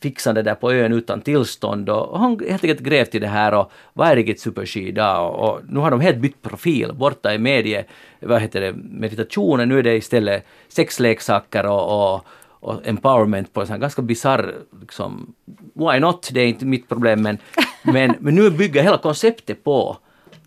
fixande 0.00 0.42
där 0.42 0.54
på 0.54 0.72
ön 0.72 0.92
utan 0.92 1.20
tillstånd 1.20 1.88
och, 1.88 2.18
har 2.18 2.48
helt 2.48 2.64
enkelt 2.64 2.80
grävt 2.80 3.14
i 3.14 3.18
det 3.18 3.26
här 3.26 3.54
och 3.54 3.72
vad 3.92 4.08
är 4.08 4.16
riktigt 4.16 4.40
superski 4.40 4.88
idag 4.88 5.34
och, 5.34 5.48
och 5.48 5.60
nu 5.68 5.80
har 5.80 5.90
de 5.90 6.00
helt 6.00 6.18
bytt 6.18 6.42
profil 6.42 6.92
borta 6.94 7.34
i 7.34 7.38
medie, 7.38 7.84
vad 8.20 8.42
heter 8.42 8.60
det, 8.60 8.72
meditationen, 8.90 9.68
nu 9.68 9.78
är 9.78 9.82
det 9.82 9.96
istället 9.96 10.46
sexleksaker 10.68 11.66
och, 11.66 12.14
och 12.14 12.26
och 12.66 12.86
empowerment 12.86 13.52
på 13.52 13.60
en 13.60 13.66
sån 13.66 13.80
ganska 13.80 14.02
bisarr, 14.02 14.54
liksom, 14.80 15.34
why 15.74 16.00
not, 16.00 16.30
det 16.32 16.40
är 16.40 16.46
inte 16.46 16.64
mitt 16.64 16.88
problem 16.88 17.22
men, 17.22 17.38
men, 17.82 18.14
men 18.18 18.34
nu 18.34 18.50
bygger 18.50 18.82
hela 18.82 18.98
konceptet 18.98 19.64
på 19.64 19.96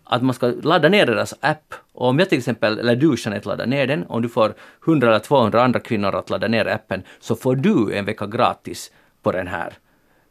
att 0.04 0.22
man 0.22 0.34
ska 0.34 0.46
ladda 0.62 0.88
ner 0.88 1.06
deras 1.06 1.34
app. 1.40 1.74
Och 1.92 2.08
om 2.08 2.18
jag 2.18 2.28
till 2.28 2.38
exempel, 2.38 2.78
eller 2.78 2.96
du 2.96 3.14
Jeanette 3.18 3.48
laddar 3.48 3.66
ner 3.66 3.86
den, 3.86 4.04
om 4.08 4.22
du 4.22 4.28
får 4.28 4.54
100 4.86 5.08
eller 5.08 5.18
200 5.18 5.62
andra 5.62 5.80
kvinnor 5.80 6.14
att 6.14 6.30
ladda 6.30 6.48
ner 6.48 6.66
appen, 6.66 7.02
så 7.20 7.36
får 7.36 7.56
du 7.56 7.94
en 7.94 8.04
vecka 8.04 8.26
gratis 8.26 8.90
på 9.22 9.32
den 9.32 9.46
här 9.46 9.72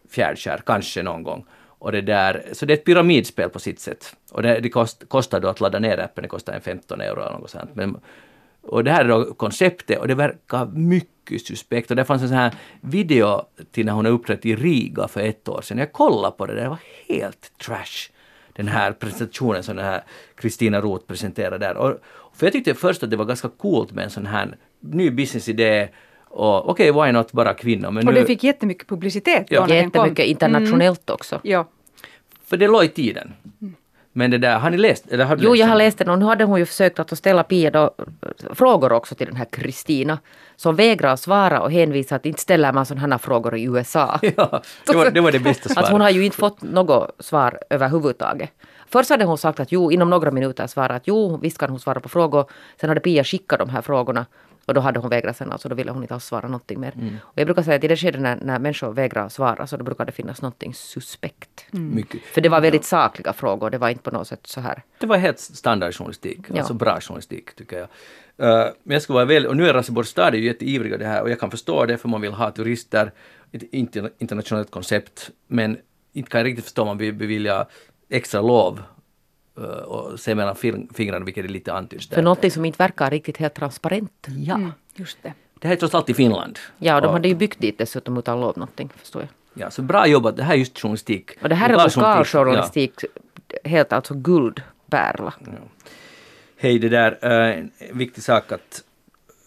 fjärdskär, 0.10 0.62
kanske 0.66 1.04
någon 1.04 1.24
gång. 1.24 1.46
Och 1.80 1.92
det 1.92 2.02
där, 2.02 2.44
så 2.54 2.66
det 2.66 2.74
är 2.74 2.78
ett 2.78 2.86
pyramidspel 2.86 3.50
på 3.50 3.60
sitt 3.60 3.80
sätt. 3.80 4.16
Och 4.32 4.42
det, 4.42 4.60
det 4.60 4.70
kost, 4.70 5.04
kostar 5.08 5.40
då 5.40 5.48
att 5.48 5.60
ladda 5.60 5.80
ner 5.80 5.98
appen, 5.98 6.22
det 6.22 6.28
kostar 6.28 6.54
en 6.54 6.62
15 6.62 7.02
euro 7.02 7.22
eller 7.22 7.40
något 7.40 7.50
sånt. 7.50 7.70
Men, 7.74 7.98
och 8.62 8.84
det 8.84 8.92
här 8.92 9.06
är 9.06 9.10
då 9.10 9.34
konceptet 9.34 10.00
och 10.00 10.08
det 10.08 10.16
verkar 10.16 10.66
mycket 10.66 11.46
suspekt. 11.46 11.90
Och 11.92 11.96
det 11.98 12.06
fanns 12.06 12.22
en 12.22 12.28
sån 12.28 12.38
här 12.38 12.54
video 12.82 13.46
till 13.72 13.86
när 13.86 13.94
hon 13.94 14.06
har 14.06 14.12
uppträtt 14.12 14.46
i 14.46 14.56
Riga 14.56 15.08
för 15.08 15.22
ett 15.22 15.48
år 15.50 15.62
sedan. 15.62 15.78
Jag 15.78 15.94
kollade 15.94 16.38
på 16.38 16.46
det, 16.46 16.56
det 16.56 16.70
var 16.70 16.80
helt 17.08 17.52
trash. 17.58 18.12
Den 18.54 18.68
här 18.68 18.92
presentationen 18.92 19.64
som 19.64 19.76
den 19.76 19.86
här 19.86 20.04
Kristina 20.36 20.82
Roth 20.82 21.06
presenterade 21.06 21.58
där. 21.58 21.78
Och, 21.78 22.00
för 22.34 22.46
jag 22.46 22.54
tyckte 22.54 22.74
först 22.74 23.04
att 23.04 23.10
det 23.10 23.18
var 23.18 23.26
ganska 23.26 23.50
coolt 23.50 23.92
med 23.92 24.04
en 24.04 24.10
sån 24.10 24.26
här 24.26 24.58
ny 24.80 25.12
businessidé. 25.12 25.90
Och 26.30 26.70
okej, 26.70 26.92
why 26.92 27.12
not 27.12 27.32
bara 27.32 27.54
kvinnor? 27.54 27.92
Men 27.92 28.08
Och 28.08 28.14
nu, 28.14 28.20
det 28.20 28.26
fick 28.26 28.44
jättemycket 28.44 28.88
publicitet 28.88 29.46
Ja. 29.50 29.62
då 29.62 29.68
när 29.68 29.76
den 29.76 29.92
kom. 29.92 30.00
Jättemycket 30.02 30.26
internationellt 30.26 31.10
också. 31.10 31.40
Ja. 31.44 31.68
För 32.46 32.58
det 32.58 32.68
låg 32.68 32.84
i 32.84 32.88
tiden. 32.88 33.34
Men 34.14 34.32
det 34.32 34.38
där, 34.38 34.60
har 34.60 34.70
ni 34.70 34.78
läst? 34.78 35.08
Eller 35.12 35.26
har 35.26 35.36
du 35.36 35.44
Jo, 35.44 35.50
läst 35.52 35.60
jag 35.60 35.68
har 35.68 35.76
läst 35.76 35.98
den 35.98 36.10
och 36.10 36.20
nu 36.20 36.26
hade 36.26 36.44
hon 36.44 36.60
ju 36.60 36.66
försökt 36.66 37.00
att 37.00 37.18
ställa 37.18 37.44
Pia 37.44 37.72
då, 37.72 37.84
eh, 37.84 38.54
frågor 38.54 38.92
också 38.92 39.16
till 39.16 39.28
den 39.28 39.36
här 39.36 39.46
Kristina. 39.46 40.20
Som 40.56 40.76
vägrar 40.76 41.16
svara 41.16 41.62
och 41.62 41.72
hänvisar 41.72 42.16
att 42.16 42.26
inte 42.26 42.42
ställer 42.42 42.74
man 42.74 42.86
sådana 42.86 43.16
här 43.16 43.18
frågor 43.18 43.58
i 43.58 43.64
USA. 43.64 44.20
Ja, 44.38 44.62
det 44.88 44.96
var 44.96 45.12
det, 45.12 45.22
var 45.22 45.32
det 45.32 45.40
bästa 45.40 45.70
svaret. 45.70 45.86
Att 45.86 45.92
hon 45.92 46.02
har 46.02 46.10
ju 46.10 46.26
inte 46.26 46.38
fått 46.38 46.62
något 46.62 47.12
svar 47.20 47.60
överhuvudtaget. 47.70 48.50
Först 48.92 49.10
hade 49.10 49.26
hon 49.26 49.38
sagt 49.38 49.60
att 49.60 49.72
jo, 49.72 49.92
inom 49.92 50.10
några 50.10 50.32
minuter 50.32 50.68
svara 50.68 50.96
att 50.96 51.08
jo, 51.08 51.38
visst 51.38 51.58
kan 51.58 51.70
hon 51.70 51.80
svara 51.80 52.00
på 52.00 52.10
frågor. 52.10 52.46
Sen 52.82 52.90
hade 52.90 53.02
Pia 53.02 53.24
skickat 53.24 53.60
de 53.60 53.70
här 53.70 53.82
frågorna 53.82 54.26
och 54.70 54.76
då 54.76 54.82
hade 54.82 55.00
hon 55.00 55.10
vägrat 55.10 55.38
sen, 55.38 55.52
alltså 55.52 55.70
då 55.70 55.76
ville 55.76 55.92
hon 55.92 56.02
inte 56.02 56.14
alls 56.14 56.26
svara 56.26 56.48
någonting 56.48 56.80
mer. 56.80 56.94
Mm. 56.96 57.16
Och 57.22 57.34
jag 57.36 57.48
brukar 57.48 57.64
säga 57.64 57.76
att 57.78 57.84
i 57.84 57.88
det 57.88 57.98
skedet 57.98 58.22
när, 58.22 58.36
när 58.36 58.60
människor 58.60 58.94
vägrar 58.94 59.30
svara 59.30 59.68
så 59.68 59.78
då 59.78 59.84
brukar 59.84 60.06
det 60.06 60.12
finnas 60.12 60.42
någonting 60.42 60.74
suspekt. 60.74 61.66
Mycket. 61.72 62.22
För 62.22 62.42
det 62.42 62.50
var 62.50 62.62
väldigt 62.62 62.86
sakliga 62.86 63.34
frågor, 63.34 63.70
det 63.70 63.78
var 63.78 63.90
inte 63.90 64.04
på 64.04 64.12
något 64.12 64.28
sätt 64.28 64.48
så 64.48 64.62
här. 64.62 64.84
Det 65.00 65.08
var 65.08 65.18
helt 65.18 65.40
standardjournalistik, 65.40 66.40
Ja. 66.48 66.58
alltså 66.58 66.74
bra 66.74 67.00
journalistik 67.02 67.56
tycker 67.56 67.78
jag. 67.78 67.88
Eh, 68.50 68.68
men 68.84 68.94
jag 68.94 69.02
ska 69.02 69.14
vara 69.14 69.26
väl, 69.26 69.46
och 69.46 69.58
nu 69.58 69.70
är 69.70 69.74
Raseborgs 69.74 70.10
stad 70.10 70.36
ju 70.36 70.46
jätteivriga 70.46 70.98
det 70.98 71.06
här 71.06 71.22
och 71.22 71.30
jag 71.30 71.40
kan 71.40 71.52
förstå 71.52 71.86
det 71.86 71.98
för 71.98 72.10
man 72.10 72.22
vill 72.22 72.32
ha 72.32 72.52
turister, 72.52 73.12
ett 73.52 73.64
inter, 73.64 74.12
internationellt 74.18 74.72
koncept, 74.72 75.30
men 75.48 75.78
inte 76.14 76.30
kan 76.30 76.40
jag 76.40 76.46
riktigt 76.46 76.66
förstå 76.66 76.82
om 76.82 76.88
man 76.88 76.98
vill 76.98 77.14
bevilja 77.14 77.66
extra 78.10 78.42
lov 78.42 78.84
och 79.68 80.20
se 80.20 80.36
mellan 80.36 80.56
fing- 80.56 80.94
fingrarna 80.94 81.26
vilket 81.26 81.46
är 81.46 81.50
lite 81.50 81.74
antyds 81.74 82.08
där. 82.08 82.16
För 82.16 82.22
någonting 82.22 82.52
som 82.52 82.66
inte 82.66 82.78
verkar 82.78 83.10
riktigt 83.12 83.38
helt 83.38 83.54
transparent. 83.54 84.28
Ja, 84.28 84.56
Mm, 84.56 84.72
just 84.96 85.18
det. 85.24 85.34
det 85.60 85.68
här 85.68 85.76
är 85.76 85.80
trots 85.80 85.96
allt 85.96 86.10
i 86.10 86.14
Finland. 86.14 86.60
Ja, 86.78 86.96
och 86.96 87.02
de 87.02 87.08
Och- 87.08 87.14
hade 87.14 87.28
ju 87.28 87.36
byggt 87.36 87.60
dit 87.60 87.78
dessutom 87.78 88.18
utan 88.18 88.42
lov 88.42 88.58
någonting, 88.58 88.90
förstår 88.98 89.22
jag. 89.22 89.30
Ja, 89.66 89.72
så 89.72 89.82
bra 89.82 90.08
jobbat, 90.08 90.38
det 90.38 90.44
här 90.44 90.54
är 90.54 90.58
just 90.58 90.80
journalistik. 90.80 91.32
Och 91.42 91.50
det 91.50 91.56
här 91.56 91.70
är 91.70 91.74
Lokaljournalistik, 91.74 92.34
lokaljournalistik, 92.34 92.94
helt 93.64 93.94
alltså 93.94 94.14
guldpärla. 94.14 95.34
Hej, 96.58 96.80
det 96.80 96.90
där 96.90 97.18
är 97.22 97.52
en 97.54 97.72
viktig 97.94 98.24
sak 98.24 98.52
att 98.52 98.84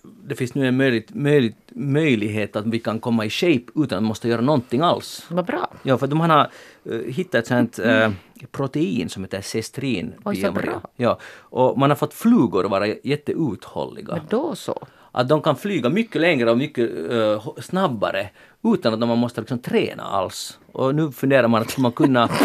det 0.02 0.34
finns 0.34 0.54
nu 0.54 0.68
en 0.68 0.76
möjligt, 0.76 1.14
möjligt, 1.14 1.56
möjlighet 1.74 2.56
att 2.56 2.66
vi 2.66 2.78
kan 2.78 3.00
komma 3.00 3.24
i 3.24 3.30
shape 3.30 3.64
utan 3.74 3.98
att 3.98 4.04
måste 4.04 4.28
göra 4.28 4.40
någonting 4.40 4.80
alls. 4.80 5.26
Vad 5.28 5.44
bra. 5.44 5.70
Ja, 5.82 5.98
för 5.98 6.06
de 6.06 6.20
har 6.20 6.50
uh, 6.90 7.12
hittat 7.12 7.34
ett 7.34 7.46
sånt 7.46 7.78
uh, 7.78 8.08
protein 8.50 9.08
som 9.08 9.24
heter 9.24 9.40
cestrin. 9.40 10.14
Oj, 10.24 10.36
så 10.36 10.52
bra. 10.52 10.80
Ja, 10.96 11.18
och 11.40 11.78
man 11.78 11.90
har 11.90 11.96
fått 11.96 12.14
flugor 12.14 12.64
att 12.64 12.70
vara 12.70 12.86
jätteuthålliga. 12.86 14.14
Men 14.14 14.22
då 14.28 14.54
så. 14.54 14.86
Att 15.12 15.28
de 15.28 15.42
kan 15.42 15.56
flyga 15.56 15.88
mycket 15.88 16.20
längre 16.20 16.50
och 16.50 16.58
mycket 16.58 16.90
eh, 17.10 17.48
snabbare 17.60 18.28
utan 18.64 18.92
att 18.92 19.08
man 19.08 19.18
måste 19.18 19.40
liksom 19.40 19.58
träna 19.58 20.02
alls. 20.02 20.58
Och 20.72 20.94
nu 20.94 21.12
funderar 21.12 21.48
man 21.48 21.62
att 21.62 21.78
man 21.78 21.92
kunna... 21.92 22.26
det 22.26 22.36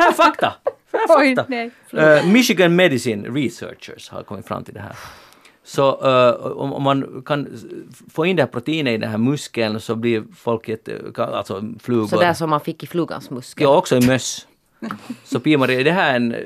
här 0.00 0.08
är 0.08 0.12
fakta! 0.12 0.54
Här 0.92 1.00
är 1.00 1.20
Oj, 1.20 1.36
fakta. 1.36 1.50
nej. 1.50 1.70
Eh, 1.92 2.26
Michigan 2.26 2.76
Medicine 2.76 3.28
Researchers 3.28 4.10
har 4.10 4.22
kommit 4.22 4.46
fram 4.46 4.64
till 4.64 4.74
det 4.74 4.80
här. 4.80 4.96
Så 5.66 5.90
uh, 5.90 6.46
om, 6.56 6.72
om, 6.72 6.82
man 6.82 7.22
kan 7.26 7.48
få 8.10 8.26
in 8.26 8.36
det 8.36 8.42
här 8.42 8.46
proteinet 8.46 8.94
i 8.94 8.98
den 8.98 9.10
här 9.10 9.18
muskeln 9.18 9.80
så 9.80 9.94
blir 9.94 10.24
folk 10.36 10.68
jätte, 10.68 11.12
alltså 11.16 11.62
flugor. 11.80 12.06
Så 12.06 12.20
där 12.20 12.34
som 12.34 12.50
man 12.50 12.60
fick 12.60 12.82
i 12.82 12.86
flugans 12.86 13.30
muskel. 13.30 13.64
Ja, 13.64 13.76
också 13.76 13.96
i 13.96 14.06
möss. 14.06 14.46
Så 15.24 15.40
Pia-Maria, 15.40 15.80
är 15.80 15.84
det 15.84 15.92
här 15.92 16.16
en, 16.16 16.36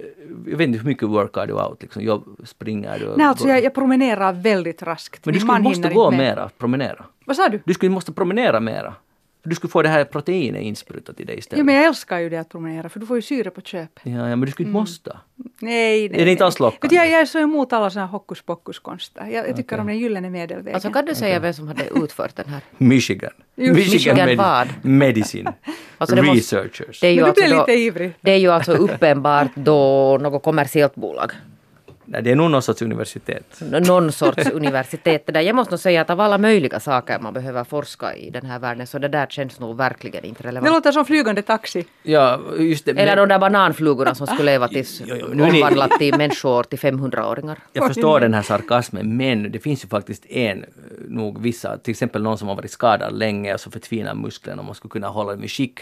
jag 0.46 0.56
vet 0.56 0.68
inte 0.68 0.78
hur 0.78 0.86
mycket 0.86 1.08
workar 1.08 1.46
du 1.46 1.52
out, 1.52 1.82
liksom, 1.82 2.04
jag 2.04 2.22
springer 2.44 2.98
du? 2.98 3.14
Nej, 3.16 3.26
alltså 3.26 3.48
jag, 3.48 3.64
jag 3.64 3.74
promenerar 3.74 4.32
väldigt 4.32 4.82
raskt. 4.82 5.26
Men 5.26 5.34
du 5.34 5.40
skulle 5.40 5.52
man 5.52 5.62
måste 5.62 5.88
gå 5.88 6.10
med. 6.10 6.18
mera, 6.18 6.50
promenera. 6.58 7.04
Vad 7.24 7.36
sa 7.36 7.48
du? 7.48 7.60
Du 7.64 7.74
skulle 7.74 7.90
måste 7.90 8.12
promenera 8.12 8.60
mera. 8.60 8.94
Du 9.42 9.54
skulle 9.54 9.70
få 9.70 9.82
det 9.82 9.88
här 9.88 10.04
proteinet 10.04 10.62
insprutat 10.62 11.20
i 11.20 11.24
dig 11.24 11.38
istället. 11.38 11.58
Ja, 11.58 11.64
men 11.64 11.74
jag 11.74 11.84
älskar 11.84 12.18
ju 12.18 12.28
det 12.28 12.36
att 12.36 12.48
promenera 12.48 12.88
för 12.88 13.00
du 13.00 13.06
får 13.06 13.16
ju 13.16 13.22
syre 13.22 13.50
på 13.50 13.60
köpet. 13.60 14.02
ja, 14.04 14.10
ja, 14.12 14.36
men 14.36 14.40
du 14.40 14.50
skulle 14.50 14.68
inte 14.68 14.78
måste. 14.80 15.16
Nej, 15.60 16.08
nej. 16.08 16.20
Är 16.20 16.24
det 16.24 16.30
inte 16.30 16.44
alls 16.44 16.60
lockande? 16.60 16.96
Jag, 16.96 17.10
jag 17.10 17.20
är 17.20 17.24
så 17.24 17.38
emot 17.38 17.72
alla 17.72 17.90
såna 17.90 18.04
här 18.06 18.12
hokus 18.12 18.42
pokus-konster. 18.42 19.26
Jag, 19.26 19.48
jag 19.48 19.56
tycker 19.56 19.62
Okej. 19.76 19.80
om 19.80 19.86
den 19.86 19.98
gyllene 19.98 20.30
medelvägen. 20.30 20.74
Alltså 20.74 20.90
kan 20.92 21.04
du 21.04 21.14
säga 21.14 21.38
vem 21.40 21.52
som 21.54 21.68
hade 21.68 21.84
utfört 22.04 22.36
den 22.36 22.48
här? 22.48 22.60
Michigan. 22.78 23.30
Just 23.56 23.92
Michigan 23.92 24.36
vad? 24.36 24.68
Medicine. 24.82 25.52
Alltså 25.98 26.16
det 26.16 26.22
måste- 26.22 26.38
Researchers. 26.38 27.00
Det 27.00 27.06
är 27.06 27.10
ju, 27.10 27.16
Men 27.16 27.24
du 27.24 27.28
alltså 27.30 27.44
blir 27.44 27.54
då, 27.54 27.60
lite 27.60 27.72
ivrig. 27.72 28.12
det 28.20 28.30
är 28.32 28.36
ju 28.36 28.48
alltså 28.52 28.72
uppenbart 28.72 29.50
då 29.54 30.18
något 30.20 30.42
kommersiellt 30.42 30.94
bolag. 30.94 31.32
Nej, 32.12 32.22
det 32.22 32.30
är 32.30 32.36
nog 32.36 32.50
någon 32.50 32.62
sorts 32.62 32.82
universitet. 32.82 33.60
Någon 33.60 34.12
sorts 34.12 34.50
universitet. 34.50 35.26
Det 35.26 35.32
där. 35.32 35.40
Jag 35.40 35.56
måste 35.56 35.72
nog 35.72 35.80
säga 35.80 36.00
att 36.00 36.10
av 36.10 36.20
alla 36.20 36.38
möjliga 36.38 36.80
saker 36.80 37.18
man 37.18 37.32
behöver 37.34 37.64
forska 37.64 38.14
i 38.16 38.30
den 38.30 38.46
här 38.46 38.58
världen 38.58 38.86
så 38.86 38.98
det 38.98 39.08
där 39.08 39.26
känns 39.26 39.60
nog 39.60 39.76
verkligen 39.76 40.24
inte 40.24 40.42
Det 40.42 40.48
relevant. 40.48 40.72
låter 40.74 40.92
som 40.92 41.04
flygande 41.04 41.42
taxi. 41.42 41.84
Ja, 42.02 42.40
just 42.58 42.84
det. 42.84 42.90
Eller 42.90 43.06
men- 43.06 43.28
de 43.28 43.28
där 43.34 43.38
bananflugorna 43.38 44.14
som 44.14 44.26
skulle 44.26 44.52
leva 44.52 44.68
tills 44.68 45.02
Jo, 45.06 45.16
jo, 45.20 45.26
nu 45.32 45.42
är 45.42 45.46
ni- 45.52 45.58
omvandlat 45.62 45.90
till 45.98 46.16
människor 46.18 46.62
till 46.62 46.78
500-åringar. 46.78 47.58
Jag 47.72 47.86
förstår 47.86 48.20
den 48.20 48.34
här 48.34 48.42
sarkasmen, 48.42 49.16
men 49.16 49.52
det 49.52 49.58
finns 49.58 49.84
ju 49.84 49.88
faktiskt 49.88 50.26
en, 50.26 50.58
eh, 50.62 50.66
nog 51.08 51.42
vissa, 51.42 51.76
till 51.78 51.90
exempel 51.90 52.22
någon 52.22 52.38
som 52.38 52.48
har 52.48 52.54
varit 52.56 52.70
skadad 52.70 53.18
länge 53.18 53.54
och 53.54 53.60
så 53.60 53.70
förtvinar 53.70 54.14
musklerna 54.14 54.60
och 54.60 54.66
man 54.66 54.74
skulle 54.74 54.90
kunna 54.90 55.08
hålla 55.08 55.30
dem 55.32 55.44
i 55.44 55.48
skick, 55.48 55.78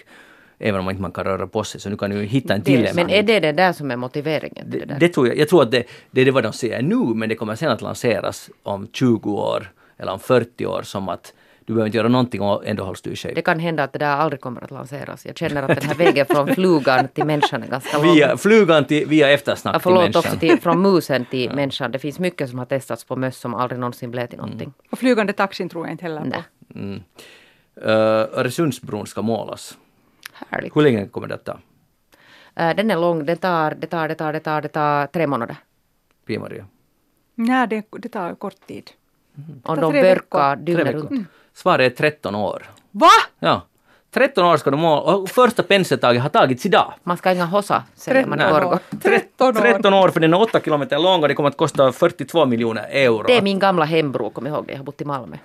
även 0.58 0.78
om 0.78 0.84
man 0.84 0.92
inte 0.92 1.02
man 1.02 1.12
kan 1.12 1.24
röra 1.24 1.46
på 1.46 1.64
sig. 1.64 1.80
Så 1.80 1.90
nu 1.90 1.96
kan 1.96 2.10
du 2.10 2.22
hitta 2.22 2.54
en 2.54 2.62
till. 2.62 2.88
Men 2.94 3.10
är 3.10 3.22
det 3.22 3.40
det 3.40 3.52
där 3.52 3.72
som 3.72 3.90
är 3.90 3.96
motiveringen 3.96 4.70
till 4.70 4.80
det 4.80 4.86
det, 4.86 4.94
där? 4.94 5.00
det 5.00 5.08
tror 5.08 5.28
jag, 5.28 5.38
jag 5.38 5.48
tror 5.48 5.62
att 5.62 5.70
det, 5.70 5.84
det 6.10 6.20
är 6.20 6.24
det 6.24 6.30
vad 6.30 6.42
de 6.42 6.52
säger 6.52 6.82
nu, 6.82 6.96
men 6.96 7.28
det 7.28 7.34
kommer 7.34 7.54
sen 7.54 7.70
att 7.70 7.82
lanseras 7.82 8.50
om 8.62 8.88
20 8.92 9.30
år 9.30 9.72
eller 9.98 10.12
om 10.12 10.20
40 10.20 10.66
år 10.66 10.82
som 10.82 11.08
att 11.08 11.32
du 11.68 11.74
behöver 11.74 11.86
inte 11.86 11.98
göra 11.98 12.08
någonting 12.08 12.40
och 12.40 12.66
ändå 12.66 12.84
hålls 12.84 13.02
du 13.02 13.10
i 13.10 13.16
shape. 13.16 13.34
Det 13.34 13.42
kan 13.42 13.58
hända 13.58 13.84
att 13.84 13.92
det 13.92 13.98
där 13.98 14.16
aldrig 14.16 14.40
kommer 14.40 14.64
att 14.64 14.70
lanseras. 14.70 15.26
Jag 15.26 15.36
känner 15.36 15.62
att 15.62 15.80
den 15.80 15.88
här 15.88 15.94
vägen 15.94 16.26
från 16.26 16.48
flugan 16.54 17.08
till 17.08 17.24
människan 17.24 17.62
är 17.62 17.66
ganska 17.66 17.98
lång. 17.98 18.14
Via 18.14 18.36
flugan 18.36 18.84
till, 18.84 19.08
via 19.08 19.30
eftersnack 19.30 19.74
Ja, 19.74 19.78
till 19.78 19.82
förlåt 19.82 20.00
människan. 20.00 20.18
också 20.18 20.36
till, 20.36 20.60
från 20.60 20.82
musen 20.82 21.24
till 21.24 21.52
människan. 21.52 21.92
Det 21.92 21.98
finns 21.98 22.18
mycket 22.18 22.50
som 22.50 22.58
har 22.58 22.66
testats 22.66 23.04
på 23.04 23.16
möss 23.16 23.38
som 23.38 23.54
aldrig 23.54 23.80
någonsin 23.80 24.10
blev 24.10 24.26
till 24.26 24.38
någonting. 24.38 24.72
Och 24.90 24.98
flygande 24.98 25.32
taxin 25.32 25.68
tror 25.68 25.86
jag 25.86 25.92
inte 25.94 26.04
heller 26.04 26.20
på. 26.20 26.26
Nej. 26.26 26.42
Mm. 26.74 27.02
Uh, 27.86 28.38
Öresundsbron 28.38 29.06
ska 29.06 29.22
målas. 29.22 29.78
Härligt. 30.50 30.76
Hur 30.76 30.82
länge 30.82 31.06
kommer 31.08 31.26
det 31.28 31.34
att 31.34 31.44
ta? 31.44 31.58
Äh, 32.56 32.76
den 32.76 32.90
är 32.90 32.96
lång. 32.96 33.24
Det 33.24 33.36
tar, 33.36 33.74
det 33.74 33.86
tar, 33.86 34.08
det 34.08 34.14
tar, 34.14 34.32
det 34.32 34.40
tar, 34.40 34.62
det 34.62 34.68
tar 34.68 35.06
tre 35.06 35.26
månader. 35.26 35.56
Pia-Maria? 36.26 36.66
Nej, 37.34 37.66
det, 37.68 37.84
det 37.90 38.08
tar 38.08 38.34
kort 38.34 38.66
tid. 38.66 38.90
Om 39.62 39.76
tar 39.76 39.82
de 39.82 39.92
tre 39.92 40.02
börkar 40.02 40.56
dygnet 40.56 40.94
runt. 40.94 41.28
Svaret 41.54 41.92
är 41.92 41.96
13 41.96 42.34
år. 42.34 42.70
Va? 42.90 43.08
Ja. 43.38 43.62
13 44.10 44.44
år 44.44 44.56
ska 44.56 44.70
du 44.70 44.76
måla 44.76 45.00
och 45.00 45.28
första 45.28 45.62
penseltaget 45.62 46.22
har 46.22 46.28
tagits 46.28 46.66
idag. 46.66 46.94
Man 47.02 47.16
ska 47.16 47.32
inga 47.32 47.44
hossa, 47.44 47.82
säger 47.94 48.26
man 48.26 48.40
i. 48.40 48.44
Borgå. 48.44 48.78
13 49.02 49.48
år. 49.48 49.52
13 49.60 49.94
år 49.94 50.08
för 50.08 50.20
den 50.20 50.34
är 50.34 50.40
8 50.40 50.60
kilometer 50.60 50.98
lång 50.98 51.22
och 51.22 51.28
det 51.28 51.34
kommer 51.34 51.48
att 51.48 51.56
kosta 51.56 51.92
42 51.92 52.46
miljoner 52.46 52.88
euro. 52.90 53.24
Det 53.26 53.36
är 53.36 53.42
min 53.42 53.58
gamla 53.58 53.84
hembro, 53.84 54.30
kom 54.30 54.46
ihåg 54.46 54.66
det. 54.66 54.72
Jag 54.72 54.78
har 54.78 54.84
bott 54.84 55.00
i 55.00 55.04
Malmö. 55.04 55.36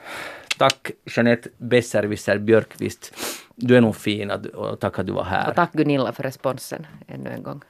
Tack 0.58 0.92
Jeanette 1.06 1.50
Besserwisser 1.58 2.38
Björkqvist. 2.38 3.14
Du 3.56 3.78
är 3.78 3.82
nog 3.82 3.96
fin 3.96 4.32
och 4.32 4.80
tack 4.80 5.00
att 5.00 5.08
du 5.08 5.14
var 5.14 5.24
här. 5.24 5.50
Och 5.50 5.56
tack 5.56 5.74
Gunilla 5.74 6.12
för 6.12 6.24
responsen 6.24 6.88
ännu 7.08 7.30
en 7.30 7.44
gång. 7.44 7.62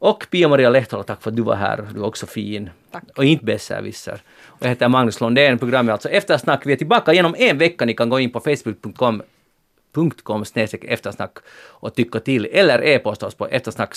Och 0.00 0.26
Pia-Maria 0.30 0.70
Lehtola, 0.70 1.02
tack 1.02 1.22
för 1.22 1.30
att 1.30 1.36
du 1.36 1.42
var 1.42 1.54
här. 1.54 1.88
Du 1.94 2.00
är 2.00 2.04
också 2.04 2.26
fin. 2.26 2.70
Tack. 2.90 3.04
Och 3.16 3.24
inte 3.24 3.44
besserwisser. 3.44 4.22
Och 4.46 4.62
jag 4.62 4.68
heter 4.68 4.88
Magnus 4.88 5.20
Lundén. 5.20 5.58
Programmet 5.58 5.90
är 5.90 5.92
alltså 5.92 6.08
Eftersnack. 6.08 6.66
Vi 6.66 6.72
är 6.72 6.76
tillbaka 6.76 7.12
genom 7.12 7.34
en 7.38 7.58
vecka. 7.58 7.84
Ni 7.84 7.94
kan 7.94 8.08
gå 8.08 8.20
in 8.20 8.30
på 8.30 8.40
facebook.com 8.40 9.22
.com 10.22 10.44
eftersnack 10.82 11.38
och 11.80 11.94
tycka 11.94 12.20
till 12.20 12.46
eller 12.52 12.84
e-posta 12.84 13.26
oss 13.26 13.34
på 13.34 13.46
eftersnack 13.46 13.94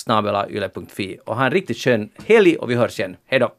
och 1.25 1.36
ha 1.36 1.45
en 1.45 1.51
riktigt 1.51 1.77
skön 1.77 2.09
helg 2.25 2.55
och 2.55 2.69
vi 2.69 2.75
hörs 2.75 2.99
igen. 2.99 3.17
Hej 3.25 3.39
då! 3.39 3.51